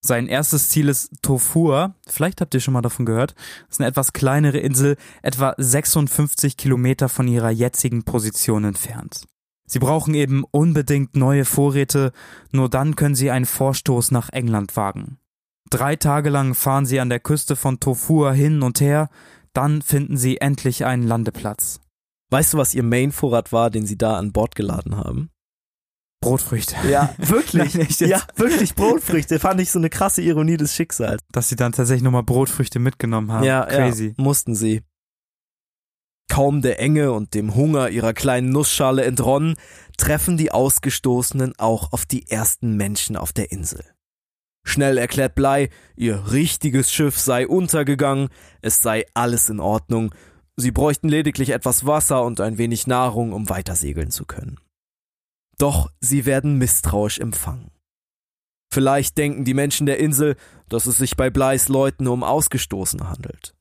Sein 0.00 0.28
erstes 0.28 0.70
Ziel 0.70 0.88
ist 0.88 1.10
Tofua. 1.20 1.94
Vielleicht 2.06 2.40
habt 2.40 2.54
ihr 2.54 2.60
schon 2.60 2.72
mal 2.72 2.80
davon 2.80 3.04
gehört. 3.04 3.34
Das 3.66 3.76
ist 3.76 3.80
eine 3.80 3.88
etwas 3.88 4.14
kleinere 4.14 4.58
Insel, 4.58 4.96
etwa 5.22 5.54
56 5.58 6.56
Kilometer 6.56 7.10
von 7.10 7.28
ihrer 7.28 7.50
jetzigen 7.50 8.04
Position 8.04 8.64
entfernt. 8.64 9.26
Sie 9.66 9.78
brauchen 9.78 10.14
eben 10.14 10.44
unbedingt 10.50 11.16
neue 11.16 11.44
Vorräte, 11.44 12.12
nur 12.50 12.68
dann 12.70 12.96
können 12.96 13.14
sie 13.14 13.30
einen 13.30 13.46
Vorstoß 13.46 14.10
nach 14.10 14.30
England 14.30 14.76
wagen. 14.76 15.18
Drei 15.70 15.96
Tage 15.96 16.30
lang 16.30 16.54
fahren 16.54 16.86
sie 16.86 17.00
an 17.00 17.08
der 17.08 17.20
Küste 17.20 17.56
von 17.56 17.80
Tofua 17.80 18.32
hin 18.32 18.62
und 18.62 18.80
her, 18.80 19.08
dann 19.52 19.82
finden 19.82 20.16
sie 20.16 20.38
endlich 20.40 20.84
einen 20.84 21.02
Landeplatz. 21.02 21.80
Weißt 22.30 22.54
du, 22.54 22.58
was 22.58 22.74
ihr 22.74 22.82
Main-Vorrat 22.82 23.52
war, 23.52 23.70
den 23.70 23.86
sie 23.86 23.96
da 23.96 24.16
an 24.16 24.32
Bord 24.32 24.54
geladen 24.54 24.96
haben? 24.96 25.30
Brotfrüchte. 26.20 26.74
Ja, 26.88 27.14
wirklich. 27.18 27.74
Nein, 27.74 27.88
ja, 28.10 28.22
wirklich 28.36 28.74
Brotfrüchte. 28.74 29.38
Fand 29.38 29.60
ich 29.60 29.70
so 29.70 29.78
eine 29.78 29.90
krasse 29.90 30.22
Ironie 30.22 30.56
des 30.56 30.74
Schicksals. 30.74 31.22
Dass 31.30 31.48
sie 31.48 31.56
dann 31.56 31.72
tatsächlich 31.72 32.02
nochmal 32.02 32.22
Brotfrüchte 32.22 32.78
mitgenommen 32.78 33.30
haben. 33.30 33.44
Ja, 33.44 33.66
Crazy. 33.66 34.14
ja, 34.16 34.24
mussten 34.24 34.54
sie. 34.54 34.82
Kaum 36.30 36.62
der 36.62 36.80
Enge 36.80 37.12
und 37.12 37.34
dem 37.34 37.54
Hunger 37.54 37.90
ihrer 37.90 38.14
kleinen 38.14 38.48
Nussschale 38.48 39.04
entronnen, 39.04 39.56
treffen 39.98 40.38
die 40.38 40.50
Ausgestoßenen 40.50 41.52
auch 41.58 41.92
auf 41.92 42.06
die 42.06 42.28
ersten 42.30 42.76
Menschen 42.76 43.16
auf 43.16 43.34
der 43.34 43.52
Insel. 43.52 43.84
Schnell 44.64 44.98
erklärt 44.98 45.34
Blei, 45.34 45.68
ihr 45.94 46.32
richtiges 46.32 46.90
Schiff 46.90 47.18
sei 47.18 47.46
untergegangen, 47.46 48.28
es 48.62 48.82
sei 48.82 49.04
alles 49.12 49.50
in 49.50 49.60
Ordnung, 49.60 50.14
sie 50.56 50.70
bräuchten 50.70 51.08
lediglich 51.08 51.50
etwas 51.50 51.86
Wasser 51.86 52.24
und 52.24 52.40
ein 52.40 52.58
wenig 52.58 52.86
Nahrung, 52.86 53.32
um 53.32 53.50
weitersegeln 53.50 54.10
zu 54.10 54.24
können. 54.24 54.58
Doch 55.58 55.90
sie 56.00 56.24
werden 56.24 56.58
misstrauisch 56.58 57.18
empfangen. 57.18 57.70
Vielleicht 58.72 59.18
denken 59.18 59.44
die 59.44 59.54
Menschen 59.54 59.86
der 59.86 59.98
Insel, 59.98 60.34
dass 60.68 60.86
es 60.86 60.96
sich 60.96 61.16
bei 61.16 61.30
Bleis 61.30 61.68
Leuten 61.68 62.08
um 62.08 62.24
Ausgestoßene 62.24 63.08
handelt. 63.08 63.54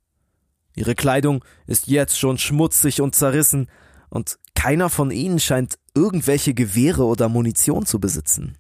Ihre 0.76 0.96
Kleidung 0.96 1.46
ist 1.68 1.88
jetzt 1.88 2.18
schon 2.18 2.38
schmutzig 2.38 3.02
und 3.02 3.14
zerrissen, 3.14 3.68
und 4.10 4.38
keiner 4.56 4.90
von 4.90 5.12
ihnen 5.12 5.40
scheint 5.40 5.80
irgendwelche 5.96 6.54
Gewehre 6.54 7.06
oder 7.06 7.30
Munition 7.30 7.86
zu 7.86 8.00
besitzen. 8.00 8.58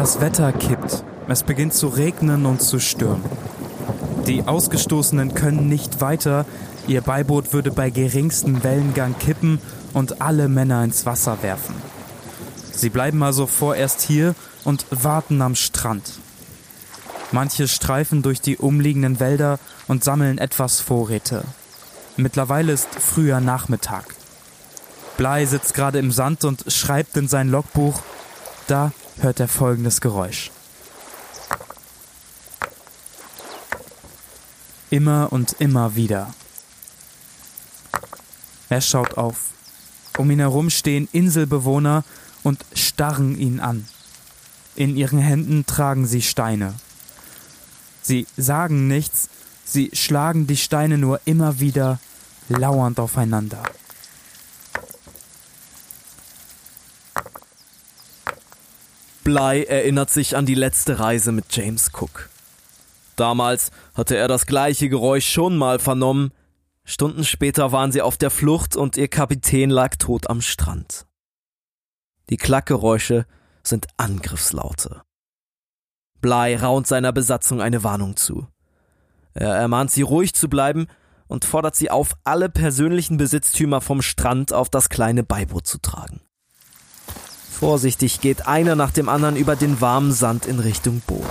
Das 0.00 0.18
Wetter 0.22 0.50
kippt. 0.52 1.04
Es 1.28 1.42
beginnt 1.42 1.74
zu 1.74 1.88
regnen 1.88 2.46
und 2.46 2.62
zu 2.62 2.80
stürmen. 2.80 3.22
Die 4.26 4.44
Ausgestoßenen 4.44 5.34
können 5.34 5.68
nicht 5.68 6.00
weiter. 6.00 6.46
Ihr 6.86 7.02
Beiboot 7.02 7.52
würde 7.52 7.70
bei 7.70 7.90
geringstem 7.90 8.64
Wellengang 8.64 9.14
kippen 9.18 9.60
und 9.92 10.22
alle 10.22 10.48
Männer 10.48 10.82
ins 10.84 11.04
Wasser 11.04 11.42
werfen. 11.42 11.74
Sie 12.72 12.88
bleiben 12.88 13.22
also 13.22 13.46
vorerst 13.46 14.00
hier 14.00 14.34
und 14.64 14.86
warten 14.88 15.42
am 15.42 15.54
Strand. 15.54 16.12
Manche 17.30 17.68
streifen 17.68 18.22
durch 18.22 18.40
die 18.40 18.56
umliegenden 18.56 19.20
Wälder 19.20 19.58
und 19.86 20.02
sammeln 20.02 20.38
etwas 20.38 20.80
Vorräte. 20.80 21.44
Mittlerweile 22.16 22.72
ist 22.72 22.88
früher 22.98 23.40
Nachmittag. 23.40 24.14
Blei 25.18 25.44
sitzt 25.44 25.74
gerade 25.74 25.98
im 25.98 26.10
Sand 26.10 26.46
und 26.46 26.64
schreibt 26.68 27.18
in 27.18 27.28
sein 27.28 27.50
Logbuch. 27.50 28.00
Da 28.66 28.92
hört 29.18 29.40
er 29.40 29.48
folgendes 29.48 30.00
Geräusch. 30.00 30.50
Immer 34.90 35.32
und 35.32 35.52
immer 35.60 35.94
wieder. 35.96 36.34
Er 38.68 38.80
schaut 38.80 39.16
auf. 39.18 39.50
Um 40.18 40.30
ihn 40.30 40.40
herum 40.40 40.70
stehen 40.70 41.08
Inselbewohner 41.12 42.04
und 42.42 42.64
starren 42.74 43.38
ihn 43.38 43.60
an. 43.60 43.88
In 44.74 44.96
ihren 44.96 45.18
Händen 45.18 45.66
tragen 45.66 46.06
sie 46.06 46.22
Steine. 46.22 46.74
Sie 48.02 48.26
sagen 48.36 48.88
nichts, 48.88 49.28
sie 49.64 49.90
schlagen 49.92 50.46
die 50.46 50.56
Steine 50.56 50.98
nur 50.98 51.20
immer 51.24 51.60
wieder 51.60 51.98
lauernd 52.48 52.98
aufeinander. 52.98 53.62
Blei 59.30 59.62
erinnert 59.62 60.10
sich 60.10 60.36
an 60.36 60.44
die 60.44 60.56
letzte 60.56 60.98
Reise 60.98 61.30
mit 61.30 61.54
James 61.54 61.92
Cook. 61.94 62.28
Damals 63.14 63.70
hatte 63.94 64.16
er 64.16 64.26
das 64.26 64.44
gleiche 64.44 64.88
Geräusch 64.88 65.28
schon 65.28 65.56
mal 65.56 65.78
vernommen. 65.78 66.32
Stunden 66.84 67.22
später 67.22 67.70
waren 67.70 67.92
sie 67.92 68.02
auf 68.02 68.16
der 68.16 68.30
Flucht 68.30 68.74
und 68.74 68.96
ihr 68.96 69.06
Kapitän 69.06 69.70
lag 69.70 69.94
tot 69.94 70.28
am 70.28 70.40
Strand. 70.40 71.06
Die 72.28 72.38
Klackgeräusche 72.38 73.24
sind 73.62 73.86
Angriffslaute. 73.98 75.02
Blei 76.20 76.56
raunt 76.56 76.88
seiner 76.88 77.12
Besatzung 77.12 77.62
eine 77.62 77.84
Warnung 77.84 78.16
zu. 78.16 78.48
Er 79.34 79.54
ermahnt 79.54 79.92
sie 79.92 80.02
ruhig 80.02 80.34
zu 80.34 80.48
bleiben 80.48 80.88
und 81.28 81.44
fordert 81.44 81.76
sie 81.76 81.92
auf, 81.92 82.16
alle 82.24 82.48
persönlichen 82.48 83.16
Besitztümer 83.16 83.80
vom 83.80 84.02
Strand 84.02 84.52
auf 84.52 84.68
das 84.70 84.88
kleine 84.88 85.22
Beiboot 85.22 85.68
zu 85.68 85.78
tragen. 85.78 86.20
Vorsichtig 87.60 88.22
geht 88.22 88.46
einer 88.46 88.74
nach 88.74 88.90
dem 88.90 89.10
anderen 89.10 89.36
über 89.36 89.54
den 89.54 89.82
warmen 89.82 90.12
Sand 90.12 90.46
in 90.46 90.60
Richtung 90.60 91.02
Boot. 91.06 91.26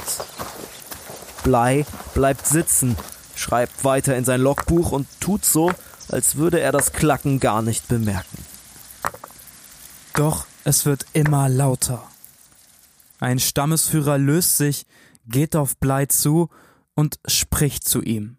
Blei 1.43 1.87
bleibt 2.13 2.45
sitzen, 2.45 2.95
schreibt 3.35 3.83
weiter 3.83 4.15
in 4.15 4.25
sein 4.25 4.39
Logbuch 4.39 4.91
und 4.91 5.07
tut 5.19 5.43
so, 5.43 5.71
als 6.07 6.35
würde 6.35 6.59
er 6.59 6.71
das 6.71 6.93
Klacken 6.93 7.39
gar 7.39 7.63
nicht 7.63 7.87
bemerken. 7.87 8.45
Doch 10.13 10.45
es 10.65 10.85
wird 10.85 11.07
immer 11.13 11.49
lauter. 11.49 12.03
Ein 13.19 13.39
Stammesführer 13.39 14.19
löst 14.19 14.57
sich, 14.57 14.85
geht 15.25 15.55
auf 15.55 15.77
Blei 15.77 16.05
zu 16.05 16.49
und 16.93 17.19
spricht 17.25 17.87
zu 17.87 18.03
ihm. 18.03 18.37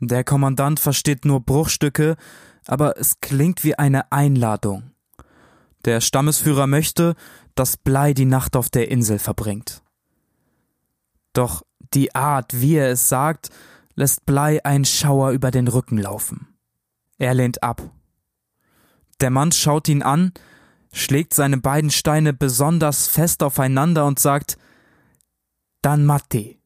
Der 0.00 0.24
Kommandant 0.24 0.80
versteht 0.80 1.24
nur 1.26 1.42
Bruchstücke, 1.42 2.16
aber 2.66 2.98
es 2.98 3.20
klingt 3.20 3.62
wie 3.62 3.78
eine 3.78 4.10
Einladung. 4.10 4.91
Der 5.84 6.00
Stammesführer 6.00 6.66
möchte, 6.66 7.14
dass 7.54 7.76
Blei 7.76 8.14
die 8.14 8.24
Nacht 8.24 8.56
auf 8.56 8.70
der 8.70 8.90
Insel 8.90 9.18
verbringt. 9.18 9.82
Doch 11.32 11.62
die 11.94 12.14
Art, 12.14 12.60
wie 12.60 12.76
er 12.76 12.90
es 12.90 13.08
sagt, 13.08 13.50
lässt 13.94 14.24
Blei 14.24 14.64
einen 14.64 14.84
Schauer 14.84 15.30
über 15.30 15.50
den 15.50 15.68
Rücken 15.68 15.98
laufen. 15.98 16.48
Er 17.18 17.34
lehnt 17.34 17.62
ab. 17.62 17.90
Der 19.20 19.30
Mann 19.30 19.52
schaut 19.52 19.88
ihn 19.88 20.02
an, 20.02 20.32
schlägt 20.92 21.34
seine 21.34 21.58
beiden 21.58 21.90
Steine 21.90 22.32
besonders 22.32 23.08
fest 23.08 23.42
aufeinander 23.42 24.06
und 24.06 24.18
sagt 24.18 24.56
Dan 25.82 26.06
Matti. 26.06 26.60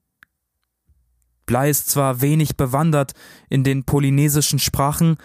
Blei 1.47 1.71
ist 1.71 1.91
zwar 1.91 2.21
wenig 2.21 2.57
bewandert 2.57 3.13
in 3.49 3.63
den 3.63 3.85
polynesischen 3.85 4.59
Sprachen, 4.59 5.17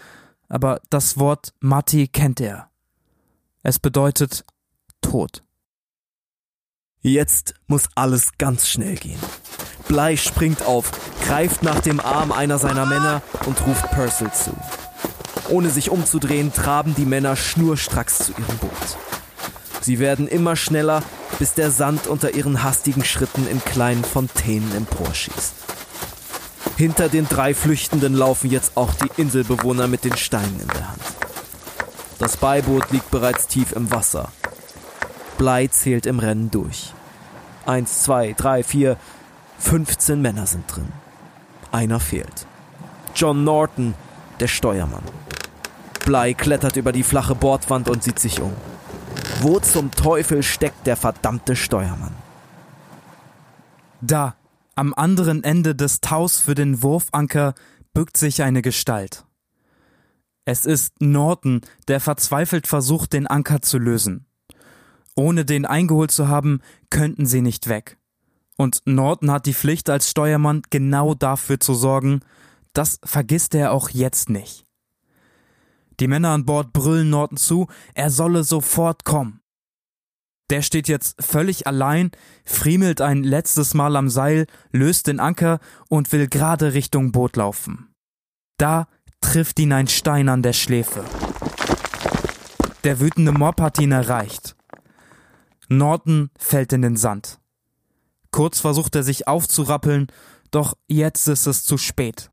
aber 0.50 0.82
das 0.90 1.18
Wort 1.18 1.54
Matti 1.60 2.08
kennt 2.08 2.40
er. 2.40 2.71
Es 3.64 3.78
bedeutet 3.78 4.44
Tod. 5.02 5.44
Jetzt 7.02 7.54
muss 7.68 7.90
alles 7.94 8.32
ganz 8.40 8.68
schnell 8.68 8.96
gehen. 8.96 9.20
Blei 9.88 10.18
springt 10.18 10.64
auf, 10.64 10.92
greift 11.26 11.62
nach 11.62 11.80
dem 11.80 12.00
Arm 12.00 12.32
einer 12.32 12.58
seiner 12.58 12.88
Männer 12.88 13.22
und 13.46 13.64
ruft 13.68 13.92
Purcell 13.92 14.32
zu. 14.32 14.52
Ohne 15.50 15.70
sich 15.70 15.92
umzudrehen, 15.92 16.52
traben 16.52 16.96
die 16.96 17.06
Männer 17.06 17.36
schnurstracks 17.36 18.18
zu 18.26 18.32
ihrem 18.32 18.58
Boot. 18.58 18.72
Sie 19.82 20.00
werden 20.00 20.28
immer 20.28 20.56
schneller, 20.56 21.04
bis 21.38 21.54
der 21.54 21.70
Sand 21.70 22.08
unter 22.08 22.34
ihren 22.34 22.64
hastigen 22.64 23.04
Schritten 23.04 23.48
in 23.48 23.64
kleinen 23.64 24.04
Fontänen 24.04 24.74
emporschießt. 24.76 25.54
Hinter 26.78 27.10
den 27.10 27.28
drei 27.28 27.54
Flüchtenden 27.54 28.16
laufen 28.16 28.50
jetzt 28.50 28.76
auch 28.76 28.94
die 28.96 29.22
Inselbewohner 29.22 29.88
mit 29.88 30.04
den 30.04 30.18
Steinen 30.18 30.60
in 30.62 30.68
der 30.68 30.90
Hand. 30.90 31.21
Das 32.22 32.38
Beiboot 32.38 32.92
liegt 32.92 33.10
bereits 33.10 33.48
tief 33.48 33.72
im 33.72 33.90
Wasser. 33.90 34.32
Blei 35.40 35.66
zählt 35.66 36.06
im 36.06 36.20
Rennen 36.20 36.52
durch. 36.52 36.94
Eins, 37.66 38.04
zwei, 38.04 38.34
drei, 38.38 38.62
vier, 38.62 38.98
15 39.58 40.22
Männer 40.22 40.46
sind 40.46 40.66
drin. 40.68 40.92
Einer 41.72 42.00
fehlt. 42.00 42.46
John 43.16 43.44
Norton, 43.44 43.96
der 44.40 44.48
Steuermann. 44.48 45.02
Blei 46.06 46.36
klettert 46.36 46.76
über 46.76 46.92
die 46.92 47.02
flache 47.02 47.34
Bordwand 47.34 47.90
und 47.90 48.04
sieht 48.04 48.20
sich 48.20 48.40
um. 48.40 48.54
Wo 49.40 49.60
zum 49.60 49.90
Teufel 49.90 50.44
steckt 50.44 50.86
der 50.86 50.98
verdammte 50.98 51.56
Steuermann? 51.56 52.14
Da, 54.00 54.36
am 54.76 54.94
anderen 54.94 55.44
Ende 55.44 55.74
des 55.74 56.02
Taus 56.02 56.40
für 56.40 56.54
den 56.54 56.84
Wurfanker, 56.84 57.56
bückt 57.96 58.16
sich 58.16 58.44
eine 58.44 58.62
Gestalt. 58.62 59.26
Es 60.46 60.66
ist 60.66 61.02
Norton, 61.02 61.62
der 61.88 62.00
verzweifelt 62.00 62.68
versucht, 62.68 63.14
den 63.14 63.28
Anker 63.28 63.62
zu 63.62 63.78
lösen. 63.78 64.26
Ohne 65.16 65.46
den 65.46 65.66
eingeholt 65.66 66.12
zu 66.12 66.28
haben, 66.28 66.62
könnten 66.90 67.26
sie 67.26 67.42
nicht 67.42 67.68
weg. 67.68 67.98
Und 68.58 68.82
Norton 68.86 69.32
hat 69.32 69.46
die 69.46 69.54
Pflicht 69.54 69.90
als 69.90 70.10
Steuermann 70.10 70.64
genau 70.70 71.14
dafür 71.14 71.60
zu 71.60 71.74
sorgen, 71.74 72.22
das 72.74 73.00
vergisst 73.04 73.54
er 73.56 73.72
auch 73.72 73.90
jetzt 73.90 74.30
nicht. 74.30 74.66
Die 76.00 76.08
Männer 76.08 76.30
an 76.30 76.46
Bord 76.46 76.74
brüllen 76.74 77.10
Norton 77.10 77.38
zu, 77.38 77.68
er 77.94 78.10
solle 78.10 78.44
sofort 78.44 79.04
kommen. 79.04 79.42
Der 80.50 80.62
steht 80.62 80.88
jetzt 80.88 81.22
völlig 81.24 81.68
allein, 81.68 82.12
friemelt 82.44 83.02
ein 83.02 83.24
letztes 83.24 83.74
Mal 83.74 83.96
am 83.96 84.10
Seil, 84.10 84.48
löst 84.72 85.08
den 85.08 85.20
Anker 85.20 85.60
und 85.88 86.12
will 86.12 86.28
gerade 86.28 86.74
Richtung 86.74 87.12
Boot 87.12 87.36
laufen. 87.38 87.94
Da 88.58 88.88
trifft 89.22 89.60
ihn 89.60 89.72
ein 89.72 89.88
Stein 89.88 90.28
an 90.30 90.42
der 90.42 90.54
Schläfe. 90.54 91.06
Der 92.84 93.00
wütende 93.00 93.32
Mob 93.32 93.62
hat 93.62 93.80
ihn 93.80 93.92
erreicht. 93.92 94.56
Norton 95.70 96.32
fällt 96.38 96.74
in 96.74 96.82
den 96.82 96.98
Sand. 96.98 97.40
Kurz 98.32 98.60
versucht 98.60 98.96
er 98.96 99.04
sich 99.04 99.28
aufzurappeln, 99.28 100.08
doch 100.52 100.76
jetzt 100.88 101.28
ist 101.28 101.48
es 101.48 101.64
zu 101.64 101.78
spät. 101.78 102.32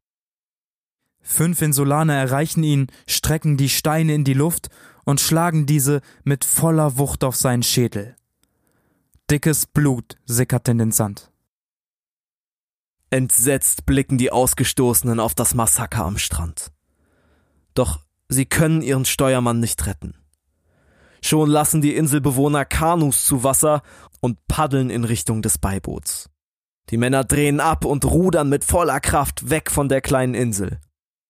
Fünf 1.20 1.60
Insulaner 1.60 2.14
erreichen 2.14 2.62
ihn, 2.62 2.86
strecken 3.06 3.56
die 3.56 3.68
Steine 3.68 4.14
in 4.14 4.24
die 4.24 4.34
Luft 4.34 4.70
und 5.04 5.20
schlagen 5.20 5.66
diese 5.66 6.00
mit 6.24 6.44
voller 6.44 6.98
Wucht 6.98 7.22
auf 7.22 7.36
seinen 7.36 7.62
Schädel. 7.62 8.16
Dickes 9.30 9.66
Blut 9.66 10.16
sickert 10.24 10.68
in 10.68 10.78
den 10.78 10.92
Sand. 10.92 11.30
Entsetzt 13.10 13.86
blicken 13.86 14.18
die 14.18 14.32
Ausgestoßenen 14.32 15.20
auf 15.20 15.34
das 15.34 15.54
Massaker 15.54 16.04
am 16.04 16.18
Strand. 16.18 16.72
Doch 17.78 18.00
sie 18.28 18.44
können 18.44 18.82
ihren 18.82 19.04
Steuermann 19.04 19.60
nicht 19.60 19.86
retten. 19.86 20.14
Schon 21.22 21.48
lassen 21.48 21.80
die 21.80 21.94
Inselbewohner 21.94 22.64
Kanus 22.64 23.24
zu 23.24 23.44
Wasser 23.44 23.82
und 24.20 24.48
paddeln 24.48 24.90
in 24.90 25.04
Richtung 25.04 25.42
des 25.42 25.58
Beiboots. 25.58 26.28
Die 26.90 26.96
Männer 26.96 27.22
drehen 27.22 27.60
ab 27.60 27.84
und 27.84 28.04
rudern 28.04 28.48
mit 28.48 28.64
voller 28.64 28.98
Kraft 28.98 29.50
weg 29.50 29.70
von 29.70 29.88
der 29.88 30.00
kleinen 30.00 30.34
Insel. 30.34 30.80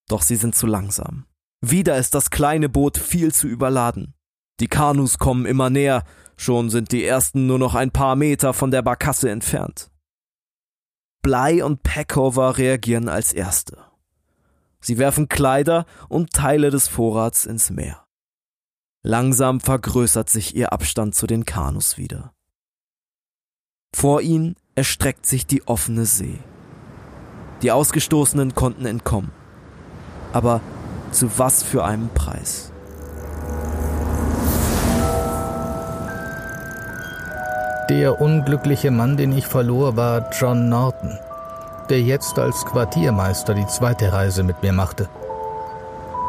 Doch 0.07 0.23
sie 0.23 0.37
sind 0.37 0.55
zu 0.55 0.65
langsam. 0.65 1.25
Wieder 1.61 1.97
ist 1.97 2.15
das 2.15 2.31
kleine 2.31 2.67
Boot 2.67 2.97
viel 2.97 3.31
zu 3.31 3.47
überladen. 3.47 4.15
Die 4.59 4.67
Kanus 4.67 5.19
kommen 5.19 5.45
immer 5.45 5.69
näher, 5.69 6.03
schon 6.35 6.71
sind 6.71 6.91
die 6.91 7.05
ersten 7.05 7.45
nur 7.45 7.59
noch 7.59 7.75
ein 7.75 7.91
paar 7.91 8.15
Meter 8.15 8.53
von 8.53 8.71
der 8.71 8.81
Barkasse 8.81 9.29
entfernt. 9.29 9.91
Blei 11.21 11.63
und 11.63 11.83
Peckover 11.83 12.57
reagieren 12.57 13.07
als 13.07 13.33
Erste. 13.33 13.88
Sie 14.81 14.97
werfen 14.97 15.27
Kleider 15.27 15.85
und 16.07 16.31
Teile 16.31 16.69
des 16.69 16.87
Vorrats 16.87 17.45
ins 17.45 17.69
Meer. 17.69 18.05
Langsam 19.01 19.59
vergrößert 19.59 20.29
sich 20.29 20.55
ihr 20.55 20.73
Abstand 20.73 21.15
zu 21.15 21.27
den 21.27 21.45
Kanus 21.45 21.97
wieder. 21.97 22.33
Vor 23.95 24.21
ihnen 24.21 24.55
erstreckt 24.75 25.25
sich 25.25 25.45
die 25.45 25.67
offene 25.67 26.05
See. 26.05 26.39
Die 27.61 27.71
Ausgestoßenen 27.71 28.55
konnten 28.55 28.85
entkommen. 28.85 29.31
Aber 30.31 30.61
zu 31.11 31.37
was 31.37 31.63
für 31.63 31.83
einem 31.83 32.09
Preis? 32.09 32.71
Der 37.89 38.21
unglückliche 38.21 38.91
Mann, 38.91 39.17
den 39.17 39.31
ich 39.31 39.47
verlor, 39.47 39.97
war 39.97 40.29
John 40.31 40.69
Norton, 40.69 41.17
der 41.89 42.01
jetzt 42.01 42.37
als 42.37 42.65
Quartiermeister 42.65 43.53
die 43.53 43.67
zweite 43.67 44.11
Reise 44.11 44.43
mit 44.43 44.61
mir 44.61 44.73
machte. 44.73 45.09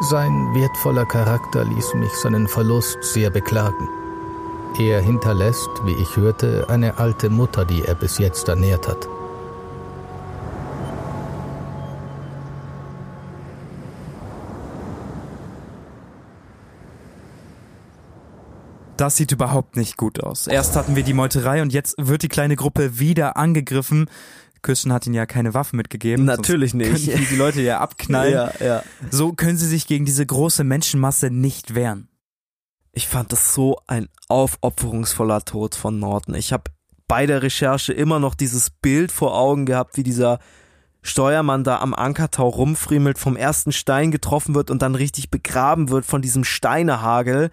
Sein 0.09 0.53
wertvoller 0.55 1.05
Charakter 1.05 1.63
ließ 1.63 1.93
mich 1.93 2.11
seinen 2.13 2.47
Verlust 2.47 2.97
sehr 3.03 3.29
beklagen. 3.29 3.87
Er 4.79 5.01
hinterlässt, 5.01 5.69
wie 5.83 5.93
ich 6.01 6.17
hörte, 6.17 6.65
eine 6.69 6.97
alte 6.97 7.29
Mutter, 7.29 7.65
die 7.65 7.83
er 7.85 7.93
bis 7.93 8.17
jetzt 8.17 8.47
ernährt 8.47 8.87
hat. 8.87 9.07
Das 18.97 19.17
sieht 19.17 19.31
überhaupt 19.31 19.77
nicht 19.77 19.97
gut 19.97 20.23
aus. 20.23 20.45
Erst 20.45 20.75
hatten 20.75 20.95
wir 20.95 21.01
die 21.01 21.15
Meuterei 21.15 21.63
und 21.63 21.73
jetzt 21.73 21.95
wird 21.97 22.21
die 22.21 22.27
kleine 22.27 22.55
Gruppe 22.55 22.99
wieder 22.99 23.35
angegriffen. 23.35 24.07
Christian 24.61 24.93
hat 24.93 25.05
ihnen 25.05 25.15
ja 25.15 25.25
keine 25.25 25.53
Waffen 25.53 25.77
mitgegeben. 25.77 26.25
Natürlich 26.25 26.73
nicht. 26.73 27.07
Können 27.07 27.19
die, 27.19 27.25
die 27.25 27.35
Leute 27.35 27.61
ja 27.61 27.79
abknallen. 27.79 28.31
Ja, 28.31 28.51
ja. 28.65 28.83
So 29.09 29.33
können 29.33 29.57
sie 29.57 29.67
sich 29.67 29.87
gegen 29.87 30.05
diese 30.05 30.25
große 30.25 30.63
Menschenmasse 30.63 31.29
nicht 31.31 31.75
wehren. 31.75 32.07
Ich 32.93 33.07
fand 33.07 33.31
das 33.31 33.53
so 33.53 33.77
ein 33.87 34.09
aufopferungsvoller 34.27 35.41
Tod 35.43 35.75
von 35.75 35.99
Norton. 35.99 36.35
Ich 36.35 36.53
habe 36.53 36.65
bei 37.07 37.25
der 37.25 37.41
Recherche 37.41 37.93
immer 37.93 38.19
noch 38.19 38.35
dieses 38.35 38.69
Bild 38.69 39.11
vor 39.11 39.37
Augen 39.37 39.65
gehabt, 39.65 39.97
wie 39.97 40.03
dieser 40.03 40.39
Steuermann 41.01 41.63
da 41.63 41.79
am 41.79 41.93
Ankertau 41.93 42.47
rumfriemelt, 42.47 43.17
vom 43.17 43.35
ersten 43.35 43.71
Stein 43.71 44.11
getroffen 44.11 44.55
wird 44.55 44.69
und 44.69 44.81
dann 44.81 44.95
richtig 44.95 45.31
begraben 45.31 45.89
wird 45.89 46.05
von 46.05 46.21
diesem 46.21 46.43
Steinehagel. 46.43 47.49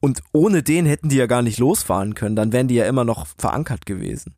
Und 0.00 0.22
ohne 0.32 0.62
den 0.62 0.84
hätten 0.86 1.08
die 1.08 1.16
ja 1.16 1.26
gar 1.26 1.42
nicht 1.42 1.58
losfahren 1.58 2.14
können, 2.14 2.36
dann 2.36 2.52
wären 2.52 2.68
die 2.68 2.74
ja 2.74 2.86
immer 2.86 3.04
noch 3.04 3.26
verankert 3.38 3.86
gewesen. 3.86 4.34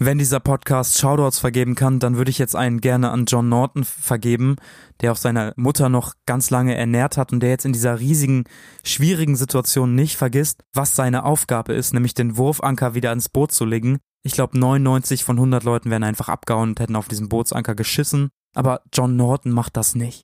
Wenn 0.00 0.18
dieser 0.18 0.38
Podcast 0.38 0.96
Shoutouts 0.96 1.40
vergeben 1.40 1.74
kann, 1.74 1.98
dann 1.98 2.16
würde 2.16 2.30
ich 2.30 2.38
jetzt 2.38 2.54
einen 2.54 2.80
gerne 2.80 3.10
an 3.10 3.24
John 3.24 3.48
Norton 3.48 3.82
vergeben, 3.82 4.54
der 5.00 5.10
auch 5.10 5.16
seine 5.16 5.54
Mutter 5.56 5.88
noch 5.88 6.14
ganz 6.24 6.50
lange 6.50 6.76
ernährt 6.76 7.16
hat 7.16 7.32
und 7.32 7.40
der 7.40 7.50
jetzt 7.50 7.64
in 7.64 7.72
dieser 7.72 7.98
riesigen, 7.98 8.44
schwierigen 8.84 9.34
Situation 9.34 9.96
nicht 9.96 10.16
vergisst, 10.16 10.62
was 10.72 10.94
seine 10.94 11.24
Aufgabe 11.24 11.72
ist, 11.72 11.94
nämlich 11.94 12.14
den 12.14 12.36
Wurfanker 12.36 12.94
wieder 12.94 13.10
ins 13.10 13.28
Boot 13.28 13.50
zu 13.50 13.64
legen. 13.64 13.98
Ich 14.22 14.34
glaube, 14.34 14.56
99 14.56 15.24
von 15.24 15.36
100 15.36 15.64
Leuten 15.64 15.90
wären 15.90 16.04
einfach 16.04 16.28
abgehauen 16.28 16.70
und 16.70 16.80
hätten 16.80 16.94
auf 16.94 17.08
diesen 17.08 17.28
Bootsanker 17.28 17.74
geschissen, 17.74 18.28
aber 18.54 18.82
John 18.92 19.16
Norton 19.16 19.50
macht 19.50 19.76
das 19.76 19.96
nicht. 19.96 20.22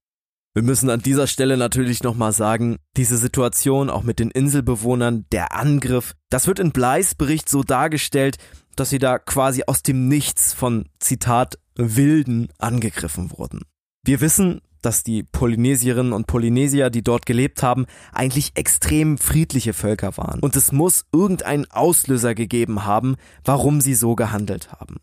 Wir 0.56 0.62
müssen 0.62 0.88
an 0.88 1.00
dieser 1.00 1.26
Stelle 1.26 1.56
natürlich 1.56 2.04
nochmal 2.04 2.30
sagen, 2.30 2.76
diese 2.96 3.16
Situation 3.16 3.90
auch 3.90 4.04
mit 4.04 4.20
den 4.20 4.30
Inselbewohnern, 4.30 5.26
der 5.32 5.52
Angriff, 5.52 6.14
das 6.30 6.46
wird 6.46 6.60
in 6.60 6.70
Bleis 6.70 7.16
Bericht 7.16 7.48
so 7.48 7.64
dargestellt, 7.64 8.36
dass 8.74 8.90
sie 8.90 8.98
da 8.98 9.18
quasi 9.18 9.62
aus 9.66 9.82
dem 9.82 10.08
Nichts 10.08 10.52
von, 10.52 10.88
Zitat, 10.98 11.58
Wilden 11.76 12.48
angegriffen 12.58 13.30
wurden. 13.36 13.62
Wir 14.04 14.20
wissen, 14.20 14.60
dass 14.82 15.02
die 15.02 15.22
Polynesierinnen 15.22 16.12
und 16.12 16.26
Polynesier, 16.26 16.90
die 16.90 17.02
dort 17.02 17.26
gelebt 17.26 17.62
haben, 17.62 17.86
eigentlich 18.12 18.52
extrem 18.54 19.18
friedliche 19.18 19.72
Völker 19.72 20.16
waren. 20.16 20.40
Und 20.40 20.56
es 20.56 20.72
muss 20.72 21.06
irgendeinen 21.12 21.70
Auslöser 21.70 22.34
gegeben 22.34 22.84
haben, 22.84 23.16
warum 23.44 23.80
sie 23.80 23.94
so 23.94 24.14
gehandelt 24.14 24.72
haben. 24.72 24.96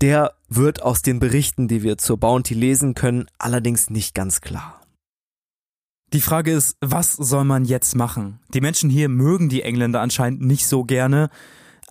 Der 0.00 0.34
wird 0.48 0.82
aus 0.82 1.02
den 1.02 1.20
Berichten, 1.20 1.68
die 1.68 1.82
wir 1.82 1.96
zur 1.98 2.18
Bounty 2.18 2.54
lesen 2.54 2.94
können, 2.94 3.26
allerdings 3.38 3.90
nicht 3.90 4.14
ganz 4.14 4.40
klar. 4.40 4.80
Die 6.12 6.20
Frage 6.20 6.52
ist, 6.52 6.76
was 6.80 7.12
soll 7.14 7.44
man 7.44 7.64
jetzt 7.64 7.96
machen? 7.96 8.40
Die 8.52 8.60
Menschen 8.60 8.90
hier 8.90 9.08
mögen 9.08 9.48
die 9.48 9.62
Engländer 9.62 10.00
anscheinend 10.00 10.42
nicht 10.42 10.66
so 10.66 10.84
gerne, 10.84 11.30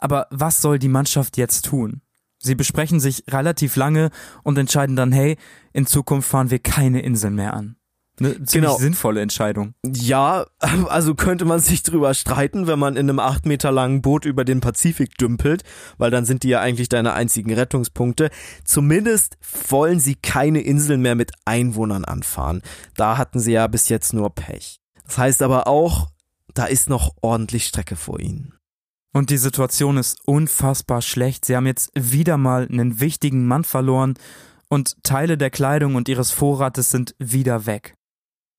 aber 0.03 0.27
was 0.31 0.61
soll 0.61 0.79
die 0.79 0.89
Mannschaft 0.89 1.37
jetzt 1.37 1.65
tun? 1.65 2.01
Sie 2.37 2.55
besprechen 2.55 2.99
sich 2.99 3.23
relativ 3.29 3.77
lange 3.77 4.09
und 4.43 4.57
entscheiden 4.57 4.97
dann, 4.97 5.13
hey, 5.13 5.37
in 5.71 5.87
Zukunft 5.87 6.29
fahren 6.29 6.51
wir 6.51 6.59
keine 6.59 7.01
Inseln 7.01 7.35
mehr 7.35 7.53
an. 7.53 7.77
Eine 8.19 8.33
ziemlich 8.43 8.51
genau. 8.51 8.77
sinnvolle 8.77 9.21
Entscheidung. 9.21 9.75
Ja, 9.87 10.45
also 10.59 11.15
könnte 11.15 11.45
man 11.45 11.61
sich 11.61 11.83
drüber 11.83 12.13
streiten, 12.13 12.67
wenn 12.67 12.77
man 12.77 12.97
in 12.97 13.09
einem 13.09 13.19
acht 13.19 13.45
Meter 13.45 13.71
langen 13.71 14.01
Boot 14.01 14.25
über 14.25 14.43
den 14.43 14.59
Pazifik 14.59 15.17
dümpelt, 15.17 15.63
weil 15.97 16.11
dann 16.11 16.25
sind 16.25 16.43
die 16.43 16.49
ja 16.49 16.59
eigentlich 16.59 16.89
deine 16.89 17.13
einzigen 17.13 17.53
Rettungspunkte. 17.53 18.29
Zumindest 18.65 19.37
wollen 19.69 20.01
sie 20.01 20.15
keine 20.15 20.59
Inseln 20.59 21.01
mehr 21.01 21.15
mit 21.15 21.31
Einwohnern 21.45 22.03
anfahren. 22.03 22.61
Da 22.97 23.17
hatten 23.17 23.39
sie 23.39 23.53
ja 23.53 23.67
bis 23.67 23.87
jetzt 23.87 24.13
nur 24.13 24.35
Pech. 24.35 24.81
Das 25.05 25.17
heißt 25.17 25.41
aber 25.41 25.67
auch, 25.67 26.09
da 26.53 26.65
ist 26.65 26.89
noch 26.89 27.15
ordentlich 27.21 27.65
Strecke 27.65 27.95
vor 27.95 28.19
ihnen. 28.19 28.53
Und 29.13 29.29
die 29.29 29.37
Situation 29.37 29.97
ist 29.97 30.17
unfassbar 30.25 31.01
schlecht. 31.01 31.45
Sie 31.45 31.55
haben 31.55 31.67
jetzt 31.67 31.91
wieder 31.93 32.37
mal 32.37 32.67
einen 32.69 32.99
wichtigen 32.99 33.45
Mann 33.45 33.63
verloren 33.63 34.15
und 34.69 35.01
Teile 35.03 35.37
der 35.37 35.51
Kleidung 35.51 35.95
und 35.95 36.09
ihres 36.09 36.31
Vorrates 36.31 36.89
sind 36.89 37.15
wieder 37.19 37.67
weg. 37.67 37.95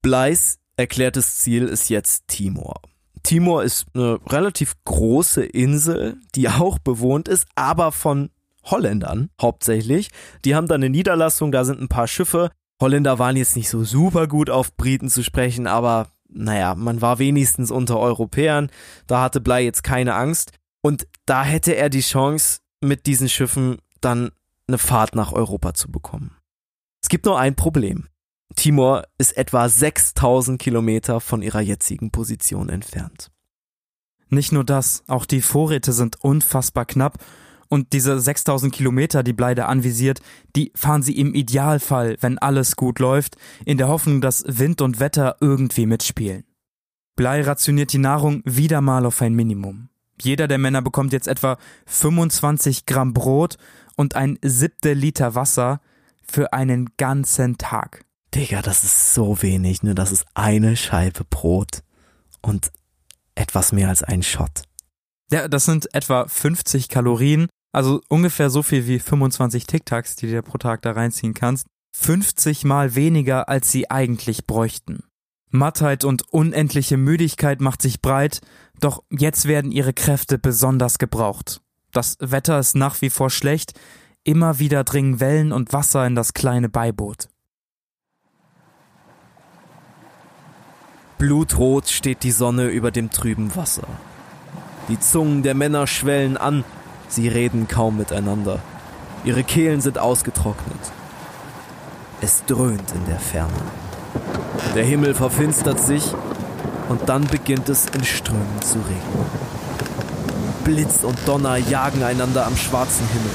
Bleis 0.00 0.58
erklärtes 0.76 1.38
Ziel 1.38 1.64
ist 1.64 1.90
jetzt 1.90 2.28
Timor. 2.28 2.80
Timor 3.24 3.64
ist 3.64 3.86
eine 3.94 4.20
relativ 4.28 4.74
große 4.84 5.44
Insel, 5.44 6.18
die 6.34 6.48
auch 6.48 6.78
bewohnt 6.78 7.26
ist, 7.26 7.46
aber 7.56 7.90
von 7.90 8.30
Holländern 8.64 9.30
hauptsächlich. 9.40 10.10
Die 10.44 10.54
haben 10.54 10.68
da 10.68 10.76
eine 10.76 10.90
Niederlassung, 10.90 11.50
da 11.50 11.64
sind 11.64 11.80
ein 11.80 11.88
paar 11.88 12.06
Schiffe. 12.06 12.50
Holländer 12.80 13.18
waren 13.18 13.36
jetzt 13.36 13.56
nicht 13.56 13.70
so 13.70 13.82
super 13.82 14.28
gut 14.28 14.50
auf 14.50 14.76
Briten 14.76 15.08
zu 15.08 15.24
sprechen, 15.24 15.66
aber 15.66 16.08
naja, 16.28 16.74
man 16.74 17.00
war 17.00 17.18
wenigstens 17.18 17.70
unter 17.70 17.98
Europäern. 17.98 18.70
Da 19.06 19.22
hatte 19.22 19.40
Blei 19.40 19.64
jetzt 19.64 19.84
keine 19.84 20.14
Angst. 20.14 20.52
Und 20.82 21.06
da 21.26 21.44
hätte 21.44 21.76
er 21.76 21.88
die 21.88 22.00
Chance, 22.00 22.60
mit 22.80 23.06
diesen 23.06 23.28
Schiffen 23.28 23.78
dann 24.00 24.30
eine 24.66 24.78
Fahrt 24.78 25.14
nach 25.14 25.32
Europa 25.32 25.74
zu 25.74 25.90
bekommen. 25.90 26.36
Es 27.02 27.08
gibt 27.08 27.24
nur 27.24 27.38
ein 27.38 27.54
Problem. 27.54 28.08
Timor 28.56 29.04
ist 29.18 29.36
etwa 29.36 29.68
6000 29.68 30.60
Kilometer 30.60 31.20
von 31.20 31.42
ihrer 31.42 31.60
jetzigen 31.60 32.10
Position 32.10 32.68
entfernt. 32.68 33.30
Nicht 34.28 34.52
nur 34.52 34.64
das, 34.64 35.04
auch 35.06 35.26
die 35.26 35.42
Vorräte 35.42 35.92
sind 35.92 36.22
unfassbar 36.22 36.84
knapp 36.84 37.18
und 37.74 37.92
diese 37.92 38.20
6000 38.20 38.72
Kilometer, 38.72 39.24
die 39.24 39.32
Bleider 39.32 39.68
anvisiert, 39.68 40.20
die 40.54 40.70
fahren 40.76 41.02
sie 41.02 41.18
im 41.18 41.34
Idealfall, 41.34 42.16
wenn 42.20 42.38
alles 42.38 42.76
gut 42.76 43.00
läuft, 43.00 43.36
in 43.66 43.78
der 43.78 43.88
Hoffnung, 43.88 44.20
dass 44.20 44.44
Wind 44.46 44.80
und 44.80 45.00
Wetter 45.00 45.38
irgendwie 45.40 45.86
mitspielen. 45.86 46.44
Blei 47.16 47.42
rationiert 47.42 47.92
die 47.92 47.98
Nahrung 47.98 48.42
wieder 48.44 48.80
mal 48.80 49.04
auf 49.06 49.20
ein 49.22 49.34
Minimum. 49.34 49.88
Jeder 50.22 50.46
der 50.46 50.58
Männer 50.58 50.82
bekommt 50.82 51.12
jetzt 51.12 51.26
etwa 51.26 51.58
25 51.86 52.86
Gramm 52.86 53.12
Brot 53.12 53.56
und 53.96 54.14
ein 54.14 54.38
siebte 54.40 54.92
Liter 54.92 55.34
Wasser 55.34 55.80
für 56.24 56.52
einen 56.52 56.90
ganzen 56.96 57.58
Tag. 57.58 58.04
Digga, 58.36 58.62
das 58.62 58.84
ist 58.84 59.14
so 59.14 59.42
wenig, 59.42 59.82
ne? 59.82 59.96
Das 59.96 60.12
ist 60.12 60.24
eine 60.34 60.76
Scheibe 60.76 61.24
Brot 61.24 61.82
und 62.40 62.70
etwas 63.34 63.72
mehr 63.72 63.88
als 63.88 64.04
ein 64.04 64.22
Shot. 64.22 64.62
Ja, 65.32 65.48
das 65.48 65.64
sind 65.64 65.92
etwa 65.92 66.28
50 66.28 66.88
Kalorien, 66.88 67.48
also 67.74 68.00
ungefähr 68.08 68.50
so 68.50 68.62
viel 68.62 68.86
wie 68.86 69.00
25 69.00 69.66
Tic-Tacs, 69.66 70.16
die 70.16 70.26
du 70.26 70.32
dir 70.32 70.42
pro 70.42 70.58
Tag 70.58 70.82
da 70.82 70.92
reinziehen 70.92 71.34
kannst. 71.34 71.66
50 71.96 72.64
mal 72.64 72.94
weniger, 72.94 73.48
als 73.48 73.70
sie 73.70 73.90
eigentlich 73.90 74.46
bräuchten. 74.46 75.04
Mattheit 75.50 76.04
und 76.04 76.32
unendliche 76.32 76.96
Müdigkeit 76.96 77.60
macht 77.60 77.82
sich 77.82 78.00
breit, 78.00 78.40
doch 78.80 79.02
jetzt 79.10 79.46
werden 79.46 79.72
ihre 79.72 79.92
Kräfte 79.92 80.38
besonders 80.38 80.98
gebraucht. 80.98 81.60
Das 81.92 82.16
Wetter 82.20 82.58
ist 82.58 82.74
nach 82.74 83.00
wie 83.02 83.10
vor 83.10 83.30
schlecht, 83.30 83.72
immer 84.24 84.58
wieder 84.58 84.84
dringen 84.84 85.20
Wellen 85.20 85.52
und 85.52 85.72
Wasser 85.72 86.06
in 86.06 86.14
das 86.14 86.32
kleine 86.32 86.68
Beiboot. 86.68 87.28
Blutrot 91.18 91.88
steht 91.88 92.22
die 92.22 92.32
Sonne 92.32 92.68
über 92.68 92.90
dem 92.90 93.10
trüben 93.10 93.54
Wasser. 93.54 93.86
Die 94.88 94.98
Zungen 94.98 95.42
der 95.42 95.54
Männer 95.54 95.86
schwellen 95.86 96.36
an, 96.36 96.64
sie 97.08 97.28
reden 97.28 97.68
kaum 97.68 97.96
miteinander. 97.96 98.60
Ihre 99.24 99.44
Kehlen 99.44 99.80
sind 99.80 99.98
ausgetrocknet. 99.98 100.78
Es 102.20 102.44
dröhnt 102.46 102.92
in 102.94 103.06
der 103.06 103.18
Ferne. 103.18 103.52
Der 104.74 104.84
Himmel 104.84 105.14
verfinstert 105.14 105.80
sich 105.80 106.14
und 106.88 107.08
dann 107.08 107.26
beginnt 107.26 107.68
es 107.68 107.86
in 107.86 108.04
Strömen 108.04 108.62
zu 108.62 108.78
regnen. 108.78 109.26
Blitz 110.64 111.04
und 111.04 111.18
Donner 111.26 111.56
jagen 111.56 112.02
einander 112.02 112.46
am 112.46 112.56
schwarzen 112.56 113.06
Himmel. 113.08 113.30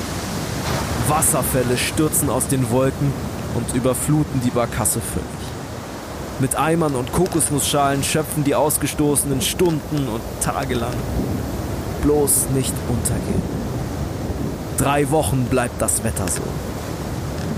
Wasserfälle 1.07 1.77
stürzen 1.77 2.29
aus 2.29 2.47
den 2.47 2.69
Wolken 2.71 3.13
und 3.55 3.75
überfluten 3.75 4.41
die 4.43 4.51
Barkasse 4.51 5.01
völlig. 5.01 5.27
Mit 6.39 6.55
Eimern 6.55 6.95
und 6.95 7.11
Kokosnussschalen 7.11 8.03
schöpfen 8.03 8.43
die 8.43 8.55
Ausgestoßenen 8.55 9.41
Stunden 9.41 10.07
und 10.07 10.21
Tage 10.41 10.75
lang. 10.75 10.93
Bloß 12.01 12.49
nicht 12.55 12.73
untergehen. 12.87 13.58
Drei 14.79 15.11
Wochen 15.11 15.43
bleibt 15.43 15.81
das 15.81 16.05
Wetter 16.05 16.29
so. 16.29 16.41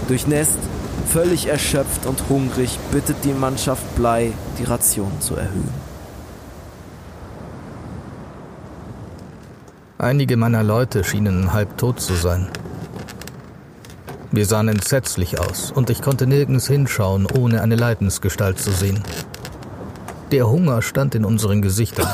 Durchnässt, 0.08 0.58
völlig 1.06 1.46
erschöpft 1.46 2.08
und 2.08 2.28
hungrig 2.30 2.80
bittet 2.92 3.18
die 3.24 3.34
Mannschaft 3.34 3.96
Blei, 3.96 4.34
die 4.58 4.64
Rationen 4.64 5.22
zu 5.22 5.36
erhöhen. 5.36 5.70
Einige 10.00 10.36
meiner 10.36 10.64
Leute 10.64 11.04
schienen 11.04 11.54
halb 11.54 11.78
tot 11.78 12.02
zu 12.02 12.16
sein. 12.16 12.50
Wir 14.32 14.48
sahen 14.48 14.68
entsetzlich 14.68 15.40
aus, 15.40 15.72
und 15.72 15.92
ich 15.92 16.02
konnte 16.02 16.26
nirgends 16.26 16.66
hinschauen, 16.68 17.28
ohne 17.28 17.62
eine 17.62 17.76
Leidensgestalt 17.76 18.58
zu 18.58 18.72
sehen. 18.72 19.04
Der 20.32 20.50
Hunger 20.50 20.82
stand 20.82 21.14
in 21.14 21.24
unseren 21.24 21.62
Gesichtern. 21.62 22.08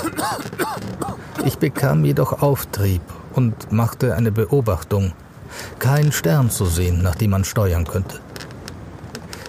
Ich 1.46 1.60
bekam 1.60 2.04
jedoch 2.04 2.42
Auftrieb 2.42 3.02
und 3.38 3.72
machte 3.72 4.16
eine 4.16 4.32
Beobachtung. 4.32 5.14
Kein 5.80 6.12
Stern 6.12 6.50
zu 6.50 6.66
sehen, 6.66 7.02
nach 7.04 7.16
dem 7.16 7.32
man 7.32 7.46
steuern 7.46 7.86
könnte. 7.86 8.20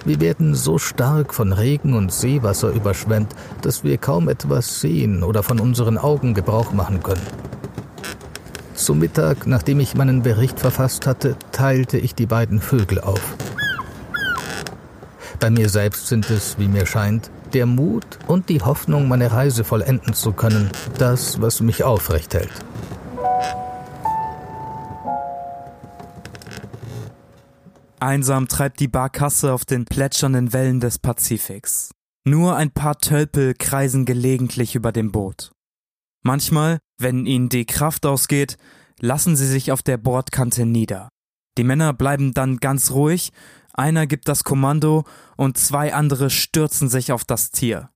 Wir 0.05 0.21
werden 0.21 0.55
so 0.55 0.79
stark 0.79 1.35
von 1.35 1.53
Regen 1.53 1.95
und 1.95 2.13
Seewasser 2.13 2.71
überschwemmt, 2.71 3.35
dass 3.63 3.83
wir 3.83 3.99
kaum 3.99 4.29
etwas 4.29 4.81
sehen 4.81 5.23
oder 5.25 5.43
von 5.43 5.59
unseren 5.59 5.99
Augen 5.99 6.35
Gebrauch 6.35 6.73
machen 6.73 7.03
können. 7.03 7.27
Zum 8.75 9.01
Mittag, 9.01 9.47
nachdem 9.47 9.81
ich 9.81 9.97
meinen 9.97 10.23
Bericht 10.23 10.61
verfasst 10.61 11.07
hatte, 11.07 11.37
teilte 11.51 11.99
ich 11.99 12.15
die 12.15 12.27
beiden 12.27 12.61
Vögel 12.61 13.01
auf. 13.01 13.37
Bei 15.41 15.51
mir 15.51 15.69
selbst 15.69 16.07
sind 16.07 16.31
es, 16.31 16.59
wie 16.59 16.69
mir 16.69 16.87
scheint, 16.87 17.31
der 17.53 17.67
Mut 17.67 18.07
und 18.27 18.49
die 18.49 18.61
Hoffnung, 18.61 19.09
meine 19.09 19.33
Reise 19.33 19.65
vollenden 19.65 20.15
zu 20.15 20.33
können, 20.33 20.71
das, 20.99 21.41
was 21.41 21.61
mich 21.61 21.85
aufrecht 21.85 22.35
hält. 22.35 22.53
Einsam 28.01 28.49
treibt 28.49 28.81
die 28.81 28.89
Barkasse 28.89 29.53
auf 29.53 29.65
den 29.65 29.85
plätschernden 29.85 30.53
Wellen 30.53 30.81
des 30.81 30.99
Pazifiks. 30.99 31.91
Nur 32.25 32.57
ein 32.57 32.71
paar 32.71 32.99
Tölpel 32.99 33.55
kreisen 33.55 34.05
gelegentlich 34.05 34.75
über 34.75 34.93
dem 34.93 35.13
Boot. 35.13 35.51
Manchmal, 36.23 36.79
wenn 36.99 37.27
ihnen 37.27 37.49
die 37.49 37.65
Kraft 37.65 38.05
ausgeht, 38.07 38.57
lassen 39.01 39.37
sie 39.37 39.47
sich 39.47 39.73
auf 39.73 39.83
der 39.83 39.97
Bordkante 39.97 40.67
nieder. 40.67 41.09
Die 41.57 41.65
Männer 41.65 41.93
bleiben 41.93 42.33
dann 42.35 42.59
ganz 42.59 42.91
ruhig, 42.91 43.33
einer 43.73 44.07
gibt 44.07 44.29
das 44.29 44.45
Kommando 44.45 45.05
und 45.37 45.57
zwei 45.57 45.95
andere 45.95 46.31
stürzen 46.31 46.89
sich 46.89 47.13
auf 47.13 47.25
das 47.25 47.51
Tier. 47.51 47.91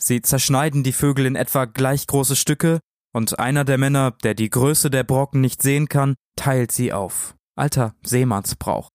Sie 0.00 0.22
zerschneiden 0.22 0.82
die 0.82 0.92
Vögel 0.92 1.26
in 1.26 1.36
etwa 1.36 1.64
gleich 1.64 2.06
große 2.06 2.36
Stücke 2.36 2.80
und 3.12 3.38
einer 3.38 3.64
der 3.64 3.78
Männer, 3.78 4.12
der 4.22 4.34
die 4.34 4.50
Größe 4.50 4.90
der 4.90 5.04
Brocken 5.04 5.40
nicht 5.40 5.62
sehen 5.62 5.88
kann, 5.88 6.14
teilt 6.36 6.72
sie 6.72 6.92
auf. 6.92 7.34
Alter 7.56 7.94
Seemannsbrauch. 8.02 8.88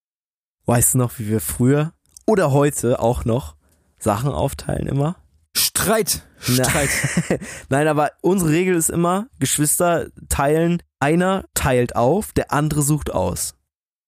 Weißt 0.65 0.93
du 0.93 0.97
noch, 0.97 1.19
wie 1.19 1.27
wir 1.27 1.41
früher 1.41 1.93
oder 2.25 2.51
heute 2.51 2.99
auch 2.99 3.25
noch 3.25 3.55
Sachen 3.99 4.31
aufteilen 4.31 4.87
immer? 4.87 5.17
Streit. 5.55 6.23
Streit. 6.39 6.89
Nein, 7.69 7.87
aber 7.87 8.11
unsere 8.21 8.51
Regel 8.51 8.75
ist 8.75 8.89
immer, 8.89 9.27
Geschwister 9.39 10.07
teilen, 10.29 10.81
einer 10.99 11.45
teilt 11.53 11.95
auf, 11.95 12.31
der 12.31 12.51
andere 12.51 12.81
sucht 12.81 13.11
aus. 13.11 13.55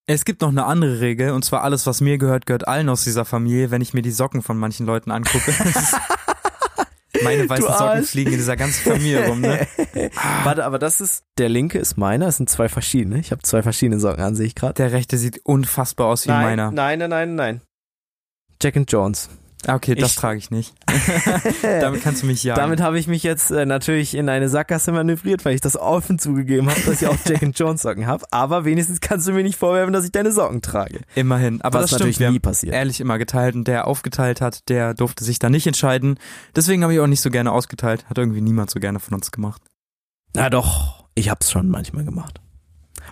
Es 0.08 0.24
gibt 0.24 0.42
noch 0.42 0.50
eine 0.50 0.66
andere 0.66 1.00
Regel, 1.00 1.32
und 1.32 1.44
zwar 1.44 1.64
alles, 1.64 1.88
was 1.88 2.00
mir 2.00 2.18
gehört, 2.18 2.46
gehört 2.46 2.68
allen 2.68 2.90
aus 2.90 3.04
dieser 3.04 3.26
Familie, 3.26 3.72
wenn 3.72 3.82
ich 3.82 3.94
mir 3.94 4.04
die 4.04 4.12
Socken 4.12 4.42
von 4.42 4.58
manchen 4.58 4.86
Leuten 4.86 5.12
angucke. 5.12 5.52
Meine 7.24 7.50
weißen 7.50 7.66
Socken 7.66 8.04
fliegen 8.04 8.32
in 8.32 8.38
dieser 8.38 8.56
ganzen 8.56 8.92
Familie 8.92 9.28
rum, 9.28 9.42
ne? 9.42 9.68
Warte, 10.44 10.66
aber 10.66 10.80
das 10.80 11.02
ist, 11.02 11.24
der 11.38 11.50
linke 11.50 11.80
ist 11.80 11.98
meiner, 11.98 12.28
es 12.28 12.38
sind 12.38 12.50
zwei 12.50 12.70
verschiedene. 12.70 13.20
Ich 13.20 13.32
habe 13.32 13.42
zwei 13.42 13.62
verschiedene 13.64 14.00
Socken 14.00 14.24
an, 14.24 14.36
sehe 14.36 14.48
ich 14.48 14.56
gerade. 14.56 14.74
Der 14.76 14.92
rechte 14.92 15.18
sieht 15.18 15.40
unfassbar 15.44 16.08
aus 16.08 16.26
wie 16.26 16.32
meiner. 16.32 16.72
Nein, 16.72 17.00
nein, 17.00 17.10
nein, 17.10 17.36
nein. 17.36 17.62
Jack 18.62 18.78
and 18.78 18.92
Jones. 18.92 19.30
Ah, 19.68 19.76
Okay, 19.76 19.96
das 19.96 20.12
Ich- 20.12 20.16
trage 20.18 20.38
ich 20.38 20.52
nicht. 20.52 20.74
Damit 21.62 22.02
kannst 22.04 22.22
du 22.24 22.28
mich 22.28 22.44
jagen. 22.44 22.60
Damit 22.60 22.82
habe 22.82 23.00
ich 23.00 23.08
mich 23.08 23.24
jetzt 23.24 23.52
äh, 23.52 23.66
natürlich 23.66 24.16
in 24.16 24.30
eine 24.30 24.50
Sackgasse 24.50 24.92
manövriert, 24.92 25.44
weil 25.46 25.56
ich 25.56 25.62
das 25.62 25.76
offen 25.78 26.20
zugegeben 26.20 26.70
habe, 26.70 26.80
dass 26.82 27.02
ich 27.02 27.08
auch 27.08 27.16
Jack 27.26 27.44
and 27.44 27.58
Jones 27.58 27.82
Socken 27.82 28.08
habe. 28.08 28.26
Aber 28.32 28.66
wenigstens 28.66 29.02
kannst 29.02 29.28
du 29.28 29.32
mir 29.32 29.44
nicht 29.44 29.58
vorwerfen, 29.58 29.94
dass 29.94 30.06
ich 30.06 30.12
deine 30.12 30.32
Socken 30.32 30.62
trage. 30.62 31.02
Immerhin. 31.16 31.62
Aber 31.62 31.80
Was 31.80 31.92
das 31.92 32.00
natürlich 32.00 32.16
stimmt, 32.16 32.28
wir 32.30 32.32
nie 32.34 32.40
passiert. 32.40 32.74
ehrlich 32.74 33.00
immer 33.02 33.18
geteilt 33.18 33.56
und 33.56 33.68
der 33.68 33.88
aufgeteilt 33.88 34.42
hat, 34.42 34.70
der 34.70 34.94
durfte 34.94 35.24
sich 35.24 35.40
da 35.40 35.50
nicht 35.50 35.68
entscheiden. 35.68 36.20
Deswegen 36.56 36.84
habe 36.84 36.94
ich 36.94 37.00
auch 37.00 37.08
nicht 37.08 37.22
so 37.22 37.30
gerne 37.30 37.52
ausgeteilt. 37.52 38.06
Hat 38.10 38.18
irgendwie 38.18 38.42
niemand 38.42 38.70
so 38.70 38.80
gerne 38.80 39.00
von 39.00 39.14
uns 39.16 39.32
gemacht. 39.32 39.62
Na 40.36 40.50
doch, 40.50 41.06
ich 41.16 41.30
hab's 41.30 41.50
schon 41.52 41.70
manchmal 41.70 42.06
gemacht. 42.06 42.40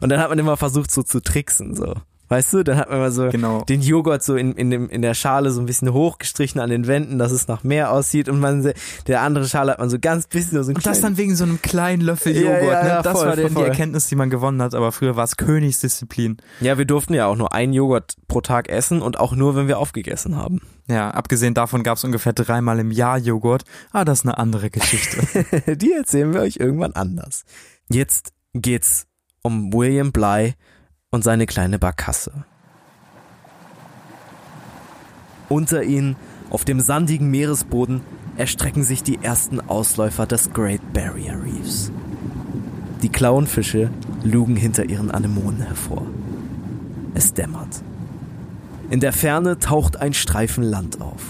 Und 0.01 0.09
dann 0.09 0.19
hat 0.19 0.29
man 0.29 0.39
immer 0.39 0.57
versucht, 0.57 0.91
so 0.91 1.03
zu 1.03 1.21
tricksen, 1.21 1.75
so. 1.75 1.95
Weißt 2.29 2.53
du, 2.53 2.63
dann 2.63 2.77
hat 2.77 2.89
man 2.89 2.97
immer 2.99 3.11
so 3.11 3.29
Genau. 3.29 3.61
den 3.65 3.81
Joghurt 3.81 4.23
so 4.23 4.35
in, 4.35 4.53
in, 4.53 4.71
dem, 4.71 4.89
in 4.89 5.01
der 5.01 5.13
Schale 5.13 5.51
so 5.51 5.59
ein 5.61 5.65
bisschen 5.65 5.91
hochgestrichen 5.93 6.59
an 6.61 6.69
den 6.69 6.87
Wänden, 6.87 7.19
dass 7.19 7.31
es 7.31 7.47
nach 7.47 7.63
mehr 7.63 7.91
aussieht 7.91 8.29
und 8.29 8.39
man, 8.39 8.71
der 9.07 9.21
andere 9.21 9.45
Schale 9.47 9.73
hat 9.73 9.79
man 9.79 9.89
so 9.89 9.99
ganz 9.99 10.25
bisschen 10.27 10.63
so 10.63 10.71
ein 10.71 10.75
Und 10.77 10.85
das 10.85 11.01
dann 11.01 11.17
wegen 11.17 11.35
so 11.35 11.43
einem 11.43 11.61
kleinen 11.61 12.01
Löffel 12.01 12.33
Ja, 12.35 12.53
Joghurt. 12.53 12.71
ja, 12.73 12.83
ne? 12.83 12.89
ja, 12.89 13.01
Das 13.01 13.13
voll, 13.17 13.27
war 13.27 13.35
voll, 13.35 13.45
die 13.45 13.53
voll. 13.53 13.65
Erkenntnis, 13.65 14.07
die 14.07 14.15
man 14.15 14.29
gewonnen 14.29 14.61
hat. 14.61 14.73
Aber 14.73 14.91
früher 14.91 15.15
war 15.15 15.25
es 15.25 15.37
Königsdisziplin. 15.37 16.37
Ja, 16.61 16.77
wir 16.77 16.85
durften 16.85 17.13
ja 17.13 17.27
auch 17.27 17.35
nur 17.35 17.53
einen 17.53 17.73
Joghurt 17.73 18.15
pro 18.27 18.41
Tag 18.41 18.69
essen 18.69 19.01
und 19.01 19.19
auch 19.19 19.35
nur, 19.35 19.55
wenn 19.55 19.67
wir 19.67 19.77
aufgegessen 19.77 20.35
haben. 20.37 20.61
Ja, 20.87 21.11
abgesehen 21.11 21.53
davon 21.53 21.83
gab 21.83 21.97
es 21.97 22.03
ungefähr 22.03 22.33
dreimal 22.33 22.79
im 22.79 22.91
Jahr 22.91 23.17
Joghurt. 23.17 23.63
Ah, 23.91 24.05
das 24.05 24.19
ist 24.19 24.25
eine 24.25 24.37
andere 24.37 24.69
Geschichte. 24.69 25.75
Die 25.75 25.91
erzählen 25.93 26.33
wir 26.33 26.41
euch 26.41 26.57
irgendwann 26.57 26.93
anders. 26.93 27.43
Jetzt 27.89 28.33
geht's 28.53 29.05
um 29.43 29.73
William 29.73 30.11
Bly 30.11 30.53
und 31.13 31.23
seine 31.23 31.45
kleine 31.45 31.77
Barkasse. 31.77 32.31
Unter 35.47 35.83
ihnen, 35.83 36.15
auf 36.49 36.65
dem 36.65 36.79
sandigen 36.79 37.29
Meeresboden, 37.29 38.01
erstrecken 38.35 38.83
sich 38.83 39.03
die 39.03 39.19
ersten 39.21 39.61
Ausläufer 39.61 40.25
des 40.25 40.53
Great 40.53 40.81
Barrier 40.91 41.39
Reefs. 41.39 41.91
Die 43.03 43.09
Klauenfische 43.09 43.91
lugen 44.23 44.55
hinter 44.55 44.85
ihren 44.85 45.11
Anemonen 45.11 45.61
hervor. 45.61 46.07
Es 47.13 47.31
dämmert. 47.31 47.83
In 48.89 48.99
der 48.99 49.13
Ferne 49.13 49.59
taucht 49.59 49.97
ein 49.97 50.13
Streifen 50.13 50.63
Land 50.63 50.99
auf. 50.99 51.21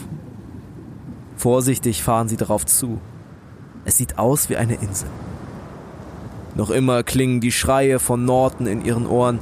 Vorsichtig 1.36 2.04
fahren 2.04 2.30
sie 2.30 2.38
darauf 2.38 2.66
zu. 2.66 3.02
Es 3.84 3.98
sieht 3.98 4.18
aus 4.18 4.50
wie 4.50 4.56
eine 4.56 4.76
Insel. 4.76 5.10
Noch 6.56 6.70
immer 6.70 7.04
klingen 7.04 7.42
die 7.42 7.52
Schreie 7.52 8.00
von 8.00 8.24
Norton 8.24 8.66
in 8.66 8.86
ihren 8.86 9.08
Ohren, 9.08 9.40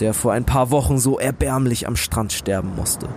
der 0.00 0.14
vor 0.14 0.32
ein 0.32 0.44
paar 0.44 0.70
Wochen 0.70 0.98
so 0.98 1.18
erbärmlich 1.18 1.86
am 1.86 1.96
Strand 1.96 2.32
sterben 2.32 2.74
musste. 2.76 3.08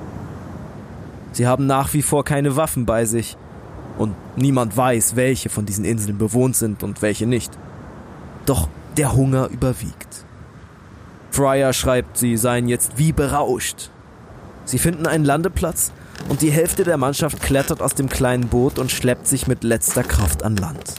Sie 1.31 1.47
haben 1.47 1.65
nach 1.65 1.93
wie 1.93 2.01
vor 2.01 2.23
keine 2.23 2.55
Waffen 2.55 2.85
bei 2.85 3.05
sich 3.05 3.37
und 3.97 4.15
niemand 4.35 4.75
weiß, 4.75 5.15
welche 5.15 5.49
von 5.49 5.65
diesen 5.65 5.85
Inseln 5.85 6.17
bewohnt 6.17 6.55
sind 6.55 6.83
und 6.83 7.01
welche 7.01 7.25
nicht. 7.25 7.51
Doch 8.45 8.67
der 8.97 9.13
Hunger 9.13 9.47
überwiegt. 9.47 10.25
Fryer 11.31 11.71
schreibt, 11.71 12.17
sie 12.17 12.35
seien 12.35 12.67
jetzt 12.67 12.97
wie 12.97 13.13
berauscht. 13.13 13.89
Sie 14.65 14.79
finden 14.79 15.07
einen 15.07 15.23
Landeplatz 15.23 15.91
und 16.29 16.41
die 16.41 16.51
Hälfte 16.51 16.83
der 16.83 16.97
Mannschaft 16.97 17.41
klettert 17.41 17.81
aus 17.81 17.95
dem 17.95 18.09
kleinen 18.09 18.47
Boot 18.47 18.79
und 18.79 18.91
schleppt 18.91 19.27
sich 19.27 19.47
mit 19.47 19.63
letzter 19.63 20.03
Kraft 20.03 20.43
an 20.43 20.57
Land. 20.57 20.95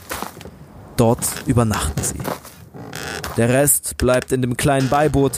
Dort 0.97 1.25
übernachten 1.45 2.03
sie. 2.03 2.19
Der 3.37 3.49
Rest 3.49 3.97
bleibt 3.97 4.31
in 4.31 4.41
dem 4.41 4.57
kleinen 4.57 4.89
Beiboot 4.89 5.33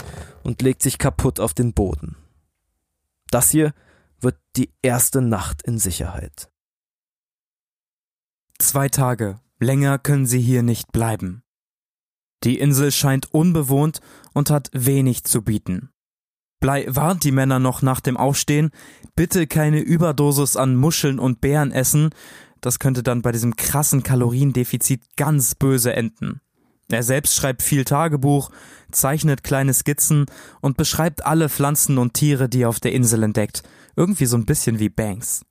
und 0.46 0.62
legt 0.62 0.84
sich 0.84 1.00
kaputt 1.00 1.40
auf 1.40 1.54
den 1.54 1.74
Boden. 1.74 2.16
Das 3.32 3.50
hier 3.50 3.74
wird 4.20 4.38
die 4.56 4.72
erste 4.82 5.22
Nacht 5.22 5.64
in 5.64 5.80
Sicherheit. 5.80 6.52
Zwei 8.60 8.88
Tage. 8.88 9.40
Länger 9.60 9.98
können 9.98 10.28
sie 10.28 10.40
hier 10.40 10.62
nicht 10.62 10.92
bleiben. 10.92 11.44
Die 12.44 12.60
Insel 12.60 12.92
scheint 12.92 13.34
unbewohnt 13.34 14.02
und 14.34 14.52
hat 14.52 14.70
wenig 14.72 15.24
zu 15.24 15.42
bieten. 15.42 15.90
Blei 16.60 16.86
warnt 16.88 17.24
die 17.24 17.32
Männer 17.32 17.60
noch 17.60 17.82
nach 17.82 18.00
dem 18.00 18.16
Aufstehen, 18.16 18.70
bitte 19.16 19.48
keine 19.48 19.80
Überdosis 19.80 20.56
an 20.56 20.76
Muscheln 20.76 21.20
und 21.20 21.42
Beeren 21.42 21.72
essen, 21.72 22.12
das 22.62 22.80
könnte 22.80 23.02
dann 23.04 23.22
bei 23.22 23.32
diesem 23.32 23.56
krassen 23.56 24.04
Kaloriendefizit 24.04 25.02
ganz 25.18 25.56
böse 25.56 25.94
enden. 25.94 26.42
Er 26.92 27.04
selbst 27.04 27.36
schreibt 27.36 27.64
viel 27.64 27.84
Tagebuch, 27.84 28.52
zeichnet 28.92 29.44
kleine 29.44 29.74
Skizzen 29.74 30.26
und 30.62 30.78
beschreibt 30.78 31.26
alle 31.26 31.50
Pflanzen 31.50 31.98
und 31.98 32.14
Tiere, 32.14 32.48
die 32.48 32.62
er 32.62 32.70
auf 32.70 32.80
der 32.80 32.94
Insel 32.94 33.24
entdeckt. 33.24 33.64
Irgendwie 33.96 34.26
so 34.26 34.38
ein 34.38 34.46
bisschen 34.46 34.80
wie 34.80 34.90
Banks. 34.90 35.42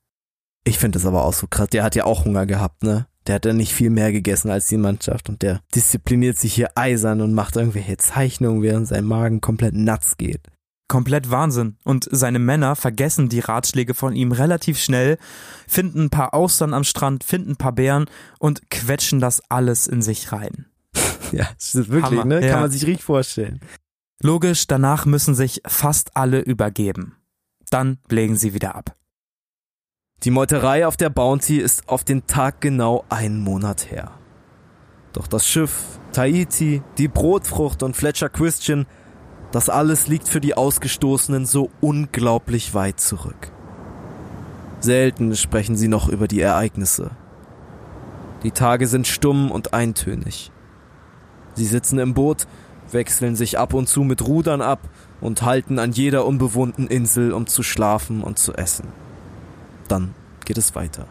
Ich 0.65 0.79
finde 0.79 0.99
das 0.99 1.07
aber 1.07 1.25
auch 1.25 1.33
so 1.33 1.47
krass. 1.47 1.69
Der 1.71 1.83
hat 1.83 1.95
ja 1.95 2.05
auch 2.05 2.25
Hunger 2.25 2.47
gehabt, 2.47 2.83
ne? 2.83 3.07
Der 3.27 3.37
hat 3.37 3.47
ja 3.47 3.53
nicht 3.55 3.73
viel 3.73 3.91
mehr 3.91 4.13
gegessen 4.13 4.51
als 4.51 4.67
die 4.67 4.77
Mannschaft 4.77 5.31
und 5.31 5.41
der 5.43 5.61
diszipliniert 5.75 6.39
sich 6.39 6.55
hier 6.55 6.71
eisern 6.75 7.23
und 7.23 7.33
macht 7.33 7.57
irgendwelche 7.57 7.97
Zeichnungen, 7.97 8.63
während 8.63 8.87
sein 8.87 9.05
Magen 9.05 9.41
komplett 9.41 9.75
nuts 9.75 10.19
geht. 10.19 10.43
Komplett 10.89 11.31
Wahnsinn. 11.31 11.79
Und 11.85 12.07
seine 12.11 12.39
Männer 12.39 12.77
vergessen 12.77 13.31
die 13.31 13.41
Ratschläge 13.41 13.95
von 13.95 14.15
ihm 14.15 14.33
relativ 14.33 14.79
schnell, 14.79 15.17
finden 15.67 16.05
ein 16.05 16.11
paar 16.11 16.35
Austern 16.35 16.75
am 16.75 16.85
Strand, 16.85 17.25
finden 17.25 17.53
ein 17.53 17.57
paar 17.57 17.73
Bären 17.73 18.05
und 18.39 18.71
quetschen 18.71 19.21
das 19.21 19.41
alles 19.49 19.87
in 19.87 20.03
sich 20.03 20.31
rein. 20.31 20.67
Ja, 21.35 21.49
das 21.59 21.75
ist 21.75 21.89
wirklich, 21.91 22.21
Hammer, 22.21 22.25
ne? 22.25 22.45
ja. 22.45 22.53
Kann 22.53 22.61
man 22.61 22.71
sich 22.71 22.87
richtig 22.87 23.05
vorstellen. 23.05 23.61
Logisch, 24.23 24.67
danach 24.67 25.07
müssen 25.07 25.35
sich 25.35 25.61
fast 25.67 26.17
alle 26.17 26.41
übergeben. 26.41 27.17
Dann 27.71 27.99
legen 28.09 28.37
sie 28.37 28.55
wieder 28.55 28.75
ab. 28.75 28.97
Die 30.23 30.31
Meuterei 30.31 30.87
auf 30.87 30.97
der 30.97 31.11
Bounty 31.11 31.59
ist 31.59 31.89
auf 31.89 32.05
den 32.05 32.27
Tag 32.27 32.61
genau 32.61 33.05
einen 33.09 33.41
Monat 33.41 33.91
her. 33.91 34.13
Doch 35.13 35.27
das 35.27 35.47
Schiff, 35.47 36.01
Tahiti, 36.13 36.83
die 36.97 37.09
Brotfrucht 37.09 37.83
und 37.83 37.97
Fletcher 37.97 38.29
Christian, 38.29 38.87
das 39.53 39.69
alles 39.69 40.09
liegt 40.09 40.29
für 40.29 40.41
die 40.41 40.57
Ausgestoßenen 40.57 41.47
so 41.47 41.71
unglaublich 41.81 42.75
weit 42.75 43.01
zurück. 43.01 43.53
Selten 44.81 45.37
sprechen 45.37 45.77
sie 45.77 45.89
noch 45.89 46.09
über 46.09 46.27
die 46.27 46.41
Ereignisse. 46.41 47.11
Die 48.43 48.51
Tage 48.51 48.87
sind 48.87 49.07
stumm 49.07 49.51
und 49.51 49.73
eintönig. 49.73 50.51
Sie 51.55 51.65
sitzen 51.65 51.99
im 51.99 52.15
Boot, 52.15 52.47
wechseln 52.91 53.37
sich 53.37 53.59
ab 53.59 53.75
und 53.75 53.89
zu 53.89 54.03
mit 54.03 54.27
Rudern 54.27 54.61
ab 54.61 54.81
und 55.21 55.43
halten 55.43 55.79
an 55.79 55.93
jeder 55.93 56.27
unbewohnten 56.27 56.87
Insel, 56.87 57.33
um 57.33 57.47
zu 57.47 57.63
schlafen 57.63 58.23
und 58.23 58.39
zu 58.39 58.55
essen. 58.55 58.89
Dann 59.89 60.15
geht 60.45 60.59
es 60.59 60.75
weiter. 60.75 61.07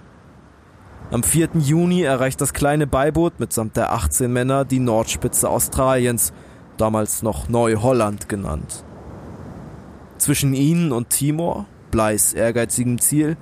Am 1.11 1.23
4. 1.23 1.49
Juni 1.59 2.01
erreicht 2.01 2.41
das 2.41 2.53
kleine 2.53 2.87
Beiboot 2.87 3.39
mitsamt 3.39 3.77
der 3.77 3.91
18 3.91 4.31
Männer 4.31 4.65
die 4.65 4.79
Nordspitze 4.79 5.49
Australiens, 5.49 6.33
damals 6.77 7.21
noch 7.21 7.49
Neu-Holland 7.49 8.29
genannt. 8.29 8.83
Zwischen 10.17 10.53
ihnen 10.53 10.91
und 10.91 11.09
Timor, 11.09 11.65
Bleis 11.91 12.33
ehrgeizigem 12.33 12.99
Ziel, 12.99 13.37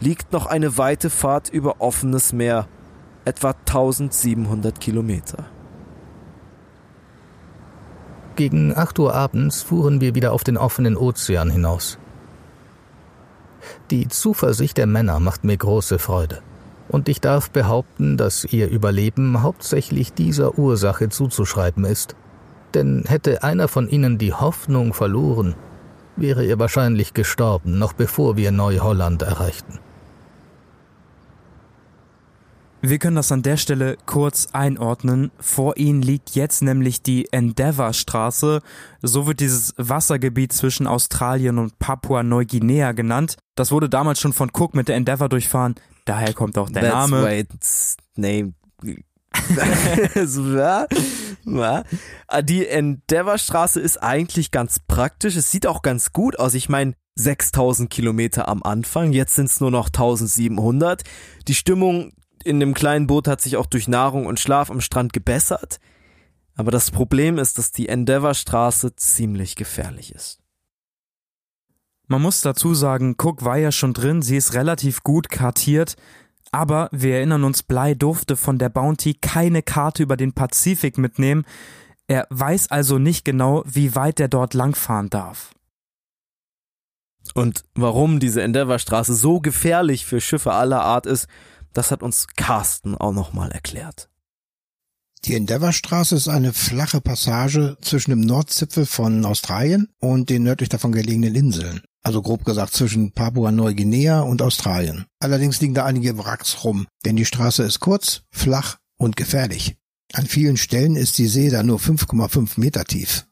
liegt 0.00 0.32
noch 0.32 0.46
eine 0.46 0.76
weite 0.76 1.08
Fahrt 1.08 1.48
über 1.48 1.80
offenes 1.80 2.32
Meer, 2.32 2.66
etwa 3.24 3.54
1700 3.66 4.80
Kilometer. 4.80 5.46
Gegen 8.36 8.76
8 8.76 8.98
Uhr 8.98 9.14
abends 9.14 9.62
fuhren 9.62 10.00
wir 10.00 10.16
wieder 10.16 10.32
auf 10.32 10.42
den 10.42 10.56
offenen 10.56 10.96
Ozean 10.96 11.50
hinaus. 11.50 11.98
Die 13.92 14.08
Zuversicht 14.08 14.76
der 14.76 14.88
Männer 14.88 15.20
macht 15.20 15.44
mir 15.44 15.56
große 15.56 16.00
Freude. 16.00 16.42
Und 16.88 17.08
ich 17.08 17.20
darf 17.20 17.50
behaupten, 17.50 18.16
dass 18.16 18.44
ihr 18.44 18.68
Überleben 18.68 19.42
hauptsächlich 19.42 20.12
dieser 20.12 20.58
Ursache 20.58 21.10
zuzuschreiben 21.10 21.84
ist. 21.84 22.16
Denn 22.74 23.04
hätte 23.06 23.44
einer 23.44 23.68
von 23.68 23.88
ihnen 23.88 24.18
die 24.18 24.32
Hoffnung 24.32 24.94
verloren, 24.94 25.54
wäre 26.16 26.44
er 26.44 26.58
wahrscheinlich 26.58 27.14
gestorben, 27.14 27.78
noch 27.78 27.92
bevor 27.92 28.36
wir 28.36 28.50
Neuholland 28.50 29.22
erreichten. 29.22 29.78
Wir 32.86 32.98
können 32.98 33.16
das 33.16 33.32
an 33.32 33.40
der 33.40 33.56
Stelle 33.56 33.96
kurz 34.04 34.48
einordnen. 34.52 35.30
Vor 35.38 35.78
ihnen 35.78 36.02
liegt 36.02 36.34
jetzt 36.34 36.60
nämlich 36.60 37.00
die 37.00 37.32
Endeavour-Straße. 37.32 38.60
So 39.00 39.26
wird 39.26 39.40
dieses 39.40 39.72
Wassergebiet 39.78 40.52
zwischen 40.52 40.86
Australien 40.86 41.56
und 41.56 41.78
Papua-Neuguinea 41.78 42.92
genannt. 42.92 43.38
Das 43.54 43.72
wurde 43.72 43.88
damals 43.88 44.20
schon 44.20 44.34
von 44.34 44.50
Cook 44.52 44.74
mit 44.74 44.88
der 44.88 44.96
Endeavour 44.96 45.30
durchfahren. 45.30 45.76
Daher 46.04 46.34
kommt 46.34 46.58
auch 46.58 46.68
der 46.68 46.82
That's 46.82 47.10
Name. 47.10 47.24
why 47.24 47.40
it's 47.40 47.96
named. 48.16 48.52
Ah, 52.26 52.42
Die 52.42 52.66
Endeavour-Straße 52.66 53.80
ist 53.80 54.02
eigentlich 54.02 54.50
ganz 54.50 54.78
praktisch. 54.78 55.36
Es 55.36 55.50
sieht 55.50 55.66
auch 55.66 55.80
ganz 55.80 56.12
gut 56.12 56.38
aus. 56.38 56.52
Ich 56.52 56.68
meine, 56.68 56.94
6000 57.16 57.88
Kilometer 57.88 58.46
am 58.48 58.62
Anfang, 58.62 59.12
jetzt 59.12 59.36
sind 59.36 59.46
es 59.46 59.60
nur 59.60 59.70
noch 59.70 59.86
1700. 59.86 61.02
Die 61.48 61.54
Stimmung 61.54 62.12
in 62.44 62.60
dem 62.60 62.74
kleinen 62.74 63.06
Boot 63.06 63.28
hat 63.28 63.40
sich 63.40 63.56
auch 63.56 63.66
durch 63.66 63.88
Nahrung 63.88 64.26
und 64.26 64.40
Schlaf 64.40 64.70
am 64.70 64.80
Strand 64.80 65.12
gebessert. 65.12 65.80
Aber 66.54 66.70
das 66.70 66.90
Problem 66.90 67.38
ist, 67.38 67.58
dass 67.58 67.72
die 67.72 67.88
Endeavour-Straße 67.88 68.94
ziemlich 68.96 69.56
gefährlich 69.56 70.14
ist. 70.14 70.40
Man 72.06 72.22
muss 72.22 72.42
dazu 72.42 72.74
sagen, 72.74 73.16
Cook 73.18 73.44
war 73.44 73.56
ja 73.56 73.72
schon 73.72 73.94
drin, 73.94 74.22
sie 74.22 74.36
ist 74.36 74.54
relativ 74.54 75.02
gut 75.02 75.30
kartiert, 75.30 75.96
aber 76.52 76.88
wir 76.92 77.16
erinnern 77.16 77.44
uns, 77.44 77.62
Bly 77.62 77.96
durfte 77.96 78.36
von 78.36 78.58
der 78.58 78.68
Bounty 78.68 79.14
keine 79.14 79.62
Karte 79.62 80.02
über 80.02 80.16
den 80.16 80.34
Pazifik 80.34 80.98
mitnehmen. 80.98 81.44
Er 82.06 82.26
weiß 82.30 82.70
also 82.70 82.98
nicht 82.98 83.24
genau, 83.24 83.64
wie 83.66 83.94
weit 83.96 84.20
er 84.20 84.28
dort 84.28 84.54
langfahren 84.54 85.08
darf. 85.08 85.54
Und 87.32 87.64
warum 87.74 88.20
diese 88.20 88.42
Endeavour-Straße 88.42 89.14
so 89.14 89.40
gefährlich 89.40 90.04
für 90.04 90.20
Schiffe 90.20 90.52
aller 90.52 90.82
Art 90.82 91.06
ist, 91.06 91.26
das 91.74 91.90
hat 91.90 92.02
uns 92.02 92.26
Carsten 92.36 92.96
auch 92.96 93.12
nochmal 93.12 93.50
erklärt. 93.50 94.08
Die 95.24 95.34
Endeavour-Straße 95.34 96.16
ist 96.16 96.28
eine 96.28 96.52
flache 96.52 97.00
Passage 97.00 97.78
zwischen 97.80 98.10
dem 98.10 98.20
Nordzipfel 98.20 98.84
von 98.84 99.24
Australien 99.24 99.88
und 99.98 100.28
den 100.28 100.42
nördlich 100.42 100.68
davon 100.68 100.92
gelegenen 100.92 101.34
Inseln. 101.34 101.82
Also 102.02 102.20
grob 102.20 102.44
gesagt 102.44 102.74
zwischen 102.74 103.12
Papua-Neuguinea 103.12 104.20
und 104.20 104.42
Australien. 104.42 105.06
Allerdings 105.20 105.60
liegen 105.62 105.72
da 105.72 105.86
einige 105.86 106.18
Wracks 106.18 106.62
rum, 106.64 106.86
denn 107.06 107.16
die 107.16 107.24
Straße 107.24 107.62
ist 107.62 107.80
kurz, 107.80 108.22
flach 108.30 108.76
und 108.98 109.16
gefährlich. 109.16 109.76
An 110.12 110.26
vielen 110.26 110.58
Stellen 110.58 110.96
ist 110.96 111.16
die 111.16 111.26
See 111.26 111.48
da 111.48 111.62
nur 111.62 111.78
5,5 111.78 112.60
Meter 112.60 112.84
tief. 112.84 113.26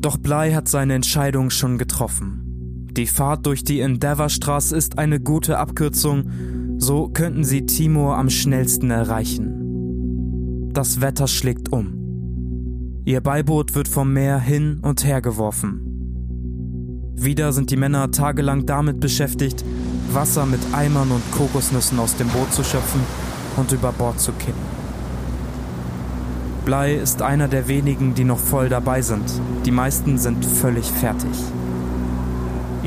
Doch 0.00 0.16
Bly 0.16 0.52
hat 0.52 0.68
seine 0.68 0.94
Entscheidung 0.94 1.50
schon 1.50 1.76
getroffen. 1.76 2.47
Die 2.98 3.06
Fahrt 3.06 3.46
durch 3.46 3.62
die 3.62 3.78
Endeavour-Straße 3.78 4.76
ist 4.76 4.98
eine 4.98 5.20
gute 5.20 5.58
Abkürzung, 5.58 6.78
so 6.78 7.08
könnten 7.08 7.44
sie 7.44 7.64
Timor 7.64 8.18
am 8.18 8.28
schnellsten 8.28 8.90
erreichen. 8.90 10.72
Das 10.72 11.00
Wetter 11.00 11.28
schlägt 11.28 11.70
um. 11.70 13.02
Ihr 13.04 13.20
Beiboot 13.20 13.76
wird 13.76 13.86
vom 13.86 14.12
Meer 14.12 14.40
hin 14.40 14.80
und 14.82 15.04
her 15.04 15.22
geworfen. 15.22 17.12
Wieder 17.14 17.52
sind 17.52 17.70
die 17.70 17.76
Männer 17.76 18.10
tagelang 18.10 18.66
damit 18.66 18.98
beschäftigt, 18.98 19.64
Wasser 20.12 20.44
mit 20.44 20.60
Eimern 20.72 21.12
und 21.12 21.22
Kokosnüssen 21.30 22.00
aus 22.00 22.16
dem 22.16 22.26
Boot 22.26 22.52
zu 22.52 22.64
schöpfen 22.64 23.02
und 23.56 23.70
über 23.70 23.92
Bord 23.92 24.18
zu 24.18 24.32
kippen. 24.32 24.78
Blei 26.64 26.96
ist 26.96 27.22
einer 27.22 27.46
der 27.46 27.68
wenigen, 27.68 28.14
die 28.16 28.24
noch 28.24 28.40
voll 28.40 28.68
dabei 28.68 29.02
sind. 29.02 29.30
Die 29.64 29.70
meisten 29.70 30.18
sind 30.18 30.44
völlig 30.44 30.86
fertig. 30.90 31.30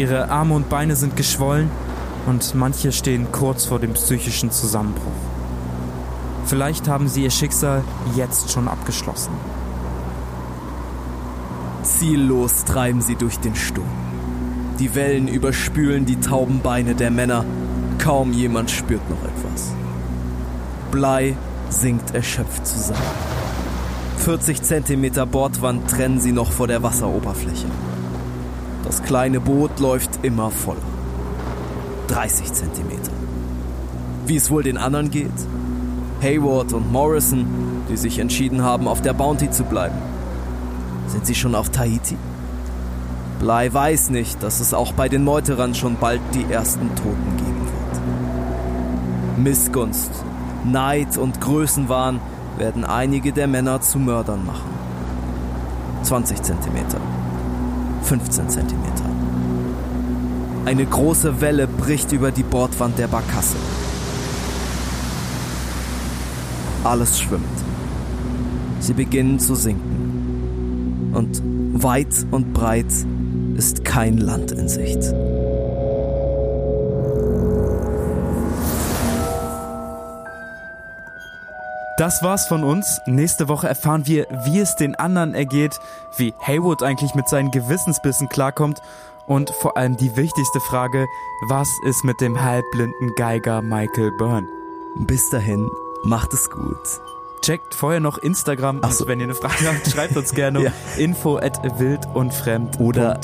Ihre 0.02 0.32
Arme 0.32 0.56
und 0.56 0.68
Beine 0.68 0.96
sind 0.96 1.16
geschwollen 1.16 1.70
und 2.26 2.56
manche 2.56 2.92
stehen 2.92 3.32
kurz 3.32 3.66
vor 3.66 3.78
dem 3.78 3.94
psychischen 3.94 4.50
Zusammenbruch. 4.50 5.12
Vielleicht 6.48 6.88
haben 6.88 7.08
sie 7.08 7.22
ihr 7.22 7.30
Schicksal 7.30 7.84
jetzt 8.16 8.50
schon 8.50 8.68
abgeschlossen. 8.68 9.30
Ziellos 11.84 12.66
treiben 12.66 13.02
sie 13.02 13.16
durch 13.16 13.38
den 13.38 13.54
Sturm. 13.54 13.86
Die 14.80 14.96
Wellen 14.96 15.28
überspülen 15.28 16.08
die 16.08 16.20
tauben 16.20 16.62
Beine 16.62 16.96
der 16.96 17.12
Männer. 17.12 17.46
Kaum 18.00 18.34
jemand 18.34 18.72
spürt 18.72 19.08
noch 19.08 19.24
etwas. 19.24 19.72
Blei 20.90 21.36
sinkt 21.70 22.16
erschöpft 22.16 22.66
zusammen. 22.66 23.00
40 24.18 24.64
Zentimeter 24.64 25.28
Bordwand 25.28 25.92
trennen 25.92 26.20
sie 26.20 26.32
noch 26.32 26.52
vor 26.52 26.66
der 26.66 26.82
Wasseroberfläche. 26.82 27.68
Das 28.92 29.02
kleine 29.04 29.40
Boot 29.40 29.80
läuft 29.80 30.20
immer 30.22 30.52
voller. 30.52 30.82
30 32.10 32.52
Zentimeter. 32.52 33.14
Wie 34.26 34.36
es 34.36 34.52
wohl 34.52 34.64
den 34.64 34.78
anderen 34.78 35.10
geht? 35.10 35.32
Hayward 36.22 36.74
und 36.74 36.92
Morrison, 36.92 37.46
die 37.88 37.96
sich 37.96 38.20
entschieden 38.20 38.64
haben, 38.64 38.90
auf 38.90 39.02
der 39.02 39.14
Bounty 39.14 39.50
zu 39.50 39.64
bleiben. 39.64 39.96
Sind 41.08 41.26
sie 41.26 41.36
schon 41.36 41.56
auf 41.56 41.70
Tahiti? 41.70 42.18
Bly 43.40 43.74
weiß 43.74 44.10
nicht, 44.10 44.44
dass 44.44 44.60
es 44.60 44.74
auch 44.74 44.92
bei 44.92 45.08
den 45.08 45.24
Meuterern 45.24 45.74
schon 45.74 45.96
bald 45.96 46.20
die 46.34 46.52
ersten 46.52 46.94
Toten 46.96 47.38
geben 47.38 47.62
wird. 47.62 49.38
Missgunst, 49.38 50.12
Neid 50.66 51.18
und 51.18 51.40
Größenwahn 51.40 52.20
werden 52.58 52.84
einige 52.84 53.32
der 53.32 53.48
Männer 53.48 53.80
zu 53.80 54.00
Mördern 54.00 54.46
machen. 54.46 54.70
20 56.04 56.42
Zentimeter, 56.42 57.00
15 58.04 58.50
Zentimeter. 58.50 59.06
Eine 60.66 60.86
große 60.86 61.42
Welle 61.42 61.68
bricht 61.68 62.12
über 62.12 62.32
die 62.32 62.44
Bordwand 62.44 62.98
der 62.98 63.08
Barkasse. 63.08 63.58
Alles 66.84 67.20
schwimmt. 67.20 67.44
Sie 68.80 68.94
beginnen 68.94 69.40
zu 69.40 69.56
sinken. 69.56 71.12
Und 71.14 71.42
weit 71.84 72.26
und 72.32 72.54
breit 72.54 72.92
ist 73.56 73.86
kein 73.86 74.18
Land 74.18 74.52
in 74.52 74.68
Sicht. 74.68 75.14
Das 82.02 82.24
war's 82.24 82.48
von 82.48 82.64
uns. 82.64 83.00
Nächste 83.06 83.48
Woche 83.48 83.68
erfahren 83.68 84.08
wir, 84.08 84.26
wie 84.46 84.60
es 84.60 84.76
den 84.76 84.96
anderen 84.96 85.36
ergeht, 85.36 85.80
wie 86.18 86.34
Haywood 86.40 86.82
eigentlich 86.82 87.14
mit 87.14 87.30
seinen 87.30 87.52
Gewissensbissen 87.52 88.28
klarkommt 88.28 88.82
und 89.28 89.52
vor 89.52 89.78
allem 89.78 89.98
die 89.98 90.16
wichtigste 90.16 90.60
Frage, 90.62 91.06
was 91.48 91.70
ist 91.86 92.04
mit 92.04 92.20
dem 92.20 92.42
halbblinden 92.42 93.14
Geiger 93.16 93.62
Michael 93.62 94.10
Byrne? 94.18 94.48
Bis 94.96 95.30
dahin, 95.30 95.70
macht 96.04 96.34
es 96.34 96.50
gut. 96.50 96.80
Checkt 97.44 97.76
vorher 97.76 98.00
noch 98.00 98.18
Instagram 98.18 98.80
Ach 98.82 98.92
so. 98.92 99.08
wenn 99.08 99.20
ihr 99.20 99.26
eine 99.26 99.36
Frage 99.36 99.68
habt, 99.68 99.88
schreibt 99.88 100.18
uns 100.18 100.34
gerne 100.34 100.60
Ja. 100.64 100.72
info 100.98 101.38
at 101.38 101.62
wildundfremd.de. 101.80 102.84
Oder 102.84 103.20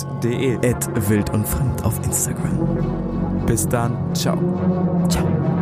at 0.63 1.09
wild 1.09 1.31
und 1.31 1.47
fremd 1.49 1.83
auf 1.83 1.95
Instagram. 2.05 3.43
Bis 3.47 3.67
dann, 3.67 4.13
ciao. 4.13 4.37
Ciao. 5.09 5.56